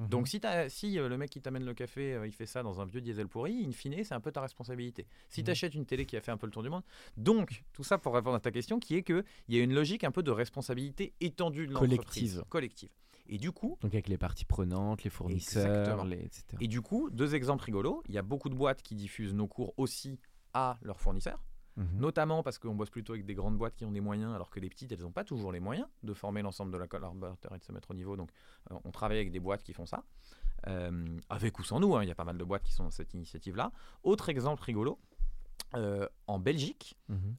Mhm. 0.00 0.08
Donc 0.08 0.28
si, 0.28 0.40
euh, 0.44 1.08
le 1.08 1.16
mec 1.16 1.30
qui 1.30 1.40
t'amène 1.40 1.64
le 1.64 1.74
café, 1.74 2.14
euh, 2.14 2.26
il 2.26 2.32
fait 2.32 2.46
ça 2.46 2.62
dans 2.62 2.80
un 2.80 2.86
vieux 2.86 3.00
diesel 3.00 3.28
pourri, 3.28 3.64
in 3.66 3.70
fine, 3.72 4.02
c'est 4.02 4.14
un 4.14 4.20
peu 4.20 4.32
ta 4.32 4.40
responsabilité. 4.40 5.06
Si 5.28 5.40
Mhm. 5.40 5.44
tu 5.44 5.50
achètes 5.50 5.74
une 5.74 5.86
télé 5.86 6.06
qui 6.06 6.16
a 6.16 6.20
fait 6.20 6.32
un 6.32 6.36
peu 6.36 6.46
le 6.46 6.52
tour 6.52 6.62
du 6.62 6.70
monde. 6.70 6.82
Donc, 7.16 7.62
tout 7.72 7.84
ça 7.84 7.98
pour 7.98 8.14
répondre 8.14 8.36
à 8.36 8.40
ta 8.40 8.50
question, 8.50 8.80
qui 8.80 8.96
est 8.96 9.02
qu'il 9.02 9.22
y 9.48 9.58
a 9.58 9.62
une 9.62 9.74
logique 9.74 10.02
un 10.04 10.10
peu 10.10 10.22
de 10.22 10.30
responsabilité 10.30 11.12
étendue 11.20 11.66
de 11.66 11.72
l'entreprise. 11.72 11.96
Collective. 11.98 12.44
Collective. 12.48 12.90
Et 13.32 13.38
du 13.38 13.52
coup, 13.52 13.78
Donc 13.80 13.92
avec 13.94 14.08
les 14.08 14.18
parties 14.18 14.44
prenantes, 14.44 15.04
les 15.04 15.10
fournisseurs, 15.10 16.04
les, 16.04 16.16
etc. 16.18 16.44
et 16.60 16.66
du 16.66 16.80
coup, 16.80 17.10
deux 17.10 17.36
exemples 17.36 17.64
rigolos. 17.64 18.02
Il 18.08 18.14
y 18.14 18.18
a 18.18 18.22
beaucoup 18.22 18.48
de 18.48 18.54
boîtes 18.56 18.82
qui 18.82 18.96
diffusent 18.96 19.34
nos 19.34 19.46
cours 19.46 19.72
aussi 19.76 20.18
à 20.52 20.78
leurs 20.82 20.98
fournisseurs, 21.00 21.44
Mhm. 21.76 22.00
notamment 22.00 22.42
parce 22.42 22.58
qu'on 22.58 22.74
bosse 22.74 22.90
plutôt 22.90 23.12
avec 23.14 23.24
des 23.24 23.34
grandes 23.34 23.56
boîtes 23.56 23.74
qui 23.76 23.84
ont 23.84 23.92
des 23.92 24.00
moyens, 24.00 24.34
alors 24.34 24.50
que 24.50 24.58
les 24.60 24.68
petites, 24.68 24.90
elles 24.92 25.00
n'ont 25.02 25.12
pas 25.12 25.24
toujours 25.24 25.52
les 25.52 25.60
moyens 25.60 25.86
de 26.02 26.12
former 26.14 26.42
l'ensemble 26.42 26.72
de 26.72 26.78
la 26.78 26.86
collaborateur 26.88 27.54
et 27.54 27.58
de 27.58 27.64
se 27.64 27.72
mettre 27.72 27.90
au 27.92 27.94
niveau. 27.94 28.16
Donc, 28.16 28.30
euh, 28.70 28.76
on 28.84 28.90
travaille 28.90 29.18
avec 29.18 29.30
des 29.30 29.40
boîtes 29.40 29.62
qui 29.62 29.72
font 29.72 29.86
ça, 29.86 30.02
Euh, 30.66 31.18
avec 31.30 31.58
ou 31.58 31.62
sans 31.64 31.80
nous. 31.80 31.96
hein. 31.96 32.02
Il 32.02 32.08
y 32.08 32.10
a 32.10 32.14
pas 32.14 32.24
mal 32.24 32.36
de 32.36 32.44
boîtes 32.44 32.64
qui 32.64 32.72
sont 32.74 32.84
dans 32.84 32.90
cette 32.90 33.14
initiative-là. 33.14 33.72
Autre 34.02 34.28
exemple 34.28 34.62
rigolo. 34.64 34.98
euh, 35.76 36.08
en 36.26 36.40
Belgique, 36.40 36.98
Mhm. 37.08 37.36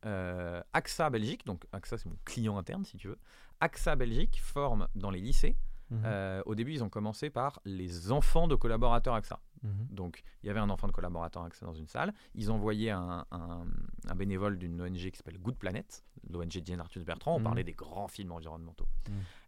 AXA 0.74 1.10
Belgique, 1.10 1.46
donc 1.46 1.66
AXA 1.74 1.98
c'est 1.98 2.08
mon 2.10 2.18
client 2.24 2.58
interne 2.58 2.86
si 2.86 2.96
tu 2.98 3.10
veux, 3.10 3.18
AXA 3.60 3.98
Belgique 3.98 4.40
forme 4.42 4.88
dans 4.96 5.12
les 5.12 5.20
lycées. 5.20 5.58
Mhm. 5.92 6.02
euh, 6.06 6.42
au 6.46 6.56
début, 6.56 6.72
ils 6.74 6.84
ont 6.84 6.90
commencé 6.90 7.30
par 7.30 7.60
les 7.66 8.12
enfants 8.12 8.48
de 8.48 8.56
collaborateurs 8.56 9.14
AXA. 9.14 9.40
Mhm. 9.64 9.88
Donc, 9.92 10.24
il 10.42 10.48
y 10.48 10.50
avait 10.50 10.60
un 10.60 10.70
enfant 10.70 10.88
de 10.88 10.92
collaborateur 10.94 11.44
AXA 11.44 11.66
dans 11.66 11.74
une 11.74 11.88
salle. 11.88 12.14
Ils 12.34 12.50
envoyaient 12.50 12.90
un, 12.92 13.26
un, 13.32 13.66
un 14.10 14.16
bénévole 14.16 14.58
d'une 14.58 14.82
ONG 14.82 14.96
qui 15.12 15.18
s'appelle 15.18 15.38
Good 15.38 15.58
Planet, 15.58 16.04
l'ONG 16.30 16.48
de 16.54 16.60
Diane 16.62 16.80
Arthus 16.80 17.04
Bertrand. 17.04 17.36
On 17.36 17.40
Mhm. 17.40 17.44
parlait 17.44 17.64
des 17.64 17.74
grands 17.74 18.08
films 18.08 18.32
environnementaux. 18.32 18.88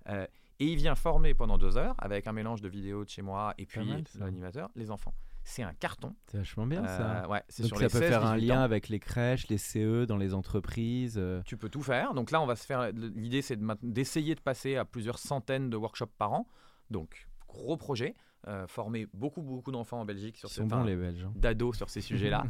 Euh, 0.10 0.28
Et 0.60 0.68
il 0.68 0.76
vient 0.78 0.94
former 0.96 1.34
pendant 1.34 1.58
deux 1.58 1.78
heures, 1.78 1.96
avec 1.98 2.28
un 2.28 2.32
mélange 2.32 2.62
de 2.62 2.70
vidéos 2.70 3.04
de 3.04 3.10
chez 3.10 3.24
moi 3.24 3.54
et 3.58 3.66
puis 3.66 3.80
l'animateur, 4.20 4.70
les 4.76 4.92
enfants. 4.92 5.14
C'est 5.46 5.64
un 5.64 5.74
carton. 5.74 6.16
C'est 6.28 6.38
vachement 6.38 6.66
bien 6.66 6.86
ça. 6.88 7.24
Euh, 7.26 7.28
ouais, 7.28 7.44
c'est 7.50 7.64
Donc 7.64 7.70
sur 7.70 7.78
ça 7.78 7.84
les 7.84 7.90
peut 7.90 8.00
16, 8.00 8.10
faire 8.10 8.26
un 8.26 8.36
18 8.36 8.48
lien 8.48 8.60
ans. 8.60 8.64
avec 8.64 8.88
les 8.90 9.00
crèches, 9.00 9.48
les 9.50 9.58
CE 9.58 10.06
dans 10.06 10.18
les 10.18 10.34
entreprises. 10.34 11.16
euh, 11.18 11.42
Tu 11.46 11.58
peux 11.58 11.70
tout 11.70 11.82
faire. 11.82 12.14
Donc 12.14 12.32
là, 12.32 12.42
on 12.42 12.46
va 12.46 12.56
se 12.56 12.66
faire. 12.66 12.92
L'idée, 12.94 13.42
c'est 13.42 13.58
de 13.58 13.78
d'essayer 13.82 14.36
de 14.36 14.40
passer 14.40 14.78
à 14.78 14.86
plusieurs 14.86 15.20
centaines 15.20 15.70
de 15.70 15.76
workshops 15.78 16.14
par 16.18 16.32
an. 16.34 16.48
Donc, 16.90 17.28
gros 17.48 17.78
projet. 17.78 18.16
euh, 18.50 18.68
former 18.68 19.08
beaucoup, 19.14 19.42
beaucoup 19.42 19.72
d'enfants 19.72 20.02
en 20.02 20.06
Belgique 20.06 20.36
sur 20.38 20.50
Ils 20.50 20.52
ce 20.54 20.62
sont 20.62 20.68
bons 20.68 20.84
les 20.84 20.98
Belges. 20.98 21.24
hein. 21.24 21.32
d'ados 21.34 21.78
sur 21.78 21.90
ces 21.90 22.02
sujets-là. 22.02 22.44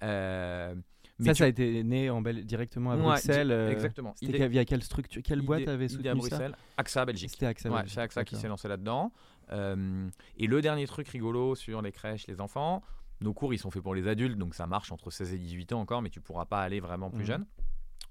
Mais 1.18 1.26
Ça, 1.26 1.32
tu- 1.32 1.38
ça 1.38 1.44
a 1.44 1.48
été 1.48 1.82
né 1.82 2.10
en 2.10 2.20
Bel- 2.20 2.44
directement 2.44 2.90
à 2.92 2.96
Ouais, 2.96 3.02
Bruxelles. 3.04 3.48
di- 3.68 3.72
Exactement. 3.72 4.12
C'était 4.20 4.36
Idée- 4.36 4.48
via 4.48 4.64
quelle 4.66 4.82
structure, 4.82 5.22
quelle 5.22 5.40
boîte 5.40 5.62
idée- 5.62 5.70
avait 5.70 5.86
idée 5.86 5.94
soutenu 6.12 6.28
ça? 6.28 6.48
AXA 6.76 7.04
Belgique. 7.06 7.30
C'était 7.30 7.46
AXA. 7.46 7.70
Ouais, 7.70 7.76
Belgique, 7.76 7.92
c'est 7.94 8.00
AXA 8.02 8.24
qui 8.24 8.36
s'est 8.36 8.48
lancé 8.48 8.68
là-dedans. 8.68 9.10
Euh, 9.50 10.08
et 10.36 10.46
le 10.46 10.60
dernier 10.60 10.86
truc 10.86 11.08
rigolo 11.08 11.54
sur 11.54 11.82
les 11.82 11.92
crèches, 11.92 12.26
les 12.26 12.40
enfants, 12.40 12.82
nos 13.20 13.32
cours, 13.32 13.54
ils 13.54 13.58
sont 13.58 13.70
faits 13.70 13.82
pour 13.82 13.94
les 13.94 14.08
adultes, 14.08 14.36
donc 14.38 14.54
ça 14.54 14.66
marche 14.66 14.92
entre 14.92 15.10
16 15.10 15.32
et 15.34 15.38
18 15.38 15.72
ans 15.72 15.80
encore, 15.80 16.02
mais 16.02 16.10
tu 16.10 16.20
pourras 16.20 16.44
pas 16.46 16.60
aller 16.62 16.80
vraiment 16.80 17.10
plus 17.10 17.20
Mhm. 17.20 17.26
jeune. 17.26 17.46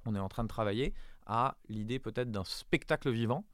On 0.06 0.16
est 0.16 0.20
en 0.20 0.30
train 0.30 0.44
de 0.44 0.48
travailler 0.50 0.94
à 1.26 1.58
l'idée 1.70 2.00
peut-être 2.00 2.32
d'un 2.32 2.44
spectacle 2.44 3.10
vivant 3.12 3.46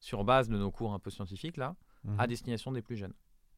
sur 0.00 0.24
base 0.24 0.48
de 0.48 0.56
nos 0.56 0.70
cours 0.70 0.92
un 0.94 0.98
peu 0.98 1.10
scientifiques, 1.10 1.56
là, 1.56 1.76
Mhm. 2.04 2.20
à 2.20 2.26
destination 2.26 2.72
des 2.72 2.82
plus 2.82 2.96
jeunes. 2.96 3.14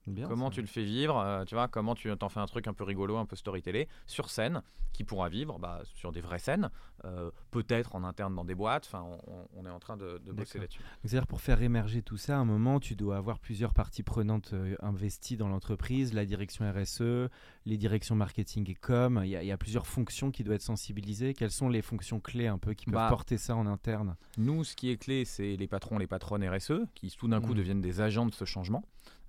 Bien, 0.06 0.26
comment 0.26 0.48
ça. 0.48 0.54
tu 0.54 0.60
le 0.62 0.66
fais 0.66 0.82
vivre, 0.84 1.18
euh, 1.18 1.44
tu 1.44 1.54
vois, 1.54 1.68
comment 1.68 1.94
tu 1.94 2.14
t'en 2.16 2.28
fais 2.28 2.40
un 2.40 2.46
truc 2.46 2.66
un 2.66 2.72
peu 2.72 2.84
rigolo, 2.84 3.16
un 3.18 3.26
peu 3.26 3.36
storytellé, 3.36 3.86
sur 4.06 4.30
scène, 4.30 4.62
qui 4.92 5.04
pourra 5.04 5.28
vivre 5.28 5.58
bah, 5.58 5.82
sur 5.94 6.10
des 6.10 6.20
vraies 6.20 6.38
scènes, 6.38 6.70
euh, 7.04 7.30
peut-être 7.50 7.94
en 7.94 8.02
interne 8.04 8.34
dans 8.34 8.44
des 8.44 8.54
boîtes, 8.54 8.86
enfin, 8.86 9.06
on, 9.54 9.64
est 9.66 9.70
en 9.70 9.78
train 9.78 9.96
de, 9.96 10.18
de 10.24 10.32
bosser 10.32 10.58
là-dessus. 10.58 10.80
C'est-à-dire 11.04 11.26
pour 11.26 11.40
faire 11.40 11.62
émerger 11.62 12.02
tout 12.02 12.16
ça, 12.16 12.36
à 12.36 12.38
un 12.40 12.44
moment, 12.44 12.80
tu 12.80 12.96
dois 12.96 13.16
avoir 13.18 13.38
plusieurs 13.38 13.72
parties 13.74 14.02
prenantes 14.02 14.52
euh, 14.54 14.74
investies 14.80 15.36
dans 15.36 15.48
l'entreprise, 15.48 16.12
la 16.14 16.24
direction 16.24 16.70
RSE, 16.72 17.28
les 17.66 17.76
directions 17.76 18.16
marketing 18.16 18.68
et 18.70 18.74
com. 18.74 19.20
Il 19.22 19.28
y, 19.30 19.36
a, 19.36 19.42
il 19.42 19.46
y 19.46 19.52
a 19.52 19.58
plusieurs 19.58 19.86
fonctions 19.86 20.30
qui 20.30 20.42
doivent 20.44 20.56
être 20.56 20.62
sensibilisées. 20.62 21.34
Quelles 21.34 21.50
sont 21.50 21.68
les 21.68 21.82
fonctions 21.82 22.20
clés 22.20 22.46
un 22.48 22.58
peu 22.58 22.74
qui 22.74 22.86
peuvent 22.86 22.94
Bah, 22.94 23.08
porter 23.10 23.36
ça 23.38 23.54
en 23.54 23.66
interne? 23.66 24.16
Nous, 24.38 24.64
ce 24.64 24.74
qui 24.74 24.90
est 24.90 24.96
clé, 24.96 25.24
c'est 25.24 25.56
les 25.56 25.68
patrons, 25.68 25.98
les 25.98 26.06
patronnes 26.06 26.46
RSE, 26.48 26.72
qui 26.94 27.10
tout 27.10 27.28
d'un 27.28 27.40
coup 27.40 27.50
Mhm. 27.50 27.54
deviennent 27.56 27.80
des 27.80 28.00
agents 28.00 28.26
de 28.26 28.32
ce 28.34 28.44
changement. 28.44 28.82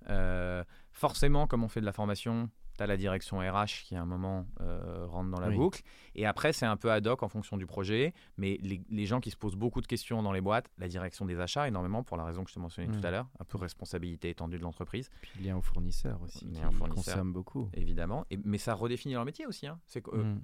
Euh, 0.08 0.64
forcément, 0.92 1.46
comme 1.46 1.64
on 1.64 1.68
fait 1.68 1.80
de 1.80 1.86
la 1.86 1.92
formation, 1.92 2.50
tu 2.76 2.82
as 2.82 2.86
la 2.86 2.96
direction 2.96 3.38
RH 3.38 3.84
qui, 3.84 3.94
à 3.96 4.00
un 4.02 4.06
moment, 4.06 4.46
euh, 4.60 5.06
rentre 5.06 5.30
dans 5.30 5.40
la 5.40 5.48
Oui. 5.48 5.56
boucle. 5.56 5.82
Et 6.14 6.24
après, 6.26 6.52
c'est 6.54 6.64
un 6.66 6.76
peu 6.76 6.90
ad 6.90 7.06
hoc 7.06 7.22
en 7.22 7.28
fonction 7.28 7.56
du 7.58 7.66
projet. 7.66 8.14
Mais 8.38 8.58
les, 8.62 8.82
les 8.88 9.04
gens 9.06 9.20
qui 9.20 9.30
se 9.30 9.36
posent 9.36 9.56
beaucoup 9.56 9.80
de 9.82 9.86
questions 9.86 10.22
dans 10.22 10.32
les 10.32 10.40
boîtes, 10.40 10.70
la 10.78 10.88
direction 10.88 11.24
des 11.26 11.38
achats, 11.38 11.68
énormément, 11.68 12.02
pour 12.02 12.16
la 12.16 12.24
raison 12.24 12.44
que 12.44 12.50
je 12.50 12.54
te 12.54 12.60
mentionnais 12.60 12.88
tout 12.90 13.06
à 13.06 13.10
l'heure, 13.10 13.28
un 13.40 13.44
peu 13.44 13.58
responsabilité 13.58 14.30
étendue 14.30 14.56
de 14.58 14.62
l'entreprise, 14.62 15.10
Puis 15.20 15.42
lien 15.44 15.56
aux 15.56 15.62
fournisseurs 15.62 16.20
aussi, 16.22 16.46
Lien 16.46 16.68
aux 16.68 16.72
fournisseurs. 16.72 17.24
beaucoup. 17.24 17.68
évidemment. 17.74 18.24
Et, 18.30 18.38
mais 18.44 18.58
ça 18.58 18.74
redéfinit 18.74 19.14
leur 19.14 19.24
métier 19.24 19.46
aussi. 19.46 19.66
hein. 19.66 19.78
C'est 19.86 20.00
que, 20.02 20.10
euh, 20.10 20.22
Mhm. 20.24 20.42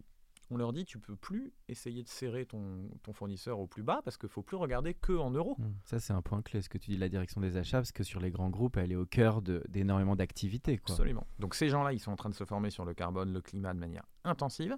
On 0.51 0.57
leur 0.57 0.73
dit, 0.73 0.85
tu 0.87 0.99
peux 0.99 1.15
plus 1.17 1.53
essayer 1.69 2.03
de 2.03 2.09
serrer 2.09 2.47
ton, 2.47 2.89
ton 3.03 3.13
fournisseur 3.13 3.59
au 3.59 3.67
plus 3.67 3.83
bas 3.83 4.01
parce 4.05 4.17
qu'il 4.17 4.29
faut 4.31 4.43
plus 4.43 4.57
regarder 4.57 4.95
que 4.95 5.13
en 5.13 5.31
euros. 5.31 5.57
Mhm. 5.59 5.75
Ça, 5.85 6.01
c'est 6.01 6.13
un 6.15 6.23
point 6.23 6.41
clé, 6.43 6.63
ce 6.63 6.69
que 6.69 6.79
tu 6.79 6.91
dis, 6.91 6.97
la 6.97 7.09
direction 7.09 7.41
des 7.41 7.57
achats, 7.57 7.79
parce 7.79 7.93
que 7.93 8.03
sur 8.03 8.21
les 8.21 8.31
grands 8.31 8.49
groupes, 8.51 8.77
elle 8.79 8.91
est 8.93 8.97
au 8.97 9.05
cœur 9.07 9.43
d'énormément 9.43 10.17
d'activités. 10.17 10.81
Absolument. 10.83 11.27
Donc 11.39 11.55
ces 11.55 11.69
gens-là, 11.69 11.93
ils 11.93 12.01
sont 12.01 12.13
en 12.13 12.17
train 12.17 12.31
de 12.31 12.35
se 12.35 12.45
former 12.45 12.71
sur 12.71 12.85
le 12.85 12.95
carbone, 12.95 13.33
le 13.33 13.41
climat 13.43 13.75
de 13.75 13.79
manière 13.79 14.05
intensive. 14.25 14.77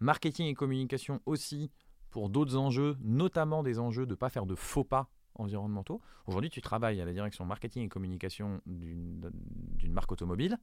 Marketing 0.00 0.46
et 0.46 0.54
communication 0.54 1.20
aussi 1.26 1.70
pour 2.10 2.30
d'autres 2.30 2.56
enjeux, 2.56 2.96
notamment 3.02 3.62
des 3.62 3.78
enjeux 3.78 4.06
de 4.06 4.12
ne 4.12 4.16
pas 4.16 4.30
faire 4.30 4.46
de 4.46 4.54
faux 4.54 4.84
pas 4.84 5.10
environnementaux. 5.34 6.00
Aujourd'hui, 6.26 6.50
tu 6.50 6.60
travailles 6.60 7.00
à 7.00 7.04
la 7.04 7.12
direction 7.12 7.44
marketing 7.44 7.84
et 7.84 7.88
communication 7.88 8.60
d'une 8.66 9.30
d'une 9.76 9.92
marque 9.92 10.10
automobile. 10.12 10.56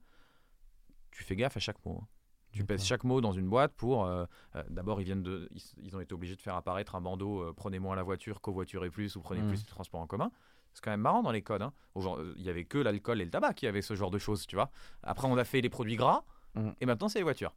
Tu 1.10 1.22
fais 1.24 1.36
gaffe 1.36 1.56
à 1.56 1.60
chaque 1.60 1.84
mot. 1.86 2.00
hein. 2.02 2.06
Tu 2.52 2.64
pèses 2.64 2.84
chaque 2.84 3.04
mot 3.04 3.20
dans 3.20 3.32
une 3.32 3.48
boîte 3.48 3.72
pour. 3.74 4.04
euh, 4.06 4.24
euh, 4.56 4.62
D'abord, 4.70 5.00
ils 5.00 5.04
viennent 5.04 5.22
de, 5.22 5.48
ils, 5.54 5.62
ils 5.84 5.96
ont 5.96 6.00
été 6.00 6.14
obligés 6.14 6.34
de 6.36 6.40
faire 6.40 6.54
apparaître 6.56 6.94
un 6.94 7.00
bandeau 7.00 7.40
euh, 7.42 7.52
prenez 7.54 7.78
moins 7.78 7.94
la 7.96 8.02
voiture, 8.02 8.40
covoiturez 8.40 8.90
plus 8.90 9.16
ou 9.16 9.20
prenez 9.20 9.42
plus 9.42 9.62
de 9.62 9.68
transport 9.68 10.00
en 10.00 10.06
commun. 10.06 10.30
C'est 10.72 10.82
quand 10.84 10.90
même 10.90 11.00
marrant 11.00 11.22
dans 11.22 11.32
les 11.32 11.42
codes. 11.42 11.62
hein. 11.62 11.72
Il 11.96 12.42
y 12.42 12.50
avait 12.50 12.64
que 12.64 12.78
l'alcool 12.78 13.20
et 13.20 13.24
le 13.24 13.30
tabac 13.30 13.54
qui 13.54 13.66
avaient 13.66 13.82
ce 13.82 13.94
genre 13.94 14.10
de 14.10 14.18
choses, 14.18 14.46
tu 14.46 14.54
vois. 14.56 14.70
Après, 15.02 15.26
on 15.26 15.36
a 15.36 15.44
fait 15.44 15.60
les 15.60 15.70
produits 15.70 15.96
gras 15.96 16.24
Mm. 16.54 16.70
et 16.80 16.86
maintenant, 16.86 17.08
c'est 17.08 17.18
les 17.18 17.24
voitures. 17.24 17.54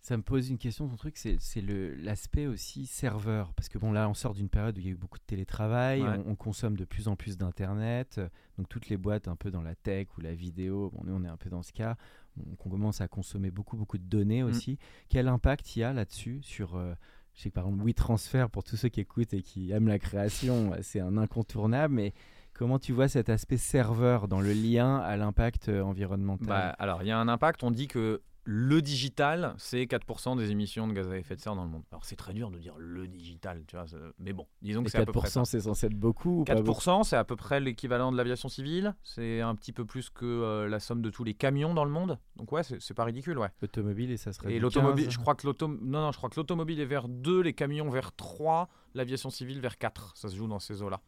Ça 0.00 0.16
me 0.16 0.22
pose 0.22 0.48
une 0.50 0.58
question, 0.58 0.88
ton 0.88 0.96
truc, 0.96 1.16
c'est 1.16 1.60
le- 1.60 1.94
l'aspect 1.94 2.46
aussi 2.48 2.86
serveur. 2.86 3.52
Parce 3.54 3.68
que 3.68 3.78
bon, 3.78 3.92
là, 3.92 4.08
on 4.08 4.14
sort 4.14 4.34
d'une 4.34 4.48
période 4.48 4.76
où 4.76 4.80
il 4.80 4.86
y 4.86 4.88
a 4.88 4.92
eu 4.92 4.96
beaucoup 4.96 5.18
de 5.18 5.24
télétravail, 5.24 6.02
Ouais. 6.02 6.18
on, 6.26 6.30
on 6.32 6.34
consomme 6.34 6.76
de 6.76 6.84
plus 6.84 7.06
en 7.08 7.14
plus 7.16 7.36
d'Internet. 7.36 8.20
Donc, 8.58 8.68
toutes 8.68 8.88
les 8.88 8.96
boîtes 8.96 9.28
un 9.28 9.36
peu 9.36 9.50
dans 9.52 9.62
la 9.62 9.74
tech 9.76 10.08
ou 10.18 10.20
la 10.20 10.34
vidéo, 10.34 10.90
bon, 10.92 11.02
nous, 11.04 11.14
on 11.14 11.24
est 11.24 11.28
un 11.28 11.36
peu 11.36 11.50
dans 11.50 11.62
ce 11.62 11.72
cas. 11.72 11.96
On, 12.38 12.52
on 12.64 12.70
commence 12.70 13.00
à 13.00 13.08
consommer 13.08 13.50
beaucoup, 13.50 13.76
beaucoup 13.76 13.98
de 13.98 14.04
données 14.04 14.42
aussi. 14.42 14.78
Quel 15.08 15.28
impact 15.28 15.76
il 15.76 15.80
y 15.80 15.82
a 15.84 15.92
là-dessus 15.92 16.40
sur. 16.42 16.76
euh, 16.76 16.94
je 17.34 17.42
sais 17.42 17.48
que 17.50 17.54
par 17.54 17.64
exemple, 17.66 17.84
WeTransfer, 17.84 18.46
pour 18.52 18.62
tous 18.62 18.76
ceux 18.76 18.88
qui 18.90 19.00
écoutent 19.00 19.32
et 19.32 19.42
qui 19.42 19.70
aiment 19.72 19.88
la 19.88 19.98
création, 19.98 20.72
euh, 20.72 20.78
c'est 20.82 21.00
un 21.00 21.16
incontournable. 21.16 21.94
Mais 21.94 22.12
comment 22.52 22.78
tu 22.78 22.92
vois 22.92 23.08
cet 23.08 23.28
aspect 23.30 23.56
serveur 23.56 24.28
dans 24.28 24.40
le 24.40 24.52
lien 24.52 24.98
à 24.98 25.16
l'impact 25.16 25.68
euh, 25.70 25.82
environnemental? 25.82 26.48
Bah, 26.48 26.76
alors, 26.78 27.02
il 27.02 27.08
y 27.08 27.10
a 27.10 27.18
un 27.18 27.28
impact. 27.28 27.62
On 27.64 27.70
dit 27.70 27.88
que 27.88 28.20
le 28.44 28.82
digital, 28.82 29.54
c'est 29.56 29.84
4% 29.84 30.36
des 30.36 30.50
émissions 30.50 30.88
de 30.88 30.92
gaz 30.92 31.08
à 31.08 31.16
effet 31.16 31.36
de 31.36 31.40
serre 31.40 31.54
dans 31.54 31.64
le 31.64 31.70
monde. 31.70 31.84
Alors, 31.92 32.04
c'est 32.04 32.16
très 32.16 32.32
dur 32.32 32.50
de 32.50 32.58
dire 32.58 32.74
le 32.76 33.06
digital, 33.06 33.62
tu 33.66 33.76
vois. 33.76 33.86
Mais 34.18 34.32
bon, 34.32 34.46
disons 34.62 34.82
que 34.82 34.90
c'est 34.90 34.98
à 34.98 35.06
peu 35.06 35.12
près 35.12 35.28
ça. 35.28 35.42
4%, 35.42 35.44
c'est 35.44 35.60
censé 35.60 35.86
être 35.86 35.94
beaucoup 35.94 36.40
ou 36.40 36.44
pas 36.44 36.54
beaucoup? 36.56 36.80
4%, 36.80 37.04
c'est 37.04 37.16
à 37.16 37.24
peu 37.24 37.36
près 37.36 37.60
l'équivalent 37.60 38.10
de 38.10 38.16
l'aviation 38.16 38.48
civile. 38.48 38.94
C'est 39.04 39.40
un 39.40 39.54
petit 39.54 39.72
peu 39.72 39.84
plus 39.84 40.10
que 40.10 40.24
euh, 40.26 40.68
la 40.68 40.80
somme 40.80 41.02
de 41.02 41.10
tous 41.10 41.22
les 41.24 41.34
camions 41.34 41.72
dans 41.74 41.84
le 41.84 41.90
monde. 41.90 42.18
Donc 42.36 42.50
ouais, 42.52 42.62
c'est 42.64 42.94
pas 42.94 43.04
ridicule, 43.04 43.38
ouais. 43.38 43.50
Automobile 43.62 44.10
et 44.10 44.16
ça 44.16 44.32
serait 44.32 44.52
Et 44.54 44.58
l'automobile, 44.58 45.04
15. 45.04 45.14
je 45.14 45.18
crois 45.20 45.34
que 45.36 45.46
l'autom- 45.46 45.78
non, 45.82 46.00
non, 46.00 46.12
je 46.12 46.16
crois 46.16 46.28
que 46.28 46.36
l'automobile 46.36 46.80
est 46.80 46.84
vers 46.86 47.08
2, 47.08 47.40
les 47.42 47.52
camions 47.52 47.90
vers 47.90 48.12
3, 48.12 48.68
l'aviation 48.94 49.30
civile 49.30 49.60
vers 49.60 49.78
4. 49.78 50.12
Ça 50.16 50.28
se 50.28 50.36
joue 50.36 50.48
dans 50.48 50.58
ces 50.58 50.82
eaux-là. 50.82 51.00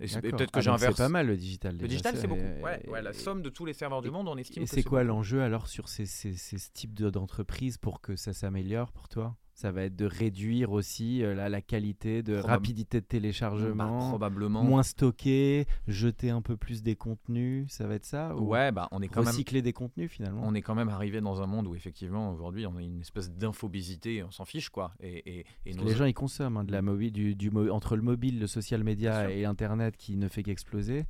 Et, 0.00 0.06
peut-être 0.06 0.50
que 0.50 0.58
Ah, 0.58 0.60
j'inverse. 0.60 0.96
C'est 0.96 1.02
pas 1.02 1.08
mal 1.08 1.26
le 1.26 1.36
digital. 1.36 1.76
Le 1.76 1.88
digital, 1.88 2.16
c'est 2.16 2.26
beaucoup. 2.26 2.40
Ouais, 2.62 2.88
ouais, 2.88 3.02
la 3.02 3.12
somme 3.12 3.42
de 3.42 3.50
tous 3.50 3.64
les 3.64 3.72
serveurs 3.74 4.02
du 4.02 4.10
monde, 4.10 4.28
on 4.28 4.36
estime 4.36 4.62
Et 4.62 4.66
c'est 4.66 4.82
quoi 4.82 5.04
l'enjeu 5.04 5.42
alors 5.42 5.68
sur 5.68 5.88
ces, 5.88 6.06
ces, 6.06 6.34
ces 6.34 6.56
types 6.72 6.94
de- 6.94 7.10
d'entreprises 7.10 7.76
pour 7.78 8.00
que 8.00 8.16
ça 8.16 8.32
s'améliore 8.32 8.92
pour 8.92 9.08
toi? 9.08 9.36
Ça 9.60 9.72
va 9.72 9.82
être 9.82 9.94
de 9.96 10.06
réduire 10.06 10.72
aussi 10.72 11.22
euh, 11.22 11.34
la, 11.34 11.50
la 11.50 11.60
qualité, 11.60 12.22
de 12.22 12.36
Probab- 12.38 12.46
rapidité 12.46 12.98
de 13.00 13.02
Bah, 13.04 13.08
téléchargement, 13.10 14.08
Probablement. 14.08 14.64
moins 14.64 14.82
stocké, 14.82 15.66
jeter 15.86 16.30
un 16.30 16.40
peu 16.40 16.56
plus 16.56 16.82
des 16.82 16.96
contenus, 16.96 17.66
ça 17.70 17.86
va 17.86 17.96
être 17.96 18.06
ça 18.06 18.34
ou 18.36 18.48
Ouais, 18.48 18.72
bah, 18.72 18.88
on 18.90 19.02
est 19.02 19.08
quand 19.08 19.20
même. 19.20 19.28
Recycler 19.28 19.60
des 19.60 19.74
contenus 19.74 20.10
finalement? 20.10 20.40
On 20.46 20.54
est 20.54 20.62
quand 20.62 20.74
même 20.74 20.88
arrivé 20.88 21.20
dans 21.20 21.42
un 21.42 21.46
monde 21.46 21.66
où 21.66 21.74
effectivement 21.74 22.32
aujourd'hui 22.32 22.66
on 22.66 22.74
a 22.76 22.82
une 22.82 23.02
espèce 23.02 23.30
d'infobésité, 23.30 24.22
on 24.22 24.30
s'en 24.30 24.46
fiche 24.46 24.70
quoi. 24.70 24.92
Et, 25.00 25.18
et, 25.18 25.38
et 25.40 25.44
Parce 25.66 25.76
que 25.76 25.82
nos- 25.82 25.88
Les 25.90 25.94
gens 25.94 26.04
ils 26.06 26.14
consomment 26.14 26.56
hein, 26.56 26.64
de 26.64 26.72
la 26.72 26.80
mobile, 26.80 27.12
du, 27.36 27.50
entre 27.70 27.96
le 27.96 28.02
mobile, 28.02 28.40
le 28.40 28.46
social 28.46 28.82
media 28.82 29.30
et 29.30 29.44
Internet 29.44 29.96
qui 29.98 30.16
ne 30.16 30.28
fait 30.28 30.42
qu'exploser. 30.42 31.04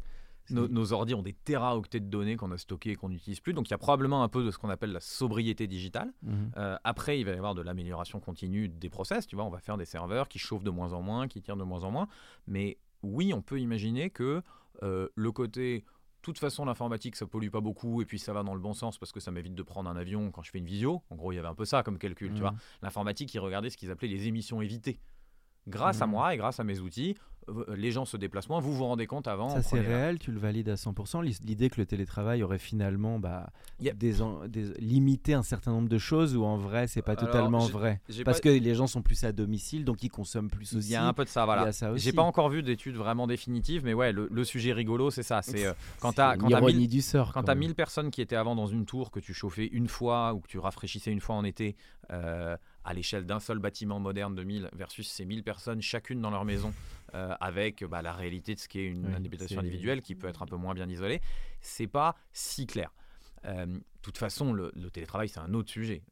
Nos, 0.50 0.68
nos 0.68 0.92
ordi 0.92 1.14
ont 1.14 1.22
des 1.22 1.32
téraoctets 1.32 2.00
de 2.00 2.06
données 2.08 2.36
qu'on 2.36 2.50
a 2.52 2.58
stockées 2.58 2.90
et 2.90 2.96
qu'on 2.96 3.08
n'utilise 3.08 3.40
plus. 3.40 3.52
Donc 3.52 3.68
il 3.68 3.70
y 3.70 3.74
a 3.74 3.78
probablement 3.78 4.22
un 4.22 4.28
peu 4.28 4.44
de 4.44 4.50
ce 4.50 4.58
qu'on 4.58 4.70
appelle 4.70 4.92
la 4.92 5.00
sobriété 5.00 5.66
digitale. 5.66 6.12
Mhm. 6.22 6.52
Euh, 6.56 6.76
après, 6.84 7.18
il 7.20 7.24
va 7.24 7.32
y 7.32 7.36
avoir 7.36 7.54
de 7.54 7.62
l'amélioration 7.62 8.20
continue 8.20 8.68
des 8.68 8.88
process. 8.90 9.26
Tu 9.26 9.36
vois, 9.36 9.44
on 9.44 9.50
va 9.50 9.60
faire 9.60 9.76
des 9.76 9.84
serveurs 9.84 10.28
qui 10.28 10.38
chauffent 10.38 10.64
de 10.64 10.70
moins 10.70 10.92
en 10.92 11.02
moins, 11.02 11.28
qui 11.28 11.40
tirent 11.42 11.56
de 11.56 11.64
moins 11.64 11.84
en 11.84 11.90
moins. 11.90 12.08
Mais 12.46 12.78
oui, 13.02 13.32
on 13.32 13.42
peut 13.42 13.60
imaginer 13.60 14.10
que 14.10 14.42
euh, 14.82 15.08
le 15.14 15.32
côté, 15.32 15.78
de 15.80 15.84
toute 16.22 16.38
façon, 16.38 16.64
l'informatique, 16.64 17.16
ça 17.16 17.26
pollue 17.26 17.48
pas 17.50 17.60
beaucoup 17.60 18.02
et 18.02 18.04
puis 18.04 18.18
ça 18.18 18.32
va 18.32 18.42
dans 18.42 18.54
le 18.54 18.60
bon 18.60 18.72
sens 18.74 18.98
parce 18.98 19.10
que 19.12 19.20
ça 19.20 19.30
m'évite 19.30 19.54
de 19.54 19.62
prendre 19.62 19.88
un 19.88 19.96
avion 19.96 20.30
quand 20.30 20.42
je 20.42 20.50
fais 20.50 20.58
une 20.58 20.66
visio. 20.66 21.02
En 21.10 21.16
gros, 21.16 21.32
il 21.32 21.36
y 21.36 21.38
avait 21.38 21.48
un 21.48 21.54
peu 21.54 21.64
ça 21.64 21.82
comme 21.82 21.98
calcul. 21.98 22.28
Tu 22.28 22.34
Mhm. 22.34 22.40
vois, 22.40 22.54
l'informatique, 22.82 23.32
il 23.34 23.38
regardait 23.38 23.70
ce 23.70 23.76
qu'ils 23.76 23.90
appelaient 23.90 24.08
les 24.08 24.26
émissions 24.28 24.60
évitées. 24.60 25.00
Grâce 25.68 26.00
à 26.00 26.06
Mhm. 26.06 26.12
moi 26.12 26.34
et 26.34 26.36
grâce 26.38 26.58
à 26.58 26.64
mes 26.64 26.80
outils, 26.80 27.16
les 27.74 27.90
gens 27.90 28.04
se 28.04 28.16
déplacent 28.16 28.48
moins. 28.48 28.60
Vous 28.60 28.72
vous 28.74 28.84
rendez 28.84 29.06
compte 29.06 29.26
avant 29.26 29.48
Ça 29.48 29.62
c'est 29.62 29.80
réel, 29.80 30.18
tu 30.18 30.30
le 30.30 30.38
valides 30.38 30.68
à 30.68 30.76
100%. 30.76 31.20
L'is- 31.22 31.40
L'idée 31.44 31.68
que 31.70 31.80
le 31.80 31.86
télétravail 31.86 32.42
aurait 32.42 32.58
finalement 32.58 33.18
bah, 33.18 33.50
Yep. 33.80 33.96
des 33.98 34.22
en- 34.22 34.46
des- 34.46 34.72
limité 34.78 35.34
un 35.34 35.42
certain 35.42 35.72
nombre 35.72 35.88
de 35.88 35.98
choses 35.98 36.36
ou 36.36 36.44
en 36.44 36.56
vrai 36.56 36.86
c'est 36.86 37.02
pas 37.02 37.12
Alors, 37.12 37.24
totalement 37.26 37.58
vrai? 37.66 38.00
Parce 38.24 38.38
pas- 38.40 38.44
que 38.44 38.48
les 38.50 38.74
gens 38.74 38.86
sont 38.86 39.02
plus 39.02 39.24
à 39.24 39.32
domicile 39.32 39.84
donc 39.84 40.02
ils 40.02 40.10
consomment 40.10 40.50
plus 40.50 40.72
Il 40.72 40.78
aussi. 40.78 40.90
y 40.92 40.96
a 40.96 41.04
un 41.04 41.12
peu 41.12 41.24
de 41.24 41.28
ça, 41.30 41.42
Il 41.42 41.46
voilà. 41.46 41.70
J'ai 41.96 42.12
pas 42.12 42.22
encore 42.22 42.48
vu 42.50 42.62
d'études 42.62 42.96
vraiment 42.96 43.26
définitives, 43.26 43.84
mais 43.84 43.94
ouais, 43.94 44.12
le, 44.12 44.28
le 44.30 44.44
sujet 44.44 44.72
rigolo, 44.72 45.10
c'est 45.10 45.22
ça. 45.22 45.42
C'est 45.42 45.66
euh, 45.66 45.72
quand 46.00 46.12
t'as 46.12 46.36
1000 46.36 46.88
du 46.88 47.00
sort. 47.02 47.32
quand 47.32 47.46
même. 47.48 47.58
1000 47.58 47.74
personnes 47.74 48.10
qui 48.10 48.20
étaient 48.20 48.36
avant 48.36 48.54
dans 48.54 48.66
une 48.66 48.84
tour 48.86 49.10
que 49.10 49.18
tu 49.20 49.34
chauffais 49.34 49.66
une 49.66 49.88
fois 49.88 50.34
ou 50.34 50.40
que 50.40 50.48
tu 50.48 50.58
rafraîchissais 50.58 51.10
une 51.10 51.20
fois 51.20 51.34
en 51.36 51.44
été 51.44 51.76
euh, 52.12 52.56
à 52.84 52.92
l'échelle 52.94 53.24
d'un 53.26 53.40
seul 53.40 53.58
bâtiment 53.58 54.00
moderne 54.00 54.34
de 54.34 54.42
1000 54.42 54.68
versus 54.72 55.06
ces 55.08 55.24
1000 55.24 55.42
personnes 55.44 55.80
chacune 55.82 56.20
dans 56.20 56.30
leur 56.30 56.44
maison 56.44 56.72
euh, 57.14 57.34
avec 57.40 57.84
bah, 57.84 58.02
la 58.02 58.12
réalité 58.12 58.54
de 58.54 58.60
ce 58.60 58.68
qu'est 58.68 58.84
une 58.84 59.06
Oui, 59.06 59.14
individuelle 59.56 60.02
qui 60.02 60.14
peut 60.14 60.28
être 60.28 60.42
un 60.42 60.46
peu 60.46 60.56
moins 60.56 60.74
bien 60.74 60.88
isolée, 60.88 61.20
c'est 61.60 61.86
pas 61.86 62.16
si 62.32 62.66
clair. 62.66 62.92
De 63.42 63.80
toute 64.02 64.18
façon, 64.18 64.52
le, 64.52 64.70
télétravail, 64.90 65.30
c'est 65.30 65.40
un 65.40 65.54
autre 65.54 65.70
sujet. 65.70 66.02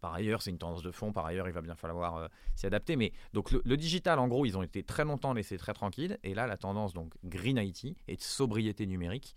par 0.00 0.14
ailleurs, 0.14 0.40
c'est 0.40 0.50
une 0.50 0.56
tendance 0.56 0.82
de 0.82 0.90
fond. 0.90 1.12
Par 1.12 1.26
ailleurs, 1.26 1.46
il 1.46 1.52
va 1.52 1.60
bien 1.60 1.74
falloir 1.74 2.30
s'y 2.54 2.64
adapter. 2.64 2.96
Mais 2.96 3.12
donc, 3.34 3.50
le, 3.50 3.76
digital, 3.76 4.18
en 4.18 4.26
gros, 4.26 4.46
ils 4.46 4.56
ont 4.56 4.62
été 4.62 4.82
très 4.82 5.04
longtemps 5.04 5.34
laissés 5.34 5.58
très 5.58 5.74
tranquilles. 5.74 6.18
Et 6.22 6.32
là, 6.32 6.46
la 6.46 6.56
tendance, 6.56 6.94
donc, 6.94 7.12
Green 7.24 7.58
IT 7.58 7.94
et 8.08 8.16
de 8.16 8.22
sobriété 8.22 8.86
numérique, 8.86 9.36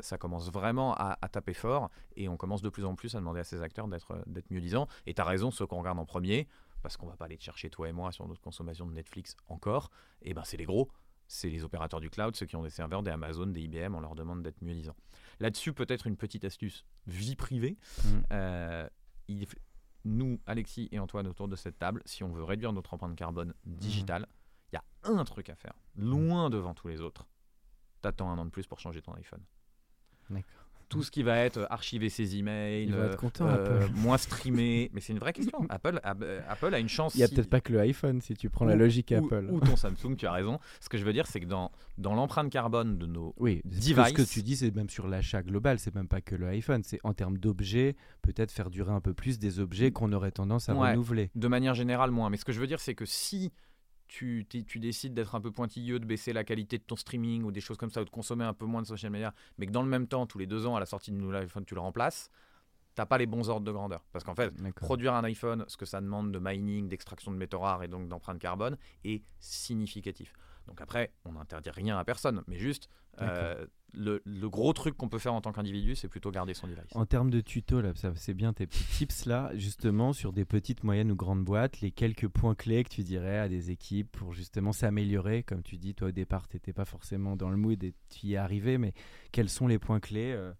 ça 0.00 0.16
commence 0.16 0.50
vraiment 0.50 0.94
à, 0.94 1.18
à, 1.20 1.28
taper 1.28 1.52
fort. 1.52 1.90
Et 2.16 2.26
on 2.30 2.38
commence 2.38 2.62
de 2.62 2.70
plus 2.70 2.86
en 2.86 2.94
plus 2.94 3.14
à 3.16 3.18
demander 3.18 3.40
à 3.40 3.44
ces 3.44 3.60
acteurs 3.60 3.86
d'être 3.86 4.50
mieux 4.50 4.62
disants. 4.62 4.88
Et 5.06 5.12
tu 5.12 5.20
as 5.20 5.26
raison, 5.26 5.50
ceux 5.50 5.66
qu'on 5.66 5.78
regarde 5.78 5.98
en 5.98 6.06
premier, 6.06 6.48
parce 6.82 6.96
qu'on 6.96 7.06
va 7.06 7.16
pas 7.16 7.26
aller 7.26 7.38
te 7.38 7.44
chercher 7.44 7.70
toi 7.70 7.88
et 7.88 7.92
moi 7.92 8.12
sur 8.12 8.26
notre 8.26 8.40
consommation 8.40 8.86
de 8.86 8.92
Netflix 8.92 9.36
encore, 9.46 9.90
et 10.20 10.30
eh 10.30 10.34
ben 10.34 10.44
c'est 10.44 10.56
les 10.56 10.64
gros, 10.64 10.90
c'est 11.28 11.48
les 11.48 11.64
opérateurs 11.64 12.00
du 12.00 12.10
cloud, 12.10 12.36
ceux 12.36 12.46
qui 12.46 12.56
ont 12.56 12.62
des 12.62 12.70
serveurs, 12.70 13.02
des 13.02 13.10
Amazon, 13.10 13.46
des 13.46 13.62
IBM, 13.62 13.94
on 13.94 14.00
leur 14.00 14.14
demande 14.14 14.42
d'être 14.42 14.62
mieux 14.62 14.74
disants. 14.74 14.96
Là-dessus, 15.40 15.72
peut-être 15.72 16.06
une 16.06 16.16
petite 16.16 16.44
astuce 16.44 16.84
vie 17.06 17.36
privée. 17.36 17.78
Mmh. 18.04 18.10
Euh, 18.32 18.88
nous, 20.04 20.40
Alexis 20.46 20.88
et 20.92 20.98
Antoine, 20.98 21.26
autour 21.26 21.48
de 21.48 21.56
cette 21.56 21.78
table, 21.78 22.02
si 22.04 22.24
on 22.24 22.32
veut 22.32 22.44
réduire 22.44 22.72
notre 22.72 22.92
empreinte 22.94 23.16
carbone 23.16 23.54
digitale, 23.64 24.26
il 24.72 24.76
y 24.76 24.78
a 24.78 24.84
un 25.04 25.24
truc 25.24 25.48
à 25.48 25.54
faire, 25.54 25.74
loin 25.96 26.50
devant 26.50 26.74
tous 26.74 26.88
les 26.88 27.00
autres. 27.00 27.26
T'attends 28.00 28.30
un 28.30 28.38
an 28.38 28.44
de 28.44 28.50
plus 28.50 28.66
pour 28.66 28.80
changer 28.80 29.00
ton 29.00 29.14
iPhone. 29.14 29.42
D'accord 30.28 30.61
tout 30.92 31.02
ce 31.02 31.10
qui 31.10 31.22
va 31.22 31.38
être 31.38 31.66
archiver 31.70 32.10
ses 32.10 32.36
emails, 32.36 32.92
euh, 32.92 33.16
euh, 33.40 33.88
moins 33.94 34.18
streamer. 34.18 34.90
Mais 34.92 35.00
c'est 35.00 35.14
une 35.14 35.18
vraie 35.18 35.32
question. 35.32 35.64
Apple, 35.70 35.98
Apple 36.04 36.74
a 36.74 36.78
une 36.78 36.88
chance. 36.88 37.14
Il 37.14 37.18
n'y 37.18 37.24
a 37.24 37.28
peut-être 37.28 37.48
pas 37.48 37.62
que 37.62 37.72
le 37.72 37.80
iPhone 37.80 38.20
si 38.20 38.34
tu 38.34 38.50
prends 38.50 38.66
la 38.66 38.76
logique 38.76 39.10
Apple. 39.10 39.48
Ou 39.50 39.60
ton 39.60 39.76
Samsung, 39.76 40.16
tu 40.18 40.26
as 40.26 40.32
raison. 40.32 40.58
Ce 40.80 40.90
que 40.90 40.98
je 40.98 41.04
veux 41.04 41.14
dire, 41.14 41.26
c'est 41.26 41.40
que 41.40 41.46
dans, 41.46 41.72
dans 41.96 42.14
l'empreinte 42.14 42.50
carbone 42.50 42.98
de 42.98 43.06
nos 43.06 43.34
oui, 43.38 43.62
devices. 43.64 44.08
Ce 44.08 44.12
que 44.12 44.22
tu 44.22 44.42
dis, 44.42 44.56
c'est 44.56 44.74
même 44.74 44.90
sur 44.90 45.08
l'achat 45.08 45.42
global, 45.42 45.78
c'est 45.78 45.94
même 45.94 46.08
pas 46.08 46.20
que 46.20 46.34
le 46.34 46.48
iPhone. 46.48 46.82
C'est 46.84 47.00
en 47.04 47.14
termes 47.14 47.38
d'objets, 47.38 47.96
peut-être 48.20 48.52
faire 48.52 48.68
durer 48.68 48.92
un 48.92 49.00
peu 49.00 49.14
plus 49.14 49.38
des 49.38 49.60
objets 49.60 49.92
qu'on 49.92 50.12
aurait 50.12 50.32
tendance 50.32 50.68
à 50.68 50.74
renouveler. 50.74 51.30
De 51.34 51.48
manière 51.48 51.74
générale, 51.74 52.10
moins. 52.10 52.28
Mais 52.28 52.36
ce 52.36 52.44
que 52.44 52.52
je 52.52 52.60
veux 52.60 52.66
dire, 52.66 52.80
c'est 52.80 52.94
que 52.94 53.06
si 53.06 53.50
tu, 54.12 54.46
tu 54.66 54.78
décides 54.78 55.14
d'être 55.14 55.34
un 55.34 55.40
peu 55.40 55.50
pointilleux, 55.50 55.98
de 55.98 56.04
baisser 56.04 56.34
la 56.34 56.44
qualité 56.44 56.76
de 56.76 56.82
ton 56.82 56.96
streaming 56.96 57.44
ou 57.44 57.50
des 57.50 57.62
choses 57.62 57.78
comme 57.78 57.90
ça, 57.90 58.02
ou 58.02 58.04
de 58.04 58.10
consommer 58.10 58.44
un 58.44 58.52
peu 58.52 58.66
moins 58.66 58.82
de 58.82 58.86
social 58.86 59.10
media, 59.10 59.32
mais 59.56 59.66
que 59.66 59.72
dans 59.72 59.82
le 59.82 59.88
même 59.88 60.06
temps, 60.06 60.26
tous 60.26 60.36
les 60.36 60.46
deux 60.46 60.66
ans, 60.66 60.76
à 60.76 60.80
la 60.80 60.86
sortie 60.86 61.12
de 61.12 61.16
nouvel 61.16 61.44
iPhone, 61.44 61.64
tu 61.64 61.74
le 61.74 61.80
remplaces, 61.80 62.30
t'as 62.94 63.06
pas 63.06 63.16
les 63.16 63.24
bons 63.24 63.48
ordres 63.48 63.64
de 63.64 63.72
grandeur. 63.72 64.04
Parce 64.12 64.22
qu'en 64.22 64.34
fait, 64.34 64.52
produire 64.74 65.14
un 65.14 65.24
iPhone, 65.24 65.64
ce 65.66 65.78
que 65.78 65.86
ça 65.86 66.02
demande 66.02 66.30
de 66.30 66.38
mining, 66.38 66.88
d'extraction 66.88 67.32
de 67.32 67.38
métaux 67.38 67.60
rares 67.60 67.84
et 67.84 67.88
donc 67.88 68.06
d'empreinte 68.08 68.38
carbone, 68.38 68.76
est 69.02 69.22
significatif. 69.40 70.34
Donc 70.66 70.80
après, 70.80 71.12
on 71.24 71.32
n'interdit 71.32 71.70
rien 71.70 71.98
à 71.98 72.04
personne, 72.04 72.42
mais 72.46 72.58
juste 72.58 72.88
euh, 73.20 73.66
le, 73.94 74.48
gros 74.48 74.72
truc 74.72 74.96
qu'on 74.96 75.08
peut 75.08 75.18
faire 75.18 75.34
en 75.34 75.40
tant 75.40 75.52
qu'individu, 75.52 75.94
c'est 75.94 76.08
plutôt 76.08 76.30
garder 76.30 76.54
son 76.54 76.66
device. 76.66 76.94
En 76.94 77.04
termes 77.04 77.30
de 77.30 77.40
tuto, 77.40 77.80
là, 77.80 77.92
c'est 78.14 78.34
bien 78.34 78.52
tes 78.52 78.66
petits 78.66 78.84
tips 78.84 79.26
là, 79.26 79.50
justement 79.54 80.12
sur 80.12 80.32
des 80.32 80.44
petites, 80.44 80.82
moyennes 80.82 81.10
ou 81.10 81.16
grandes 81.16 81.44
boîtes, 81.44 81.80
les 81.80 81.90
quelques 81.90 82.28
points 82.28 82.54
clés 82.54 82.84
que 82.84 82.88
tu 82.88 83.02
dirais 83.02 83.38
à 83.38 83.48
des 83.48 83.70
équipes 83.70 84.10
pour 84.10 84.32
justement 84.32 84.72
s'améliorer. 84.72 85.42
Comme 85.42 85.62
tu 85.62 85.76
dis, 85.76 85.94
toi 85.94 86.08
au 86.08 86.12
départ, 86.12 86.48
tu 86.48 86.56
n'étais 86.56 86.72
pas 86.72 86.86
forcément 86.86 87.36
dans 87.36 87.50
le 87.50 87.56
mood 87.56 87.82
et 87.84 87.94
tu 88.08 88.28
y 88.28 88.34
es 88.34 88.36
arrivé, 88.36 88.78
mais 88.78 88.94
quels 89.30 89.50
sont 89.50 89.66
les 89.66 89.78
points 89.78 90.00
clés 90.00 90.32
euh, 90.32 90.52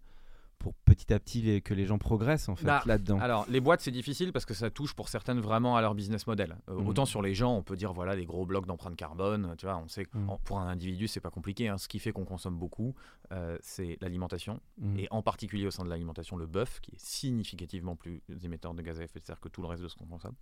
pour 0.63 0.73
petit 0.85 1.13
à 1.13 1.19
petit 1.19 1.61
que 1.61 1.73
les 1.73 1.85
gens 1.85 1.97
progressent 1.97 2.47
en 2.47 2.55
fait 2.55 2.65
bah, 2.65 2.81
là-dedans 2.85 3.19
Alors 3.19 3.45
les 3.49 3.59
boîtes 3.59 3.81
c'est 3.81 3.91
difficile 3.91 4.31
parce 4.31 4.45
que 4.45 4.53
ça 4.53 4.69
touche 4.69 4.93
pour 4.93 5.09
certaines 5.09 5.41
vraiment 5.41 5.75
à 5.75 5.81
leur 5.81 5.93
business 5.93 6.25
model. 6.25 6.55
Euh, 6.69 6.79
mhm. 6.79 6.87
Autant 6.87 7.05
sur 7.05 7.21
les 7.21 7.35
gens 7.35 7.53
on 7.53 7.61
peut 7.61 7.75
dire 7.75 7.91
voilà 7.91 8.15
les 8.15 8.25
gros 8.25 8.45
blocs 8.45 8.65
d'empreinte 8.65 8.95
carbone, 8.95 9.55
tu 9.57 9.65
vois, 9.65 9.77
on 9.77 9.89
sait 9.89 10.05
que 10.05 10.17
mhm. 10.17 10.37
pour 10.45 10.59
un 10.59 10.67
individu 10.67 11.09
c'est 11.09 11.19
pas 11.19 11.31
compliqué. 11.31 11.67
Hein. 11.67 11.77
Ce 11.77 11.89
qui 11.89 11.99
fait 11.99 12.13
qu'on 12.13 12.23
consomme 12.23 12.57
beaucoup 12.57 12.95
euh, 13.33 13.57
c'est 13.61 13.97
l'alimentation 13.99 14.61
mhm. 14.77 14.99
et 14.99 15.07
en 15.11 15.21
particulier 15.21 15.67
au 15.67 15.71
sein 15.71 15.83
de 15.83 15.89
l'alimentation 15.89 16.37
le 16.37 16.47
bœuf 16.47 16.79
qui 16.79 16.91
est 16.91 16.99
significativement 16.99 17.97
plus 17.97 18.23
émetteur 18.41 18.73
de 18.73 18.81
gaz 18.81 19.01
à 19.01 19.03
effet 19.03 19.19
de 19.19 19.25
serre 19.25 19.41
que 19.41 19.49
tout 19.49 19.61
le 19.61 19.67
reste 19.67 19.83
de 19.83 19.89
ce 19.89 19.97
qu'on 19.97 20.05
consomme. 20.05 20.35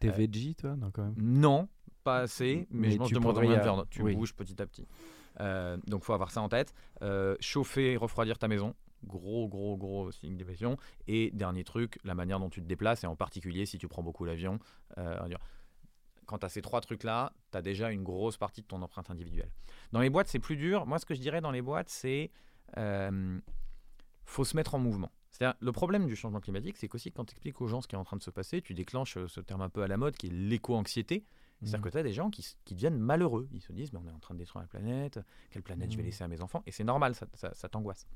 T'es 0.00 0.08
euh, 0.08 0.12
veggie 0.12 0.56
toi 0.56 0.74
non 0.74 0.90
quand 0.90 1.04
même? 1.04 1.14
Non 1.16 1.68
pas 2.02 2.18
assez 2.18 2.66
mais, 2.70 2.90
je 2.90 2.98
mange 2.98 3.12
de 3.12 3.18
moins 3.20 3.34
en 3.34 3.76
moins. 3.76 3.84
Tu 3.88 4.02
bouges 4.02 4.34
petit 4.34 4.60
à 4.60 4.66
petit. 4.66 4.88
donc 5.86 6.02
faut 6.02 6.12
avoir 6.12 6.32
ça 6.32 6.42
en 6.42 6.48
tête. 6.48 6.74
chauffer, 7.38 7.96
refroidir 7.96 8.36
ta 8.36 8.48
maison 8.48 8.74
gros, 9.04 9.48
gros, 9.48 9.76
gros 9.76 10.10
signe 10.12 10.36
d'émission. 10.36 10.76
Et 11.06 11.30
dernier 11.32 11.64
truc, 11.64 11.98
la 12.04 12.14
manière 12.14 12.40
dont 12.40 12.50
tu 12.50 12.60
te 12.60 12.66
déplaces, 12.66 13.04
et 13.04 13.06
en 13.06 13.16
particulier 13.16 13.66
si 13.66 13.78
tu 13.78 13.88
prends 13.88 14.02
beaucoup 14.02 14.24
l'avion. 14.24 14.58
Euh, 14.98 15.28
quand 16.26 16.38
tu 16.38 16.46
as 16.46 16.48
ces 16.48 16.62
trois 16.62 16.80
trucs-là, 16.80 17.32
tu 17.52 17.58
as 17.58 17.62
déjà 17.62 17.90
une 17.90 18.02
grosse 18.02 18.36
partie 18.36 18.60
de 18.60 18.66
ton 18.66 18.82
empreinte 18.82 19.10
individuelle. 19.10 19.50
Dans 19.92 20.00
les 20.00 20.10
boîtes, 20.10 20.28
c'est 20.28 20.40
plus 20.40 20.56
dur. 20.56 20.86
Moi, 20.86 20.98
ce 20.98 21.06
que 21.06 21.14
je 21.14 21.20
dirais 21.20 21.40
dans 21.40 21.52
les 21.52 21.62
boîtes, 21.62 21.88
c'est 21.88 22.30
euh, 22.76 23.38
faut 24.24 24.44
se 24.44 24.56
mettre 24.56 24.74
en 24.74 24.78
mouvement. 24.78 25.12
C'est-à-dire, 25.30 25.56
le 25.60 25.72
problème 25.72 26.06
du 26.06 26.16
changement 26.16 26.40
climatique, 26.40 26.76
c'est 26.78 26.88
qu'aussi 26.88 27.12
quand 27.12 27.24
tu 27.24 27.32
expliques 27.32 27.60
aux 27.60 27.68
gens 27.68 27.80
ce 27.80 27.88
qui 27.88 27.94
est 27.94 27.98
en 27.98 28.04
train 28.04 28.16
de 28.16 28.22
se 28.22 28.30
passer, 28.30 28.60
tu 28.60 28.74
déclenches 28.74 29.16
euh, 29.16 29.28
ce 29.28 29.40
terme 29.40 29.60
un 29.62 29.68
peu 29.68 29.82
à 29.82 29.86
la 29.86 29.96
mode 29.96 30.16
qui 30.16 30.26
est 30.26 30.32
l'éco-anxiété. 30.32 31.24
C'est-à-dire 31.60 31.78
mmh. 31.78 31.82
que 31.82 31.88
tu 31.88 31.98
as 31.98 32.02
des 32.02 32.12
gens 32.12 32.30
qui, 32.30 32.46
qui, 32.64 32.74
deviennent 32.74 32.98
malheureux. 32.98 33.48
Ils 33.52 33.62
se 33.62 33.72
disent, 33.72 33.92
mais 33.92 33.98
on 34.02 34.08
est 34.08 34.12
en 34.12 34.18
train 34.18 34.34
de 34.34 34.38
détruire 34.38 34.62
la 34.62 34.68
planète, 34.68 35.20
quelle 35.50 35.62
planète 35.62 35.90
je 35.90 35.96
vais 35.96 36.02
mmh. 36.02 36.06
laisser 36.06 36.24
à 36.24 36.28
mes 36.28 36.42
enfants? 36.42 36.62
Et 36.66 36.70
c'est 36.70 36.84
normal, 36.84 37.14
ça, 37.14 37.26
ça 37.54 37.68
t'angoisse. 37.68 38.06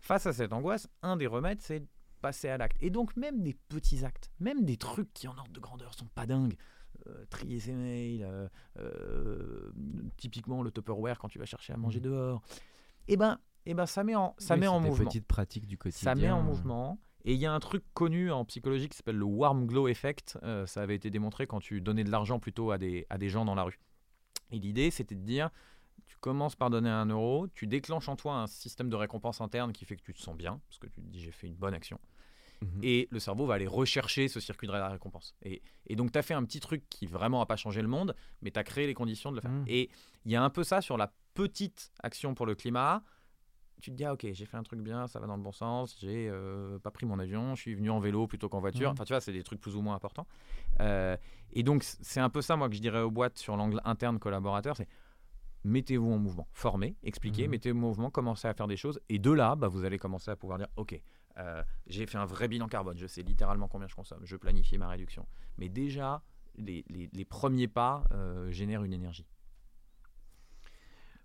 Face 0.00 0.26
à 0.26 0.32
cette 0.32 0.52
angoisse, 0.52 0.88
un 1.02 1.16
des 1.16 1.26
remèdes, 1.26 1.60
c'est 1.60 1.82
passer 2.20 2.48
à 2.48 2.56
l'acte. 2.58 2.76
Et 2.80 2.90
donc 2.90 3.16
même 3.16 3.42
des 3.42 3.54
petits 3.68 4.04
actes, 4.04 4.30
même 4.40 4.64
des 4.64 4.76
trucs 4.76 5.12
qui 5.12 5.28
en 5.28 5.36
ordre 5.36 5.52
de 5.52 5.60
grandeur 5.60 5.94
sont 5.94 6.06
pas 6.06 6.26
dingues. 6.26 6.56
Euh, 7.08 7.24
trier 7.30 7.60
ses 7.60 7.72
mails, 7.72 8.24
euh, 8.24 8.48
euh, 8.78 9.70
typiquement 10.16 10.62
le 10.62 10.70
Tupperware 10.70 11.18
quand 11.18 11.28
tu 11.28 11.38
vas 11.38 11.44
chercher 11.44 11.72
à 11.72 11.76
manger 11.76 12.00
mmh. 12.00 12.04
dehors. 12.04 12.42
Et 13.06 13.12
eh 13.12 13.16
ben, 13.16 13.38
et 13.64 13.70
eh 13.70 13.74
ben 13.74 13.86
ça 13.86 14.02
met 14.02 14.14
en, 14.14 14.34
ça 14.38 14.56
met 14.56 14.66
en 14.66 14.80
mouvement. 14.80 15.04
Petites 15.04 15.26
pratiques 15.26 15.66
du 15.66 15.78
quotidien. 15.78 16.14
Ça 16.14 16.20
met 16.20 16.30
en 16.30 16.42
mouvement. 16.42 16.98
Et 17.24 17.34
il 17.34 17.40
y 17.40 17.46
a 17.46 17.52
un 17.52 17.60
truc 17.60 17.84
connu 17.94 18.30
en 18.30 18.44
psychologie 18.44 18.88
qui 18.88 18.96
s'appelle 18.96 19.16
le 19.16 19.24
warm 19.24 19.66
glow 19.66 19.88
effect. 19.88 20.38
ça 20.66 20.82
avait 20.82 20.94
été 20.94 21.10
démontré 21.10 21.48
quand 21.48 21.58
tu 21.58 21.80
donnais 21.80 22.04
de 22.04 22.10
l'argent 22.10 22.38
plutôt 22.38 22.70
à 22.70 22.78
des, 22.78 23.04
à 23.10 23.18
des 23.18 23.28
gens 23.28 23.44
dans 23.44 23.56
la 23.56 23.64
rue. 23.64 23.80
Et 24.52 24.58
l'idée, 24.58 24.92
c'était 24.92 25.16
de 25.16 25.24
dire, 25.24 25.50
tu 26.06 26.16
commences 26.18 26.56
par 26.56 26.70
donner 26.70 26.90
un 26.90 27.06
euro, 27.06 27.48
tu 27.48 27.66
déclenches 27.66 28.08
en 28.08 28.16
toi 28.16 28.34
un 28.34 28.46
système 28.46 28.88
de 28.88 28.96
récompense 28.96 29.40
interne 29.40 29.72
qui 29.72 29.84
fait 29.84 29.96
que 29.96 30.02
tu 30.02 30.14
te 30.14 30.20
sens 30.20 30.36
bien, 30.36 30.60
parce 30.68 30.78
que 30.78 30.86
tu 30.86 31.00
te 31.00 31.06
dis 31.06 31.20
j'ai 31.20 31.32
fait 31.32 31.46
une 31.46 31.54
bonne 31.54 31.74
action. 31.74 31.98
Mhm. 32.62 32.80
Et 32.82 33.08
le 33.10 33.18
cerveau 33.18 33.46
va 33.46 33.54
aller 33.54 33.66
rechercher 33.66 34.28
ce 34.28 34.40
circuit 34.40 34.66
de 34.66 34.72
la 34.72 34.88
récompense. 34.88 35.34
Et, 35.42 35.62
donc, 35.90 36.12
tu 36.12 36.18
as 36.18 36.22
fait 36.22 36.34
un 36.34 36.44
petit 36.44 36.60
truc 36.60 36.84
qui 36.88 37.06
vraiment 37.06 37.40
n'a 37.40 37.46
pas 37.46 37.56
changé 37.56 37.82
le 37.82 37.88
monde, 37.88 38.14
mais 38.42 38.50
tu 38.50 38.58
as 38.58 38.64
créé 38.64 38.86
les 38.86 38.94
conditions 38.94 39.30
de 39.30 39.36
le 39.36 39.42
faire. 39.42 39.50
Mhm. 39.50 39.64
Et 39.66 39.90
il 40.24 40.32
y 40.32 40.36
a 40.36 40.42
un 40.42 40.50
peu 40.50 40.64
ça 40.64 40.80
sur 40.80 40.96
la 40.96 41.12
petite 41.34 41.92
action 42.02 42.34
pour 42.34 42.46
le 42.46 42.54
climat. 42.54 43.02
Tu 43.82 43.90
te 43.90 43.96
dis, 43.96 44.04
ah, 44.06 44.14
ok, 44.14 44.26
j'ai 44.32 44.46
fait 44.46 44.56
un 44.56 44.62
truc 44.62 44.80
bien, 44.80 45.06
ça 45.06 45.20
va 45.20 45.26
dans 45.26 45.36
le 45.36 45.42
bon 45.42 45.52
sens, 45.52 45.98
j'ai 46.00 46.30
euh, 46.30 46.78
pas 46.78 46.90
pris 46.90 47.04
mon 47.04 47.18
avion, 47.18 47.54
je 47.54 47.60
suis 47.60 47.74
venu 47.74 47.90
en 47.90 48.00
vélo 48.00 48.26
plutôt 48.26 48.48
qu'en 48.48 48.60
voiture. 48.60 48.88
Mhm. 48.88 48.92
Enfin, 48.94 49.04
tu 49.04 49.12
vois, 49.12 49.20
c'est 49.20 49.34
des 49.34 49.42
trucs 49.42 49.60
plus 49.60 49.76
ou 49.76 49.82
moins 49.82 49.94
importants. 49.94 50.26
Euh, 50.80 51.16
et 51.52 51.62
donc, 51.62 51.82
c'est 51.82 52.20
un 52.20 52.30
peu 52.30 52.40
ça, 52.40 52.56
moi, 52.56 52.70
que 52.70 52.74
je 52.74 52.80
dirais 52.80 53.00
aux 53.00 53.10
boîtes 53.10 53.36
sur 53.36 53.54
l'angle 53.56 53.82
interne 53.84 54.18
collaborateur 54.18 54.76
c'est 54.76 54.88
mettez-vous 55.66 56.10
en 56.10 56.18
mouvement, 56.18 56.48
formez, 56.52 56.96
expliquez, 57.02 57.44
mhm. 57.44 57.50
mettez-vous 57.50 57.78
en 57.78 57.88
mouvement, 57.88 58.10
commencez 58.10 58.48
à 58.48 58.54
faire 58.54 58.68
des 58.68 58.76
choses. 58.76 59.00
Et 59.08 59.18
de 59.18 59.30
là, 59.30 59.56
bah, 59.56 59.68
vous 59.68 59.84
allez 59.84 59.98
commencer 59.98 60.30
à 60.30 60.36
pouvoir 60.36 60.58
dire, 60.58 60.68
OK, 60.76 61.00
euh, 61.38 61.62
j'ai 61.86 62.06
fait 62.06 62.18
un 62.18 62.24
vrai 62.24 62.48
bilan 62.48 62.68
carbone, 62.68 62.96
je 62.96 63.06
sais 63.06 63.22
littéralement 63.22 63.68
combien 63.68 63.88
je 63.88 63.94
consomme, 63.94 64.24
je 64.24 64.36
planifie 64.36 64.78
ma 64.78 64.88
réduction. 64.88 65.26
Mais 65.58 65.68
déjà, 65.68 66.22
les, 66.56 66.84
premiers 67.28 67.68
pas 67.68 68.04
euh, 68.12 68.50
génèrent 68.50 68.84
une 68.84 68.94
énergie. 68.94 69.26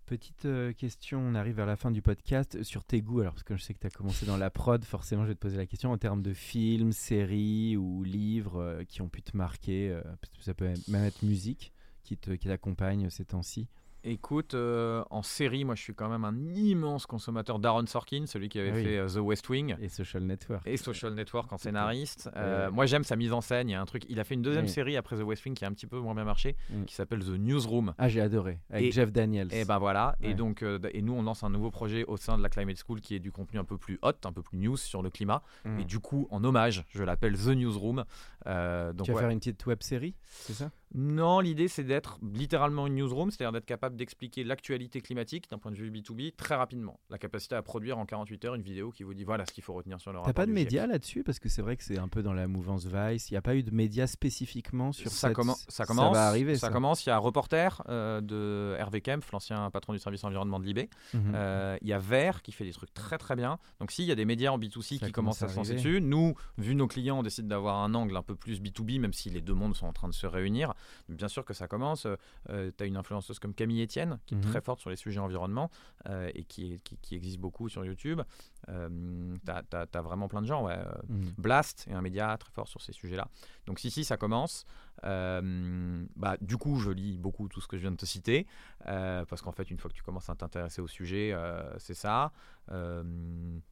Petite 0.08 0.44
euh, 0.46 0.74
question, 0.74 1.22
on 1.22 1.36
arrive 1.36 1.56
vers 1.56 1.66
la 1.66 1.78
fin 1.78 1.90
du 1.90 2.02
podcast 2.02 2.64
sur 2.64 2.84
tes 2.84 3.02
goûts. 3.02 3.22
Alors, 3.22 3.34
parce 3.34 3.44
que 3.44 3.56
je 3.56 3.62
sais 3.62 3.74
que 3.74 3.80
tu 3.80 3.88
as 3.88 3.92
commencé 3.92 4.26
dans 4.26 4.36
la 4.36 4.50
prod, 4.50 4.84
forcément, 4.84 5.24
je 5.24 5.30
vais 5.30 5.36
te 5.36 5.40
poser 5.40 5.56
la 5.56 5.68
question 5.68 5.92
en 5.92 5.98
termes 5.98 6.22
de 6.22 6.34
films, 6.34 6.92
séries 6.92 7.78
ou 7.78 8.04
livres 8.04 8.84
qui 8.90 9.02
ont 9.02 9.08
pu 9.08 9.22
te 9.22 9.38
marquer. 9.38 9.98
ça 10.40 10.54
peut 10.54 10.74
même 10.90 11.06
être 11.06 11.24
musique 11.24 11.72
qui 12.04 12.18
t'accompagne 12.18 13.08
qui 13.08 13.16
ces 13.16 13.26
temps-ci. 13.26 13.70
Écoute, 14.04 14.56
euh, 14.56 15.04
en 15.12 15.22
série, 15.22 15.64
moi 15.64 15.76
je 15.76 15.84
suis 15.84 15.94
quand 15.94 16.10
même 16.10 16.26
un 16.26 16.36
immense 16.56 17.06
consommateur 17.06 17.60
d'Aaron 17.60 17.86
Sorkin, 17.86 18.26
celui 18.26 18.50
qui 18.50 18.60
avait 18.60 18.84
fait 18.84 18.98
euh, 18.98 19.08
The 19.08 19.18
West 19.18 19.48
Wing. 19.48 19.76
Et 19.80 19.90
Social 19.90 20.24
Network. 20.24 20.66
Et 20.66 20.78
Social 20.78 21.14
Network 21.14 21.54
en 21.54 21.58
scénariste. 21.58 22.30
Euh, 22.36 22.72
moi 22.72 22.88
j'aime 22.88 23.04
sa 23.04 23.16
mise 23.16 23.32
en 23.32 23.42
scène. 23.42 23.70
Il 23.70 23.74
y 23.74 23.76
a 23.76 23.82
un 23.82 23.86
truc. 23.86 24.04
Il 24.10 24.20
a 24.20 24.24
fait 24.24 24.34
une 24.34 24.42
deuxième 24.42 24.68
série 24.68 24.98
après 24.98 25.18
The 25.18 25.24
West 25.24 25.46
Wing 25.46 25.54
qui 25.54 25.66
a 25.66 25.68
un 25.68 25.74
petit 25.74 25.86
peu 25.86 26.00
moins 26.00 26.16
bien 26.16 26.24
marché, 26.24 26.56
mm. 26.72 26.86
qui 26.86 26.96
s'appelle 26.96 27.24
The 27.24 27.38
Newsroom. 27.38 27.94
Ah, 28.00 28.10
j'ai 28.10 28.22
adoré. 28.22 28.60
Avec 28.72 28.92
Jeff 28.92 29.12
Daniels. 29.12 29.54
Et 29.54 29.66
ben 29.66 29.78
voilà. 29.78 30.16
Et 30.22 30.34
donc, 30.34 30.64
et 30.64 31.02
nous 31.02 31.14
on 31.14 31.22
lance 31.22 31.44
un 31.44 31.50
nouveau 31.52 31.70
projet 31.70 32.04
au 32.06 32.18
sein 32.18 32.38
de 32.38 32.44
la 32.44 32.50
Climate 32.50 32.78
School 32.84 33.02
qui 33.02 33.14
est 33.14 33.20
du 33.20 33.32
contenu 33.32 33.60
un 33.60 33.66
peu 33.66 33.78
plus 33.78 34.00
hot, 34.02 34.14
un 34.24 34.34
peu 34.34 34.42
plus 34.42 34.58
news 34.58 34.78
sur 34.78 35.04
le 35.04 35.12
climat. 35.12 35.44
Mm. 35.66 35.80
Et 35.80 35.86
du 35.86 36.00
coup, 36.00 36.28
en 36.32 36.44
hommage, 36.44 36.86
je 36.90 37.04
l'appelle 37.04 37.38
The 37.38 37.50
Newsroom. 37.50 38.04
donc, 38.48 39.06
tu 39.06 39.12
vas 39.12 39.20
faire 39.20 39.30
une 39.30 39.40
petite 39.40 39.64
web 39.68 39.84
série, 39.84 40.16
c'est 40.26 40.54
ça? 40.54 40.72
Non, 40.94 41.40
l'idée 41.40 41.68
c'est 41.68 41.84
d'être 41.84 42.20
littéralement 42.22 42.86
une 42.88 42.96
newsroom, 42.96 43.32
c'est-à-dire 43.32 43.54
d'être 43.54 43.66
capable 43.66 43.96
d'expliquer 43.96 44.44
l'actualité 44.44 45.00
climatique 45.02 45.50
d'un 45.50 45.58
point 45.58 45.72
de 45.72 45.78
vue 45.78 45.90
B2B 45.90 46.36
très 46.36 46.56
rapidement. 46.56 47.00
La 47.10 47.18
capacité 47.18 47.56
à 47.56 47.62
produire 47.62 47.98
en 47.98 48.06
48 48.06 48.46
heures 48.46 48.56
une 48.56 48.62
vidéo 48.62 48.92
qui 48.92 49.04
vous 49.04 49.14
dit 49.14 49.24
voilà 49.24 49.46
ce 49.46 49.54
qu'il 49.54 49.64
faut 49.64 49.74
retenir 49.74 50.02
sur 50.02 50.12
le 50.12 50.18
T'as 50.18 50.22
rapport. 50.24 50.34
pas 50.34 50.46
de 50.46 50.52
médias 50.52 50.88
là-dessus? 50.88 51.24
Parce 51.24 51.40
que 51.40 51.48
c'est 51.50 51.62
vrai 51.62 51.78
que 51.78 51.84
c'est 51.84 51.98
un 51.98 52.08
peu 52.10 52.22
dans 52.24 52.34
la 52.34 52.48
mouvance 52.48 52.86
Vice. 52.86 53.30
Il 53.30 53.34
n'y 53.34 53.38
a 53.38 53.42
pas 53.42 53.56
eu 53.56 53.64
de 53.64 53.72
médias 53.72 54.08
spécifiquement 54.08 54.92
sur 54.92 55.10
ça, 55.12 55.30
cette... 55.30 55.38
commen- 55.38 55.56
ça 55.70 55.86
commence. 55.86 56.14
va 56.14 56.28
arriver, 56.28 56.58
ça. 56.58 56.70
commence. 56.70 57.06
Il 57.06 57.10
y 57.10 57.12
a 57.12 57.16
un 57.16 57.20
reporter 57.20 57.82
euh, 57.90 58.20
de 58.22 58.76
Hervé 58.78 59.02
Kempf, 59.02 59.32
l'ancien 59.32 59.70
patron 59.72 59.94
du 59.94 60.00
service 60.00 60.24
environnement 60.24 60.60
de 60.60 60.66
l'IB. 60.66 60.90
Mhm. 61.14 61.32
Euh, 61.36 61.78
Il 61.82 61.88
y 61.88 61.94
a 61.94 62.00
Vert 62.00 62.42
qui 62.42 62.52
fait 62.52 62.66
des 62.66 62.74
trucs 62.74 62.94
très 62.94 63.18
très 63.18 63.36
bien. 63.36 63.60
Donc 63.80 63.92
si, 63.92 64.04
il 64.04 64.08
y 64.08 64.12
a 64.12 64.16
des 64.16 64.26
médias 64.26 64.52
en 64.52 64.60
B2C 64.60 65.00
Ça 65.00 65.06
qui 65.06 65.12
commence 65.12 65.40
commencent 65.40 65.42
à 65.44 65.46
à 65.46 65.50
se 65.50 65.56
lancer 65.56 65.74
dessus. 65.76 66.02
Nous, 66.02 66.34
vu 66.58 66.76
nos 66.76 66.88
clients, 66.88 67.20
on 67.20 67.24
décide 67.24 67.48
d'avoir 67.48 67.78
un 67.78 67.94
angle 67.94 68.18
un 68.18 68.24
peu 68.24 68.36
plus 68.36 68.60
B2B, 68.62 69.00
même 69.00 69.14
si 69.14 69.30
les 69.30 69.42
deux 69.42 69.54
mondes 69.54 69.76
sont 69.76 69.86
en 69.88 69.94
train 69.94 70.10
de 70.10 70.14
se 70.14 70.28
réunir. 70.28 70.74
Bien 71.10 71.28
sûr 71.28 71.46
que 71.46 71.54
ça 71.54 71.68
commence. 71.68 72.08
tu 72.50 72.84
as 72.84 72.86
une 72.86 72.98
influenceuse 72.98 73.40
comme 73.40 73.54
Camille 73.54 73.84
Etienne, 73.84 74.20
qui 74.26 74.36
Mhm. 74.36 74.42
est 74.42 74.46
très 74.46 74.62
forte 74.62 74.80
sur 74.80 74.90
les 74.90 74.96
sujets 74.96 75.20
environnement 75.20 75.70
euh, 76.10 76.30
et 76.34 76.44
qui, 76.44 76.80
qui, 76.84 76.98
qui 76.98 77.16
existe 77.16 77.40
beaucoup 77.40 77.70
sur 77.70 77.84
YouTube. 77.86 78.22
Euh, 78.70 79.38
tu 79.46 79.52
as, 79.52 80.02
vraiment 80.02 80.28
plein 80.28 80.42
de 80.42 80.48
gens. 80.48 80.66
Ouais. 80.66 80.74
Euh, 80.78 80.92
Mhm. 81.10 81.34
Blast 81.38 81.88
est 81.90 81.94
un 81.94 82.02
média 82.02 82.38
très 82.38 82.52
fort 82.52 82.68
sur 82.68 82.82
ces 82.82 82.94
sujets-là. 82.94 83.28
Donc 83.66 83.80
si, 83.80 83.90
si, 83.92 84.04
ça 84.04 84.18
commence. 84.18 84.66
Euh, 85.04 86.06
bah, 86.16 86.38
du 86.42 86.58
coup, 86.58 86.78
je 86.80 86.92
lis 86.92 87.18
beaucoup 87.18 87.48
tout 87.48 87.60
ce 87.62 87.68
que 87.68 87.78
je 87.78 87.82
viens 87.82 87.92
de 87.92 87.98
te 87.98 88.06
citer, 88.06 88.48
euh, 88.88 89.26
parce 89.26 89.42
qu'en 89.42 89.52
fait, 89.52 89.70
une 89.72 89.78
fois 89.78 89.90
que 89.90 89.96
tu 89.96 90.04
commences 90.04 90.30
à 90.30 90.36
t'intéresser 90.36 90.82
au 90.82 90.88
sujet, 90.88 91.32
euh, 91.34 91.78
c'est 91.80 91.94
ça. 91.96 92.32
Euh, 92.72 93.04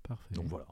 Parfait. 0.03 0.34
donc 0.34 0.45
voilà. 0.47 0.66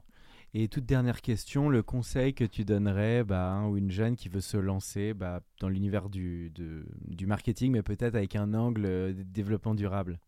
Et 0.54 0.68
toute 0.68 0.86
dernière 0.86 1.20
question, 1.20 1.68
le 1.68 1.82
conseil 1.82 2.32
que 2.34 2.44
tu 2.44 2.64
donnerais 2.64 3.22
bah, 3.22 3.50
à 3.50 3.54
un 3.54 3.68
ou 3.68 3.76
une 3.76 3.90
jeune 3.90 4.16
qui 4.16 4.28
veut 4.30 4.40
se 4.40 4.56
lancer 4.56 5.12
bah, 5.12 5.40
dans 5.60 5.68
l'univers 5.68 6.08
du, 6.08 6.50
de- 6.50 6.86
du 7.06 7.26
marketing, 7.26 7.72
mais 7.72 7.82
peut-être 7.82 8.14
avec 8.14 8.34
un 8.34 8.54
angle 8.54 8.86
euh, 8.86 9.12
de 9.12 9.22
développement 9.22 9.74
durable? 9.74 10.18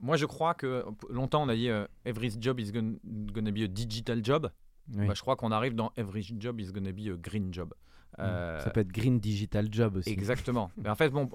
Moi, 0.00 0.16
je 0.16 0.26
crois 0.26 0.54
que 0.54 0.84
longtemps, 1.08 1.44
on 1.44 1.48
a 1.48 1.54
dit 1.54 1.70
euh, 1.70 1.86
Every 2.04 2.30
job 2.38 2.60
is 2.60 2.70
gon- 2.72 2.98
gonna 3.32 3.50
be 3.50 3.60
a 3.60 3.66
digital 3.68 4.22
job. 4.24 4.50
Oui. 4.94 5.06
Bah, 5.06 5.14
je 5.14 5.20
crois 5.22 5.36
qu'on 5.36 5.52
arrive 5.52 5.74
dans 5.74 5.92
Every 5.96 6.22
job 6.38 6.60
is 6.60 6.72
gonna 6.72 6.92
be 6.92 7.08
a 7.08 7.16
green 7.16 7.52
job. 7.52 7.72
Euh, 8.18 8.60
Ça 8.60 8.70
peut 8.70 8.80
être 8.80 8.92
Green 8.92 9.18
Digital 9.20 9.68
Job 9.70 9.96
aussi. 9.96 10.08
Exactement. 10.10 10.70
mais 10.82 10.88
en 10.88 10.94
fait, 10.94 11.10
bon, 11.10 11.28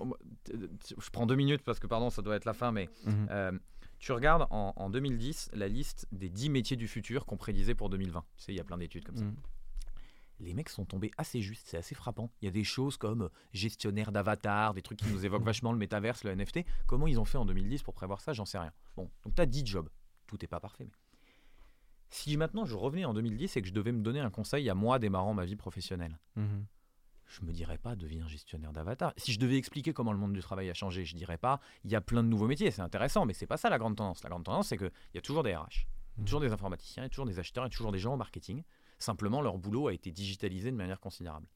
je 0.50 1.10
prends 1.12 1.28
deux 1.28 1.36
minutes 1.36 1.62
parce 1.64 1.80
que, 1.80 1.86
pardon, 1.86 2.10
ça 2.10 2.22
doit 2.24 2.36
être 2.36 2.46
la 2.46 2.54
fin, 2.54 2.72
mais 2.72 2.90
Mhm. 3.06 3.28
Euh, 3.30 3.52
tu 4.02 4.12
regardes 4.12 4.48
en, 4.50 4.74
en 4.76 4.90
2010 4.90 5.52
la 5.54 5.68
liste 5.68 6.08
des 6.12 6.30
10 6.30 6.50
métiers 6.50 6.76
du 6.76 6.88
futur 6.88 7.26
qu'on 7.26 7.38
prédisait 7.38 7.76
pour 7.76 7.90
2020. 7.90 8.26
Tu 8.36 8.44
sais, 8.44 8.52
il 8.54 8.58
y 8.58 8.60
a 8.60 8.64
plein 8.64 8.78
d'études 8.78 9.06
comme 9.06 9.16
ça. 9.16 9.24
Mhm. 9.24 9.36
Les 10.40 10.56
mecs 10.56 10.70
sont 10.70 10.86
tombés 10.86 11.12
assez 11.20 11.40
justes, 11.40 11.68
c'est 11.68 11.78
assez 11.78 11.94
frappant. 11.94 12.32
Il 12.42 12.46
y 12.46 12.48
a 12.48 12.52
des 12.52 12.64
choses 12.64 12.98
comme 12.98 13.22
euh, 13.24 13.30
gestionnaire 13.54 14.12
d'avatar, 14.12 14.74
des 14.74 14.82
trucs 14.82 14.98
qui 14.98 15.08
nous 15.10 15.24
évoquent 15.24 15.44
vachement 15.46 15.72
le 15.72 15.78
métaverse, 15.78 16.24
le 16.24 16.34
NFT. 16.36 16.62
Comment 16.88 17.06
ils 17.06 17.20
ont 17.20 17.26
fait 17.26 17.38
en 17.38 17.46
2010 17.46 17.84
pour 17.84 17.94
prévoir 17.94 18.22
ça? 18.22 18.34
J'en 18.34 18.46
sais 18.46 18.58
rien. 18.58 18.74
Bon, 18.98 19.10
donc 19.24 19.36
tu 19.36 19.42
as 19.42 19.46
10 19.46 19.66
jobs. 19.68 19.90
Tout 20.26 20.38
n'est 20.42 20.48
pas 20.48 20.60
parfait. 20.60 20.86
Mais... 20.86 20.92
Si 22.10 22.36
maintenant 22.38 22.66
je 22.66 22.76
revenais 22.76 23.06
en 23.06 23.14
2010 23.14 23.56
et 23.56 23.62
que 23.62 23.68
je 23.68 23.74
devais 23.74 23.92
me 23.92 24.02
donner 24.02 24.20
un 24.20 24.32
conseil 24.32 24.68
à 24.68 24.74
moi 24.74 24.98
démarrant 24.98 25.36
ma 25.36 25.46
vie 25.46 25.56
professionnelle, 25.56 26.18
Mhm. 26.36 26.66
Je 27.32 27.46
me 27.46 27.52
dirais 27.54 27.78
pas 27.78 27.96
deviens 27.96 28.28
gestionnaire 28.28 28.74
d'avatar. 28.74 29.14
Si 29.18 29.32
je 29.32 29.40
devais 29.40 29.58
expliquer 29.58 29.94
comment 29.94 30.12
le 30.12 30.18
monde 30.20 30.34
du 30.34 30.42
travail 30.42 30.70
a 30.70 30.74
changé, 30.74 31.06
je 31.06 31.16
dirais 31.16 31.38
pas 31.38 31.60
il 31.84 31.92
y 31.92 31.96
a 31.96 32.02
plein 32.02 32.24
de 32.24 32.28
nouveaux 32.28 32.48
métiers, 32.48 32.72
c'est 32.72 32.82
intéressant, 32.82 33.26
mais 33.26 33.34
c'est 33.34 33.48
pas 33.48 33.58
ça 33.58 33.70
la 33.70 33.78
grande 33.80 33.96
tendance. 33.96 34.24
La 34.24 34.30
grande 34.30 34.44
tendance, 34.44 34.68
c'est 34.68 34.78
qu'il 34.78 34.92
y 35.14 35.18
a 35.18 35.22
toujours 35.22 35.44
des 35.44 35.56
RH, 35.56 35.88
Mhm. 36.18 36.26
toujours 36.26 36.42
des 36.42 36.52
informaticiens, 36.52 37.08
toujours 37.10 37.26
des 37.26 37.40
acheteurs, 37.40 37.64
a 37.64 37.70
toujours 37.70 37.92
des 37.92 38.00
gens 38.00 38.14
au 38.14 38.18
marketing. 38.18 38.64
Simplement, 39.00 39.42
leur 39.42 39.58
boulot 39.58 39.88
a 39.88 39.94
été 39.94 40.12
digitalisé 40.12 40.72
de 40.72 40.76
manière 40.76 41.00
considérable. 41.00 41.48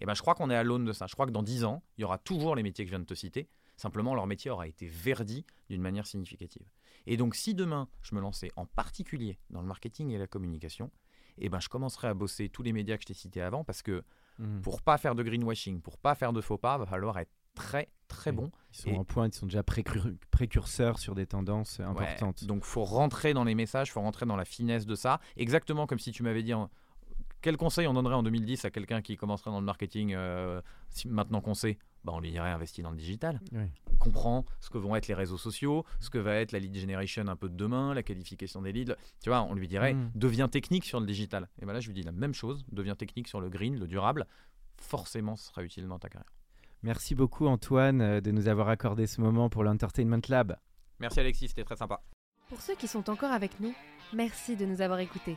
Et 0.00 0.06
ben, 0.06 0.14
je 0.14 0.20
crois 0.20 0.34
qu'on 0.34 0.50
est 0.50 0.56
à 0.56 0.64
l'aune 0.64 0.84
de 0.84 0.92
ça. 0.92 1.06
Je 1.06 1.14
crois 1.14 1.26
que 1.26 1.30
dans 1.30 1.42
10 1.44 1.64
ans, 1.64 1.82
il 1.96 2.02
y 2.02 2.04
aura 2.04 2.18
toujours 2.18 2.56
les 2.56 2.62
métiers 2.62 2.84
que 2.84 2.88
je 2.88 2.92
viens 2.96 3.00
de 3.00 3.04
te 3.06 3.14
citer. 3.14 3.48
Simplement, 3.76 4.14
leur 4.14 4.26
métier 4.26 4.50
aura 4.50 4.66
été 4.66 4.86
verdi 4.86 5.46
d'une 5.70 5.80
manière 5.80 6.06
significative. 6.06 6.66
Et 7.06 7.16
donc, 7.16 7.34
si 7.34 7.54
demain, 7.54 7.88
je 8.02 8.14
me 8.14 8.20
lançais 8.20 8.50
en 8.56 8.66
particulier 8.66 9.38
dans 9.50 9.60
le 9.60 9.66
marketing 9.68 10.10
et 10.10 10.18
la 10.18 10.26
communication, 10.26 10.90
et 11.38 11.48
ben, 11.48 11.60
je 11.60 11.68
commencerai 11.68 12.08
à 12.08 12.14
bosser 12.14 12.48
tous 12.48 12.62
les 12.62 12.72
médias 12.72 12.96
que 12.96 13.02
je 13.02 13.06
t'ai 13.06 13.14
cités 13.14 13.40
avant 13.40 13.64
parce 13.64 13.82
que 13.82 14.04
Mhm. 14.38 14.60
pour 14.62 14.82
pas 14.82 14.98
faire 14.98 15.14
de 15.14 15.22
greenwashing, 15.22 15.80
pour 15.80 15.98
pas 15.98 16.14
faire 16.14 16.32
de 16.32 16.40
faux 16.40 16.58
pas, 16.58 16.78
va 16.78 16.86
falloir 16.86 17.18
être 17.18 17.30
très 17.54 17.88
très 18.08 18.30
Oui. 18.30 18.36
bon. 18.36 18.50
Ils 18.72 18.76
sont 18.76 18.90
Et- 18.90 18.96
en 18.98 19.04
pointe, 19.04 19.34
ils 19.34 19.38
sont 19.38 19.46
déjà 19.46 19.62
précur- 19.62 20.10
précurseurs 20.30 20.98
sur 20.98 21.14
des 21.14 21.26
tendances 21.26 21.80
euh, 21.80 21.84
Ouais, 21.84 21.90
importantes. 22.02 22.44
donc 22.44 22.64
faut 22.64 22.84
rentrer 22.84 23.34
dans 23.34 23.44
les 23.44 23.54
messages, 23.54 23.90
faut 23.92 24.00
rentrer 24.00 24.26
dans 24.26 24.36
la 24.36 24.44
finesse 24.44 24.86
de 24.86 24.94
ça. 24.94 25.20
Exactement 25.36 25.86
comme 25.86 25.98
si 25.98 26.12
tu 26.12 26.22
m'avais 26.22 26.42
dit 26.42 26.54
en- 26.54 26.68
quel 27.40 27.56
conseil 27.56 27.86
on 27.86 27.94
donnerait 27.94 28.14
en 28.14 28.22
2010 28.22 28.64
à 28.64 28.70
quelqu'un 28.70 29.02
qui 29.02 29.16
commencerait 29.16 29.50
dans 29.50 29.60
le 29.60 29.66
marketing 29.66 30.14
euh, 30.14 30.60
si- 30.90 31.08
maintenant 31.08 31.40
qu'on 31.40 31.54
sait, 31.54 31.78
bah 32.04 32.12
on 32.14 32.20
lui 32.20 32.30
dirait 32.30 32.50
investis 32.50 32.82
dans 32.82 32.90
le 32.90 32.96
digital. 32.96 33.40
Oui. 33.52 33.64
Comprends 33.98 34.44
ce 34.60 34.70
que 34.70 34.78
vont 34.78 34.96
être 34.96 35.06
les 35.06 35.14
réseaux 35.14 35.38
sociaux, 35.38 35.84
ce 36.00 36.10
que 36.10 36.18
va 36.18 36.34
être 36.36 36.52
la 36.52 36.58
lead 36.58 36.74
generation 36.76 37.26
un 37.28 37.36
peu 37.36 37.48
de 37.48 37.54
demain, 37.54 37.94
la 37.94 38.02
qualification 38.02 38.60
des 38.62 38.72
leads. 38.72 38.96
Tu 39.22 39.30
vois, 39.30 39.42
on 39.42 39.54
lui 39.54 39.68
dirait 39.68 39.94
Mm. 39.94 40.10
deviens 40.14 40.48
technique 40.48 40.84
sur 40.84 40.98
le 41.00 41.06
digital. 41.06 41.48
Et 41.60 41.66
ben 41.66 41.72
là 41.72 41.80
je 41.80 41.86
lui 41.86 41.94
dis 41.94 42.02
la 42.02 42.12
même 42.12 42.34
chose, 42.34 42.64
deviens 42.72 42.96
technique 42.96 43.28
sur 43.28 43.40
le 43.40 43.48
green, 43.48 43.78
le 43.78 43.86
durable. 43.86 44.26
Forcément, 44.78 45.36
ce 45.36 45.48
sera 45.48 45.62
utile 45.62 45.86
dans 45.86 45.98
ta 45.98 46.08
carrière. 46.08 46.32
Merci 46.82 47.14
beaucoup 47.14 47.46
Antoine 47.46 48.00
euh, 48.00 48.20
de 48.20 48.32
nous 48.32 48.48
avoir 48.48 48.68
accordé 48.68 49.06
ce 49.06 49.20
moment 49.20 49.48
pour 49.48 49.62
l'Entertainment 49.62 50.20
Lab. 50.28 50.56
Merci 50.98 51.20
Alexis, 51.20 51.48
c'était 51.48 51.64
très 51.64 51.76
sympa. 51.76 52.02
Pour 52.48 52.60
ceux 52.60 52.74
qui 52.74 52.88
sont 52.88 53.08
encore 53.08 53.30
avec 53.30 53.60
nous, 53.60 53.72
merci 54.12 54.56
de 54.56 54.66
nous 54.66 54.80
avoir 54.80 54.98
écoutés. 54.98 55.36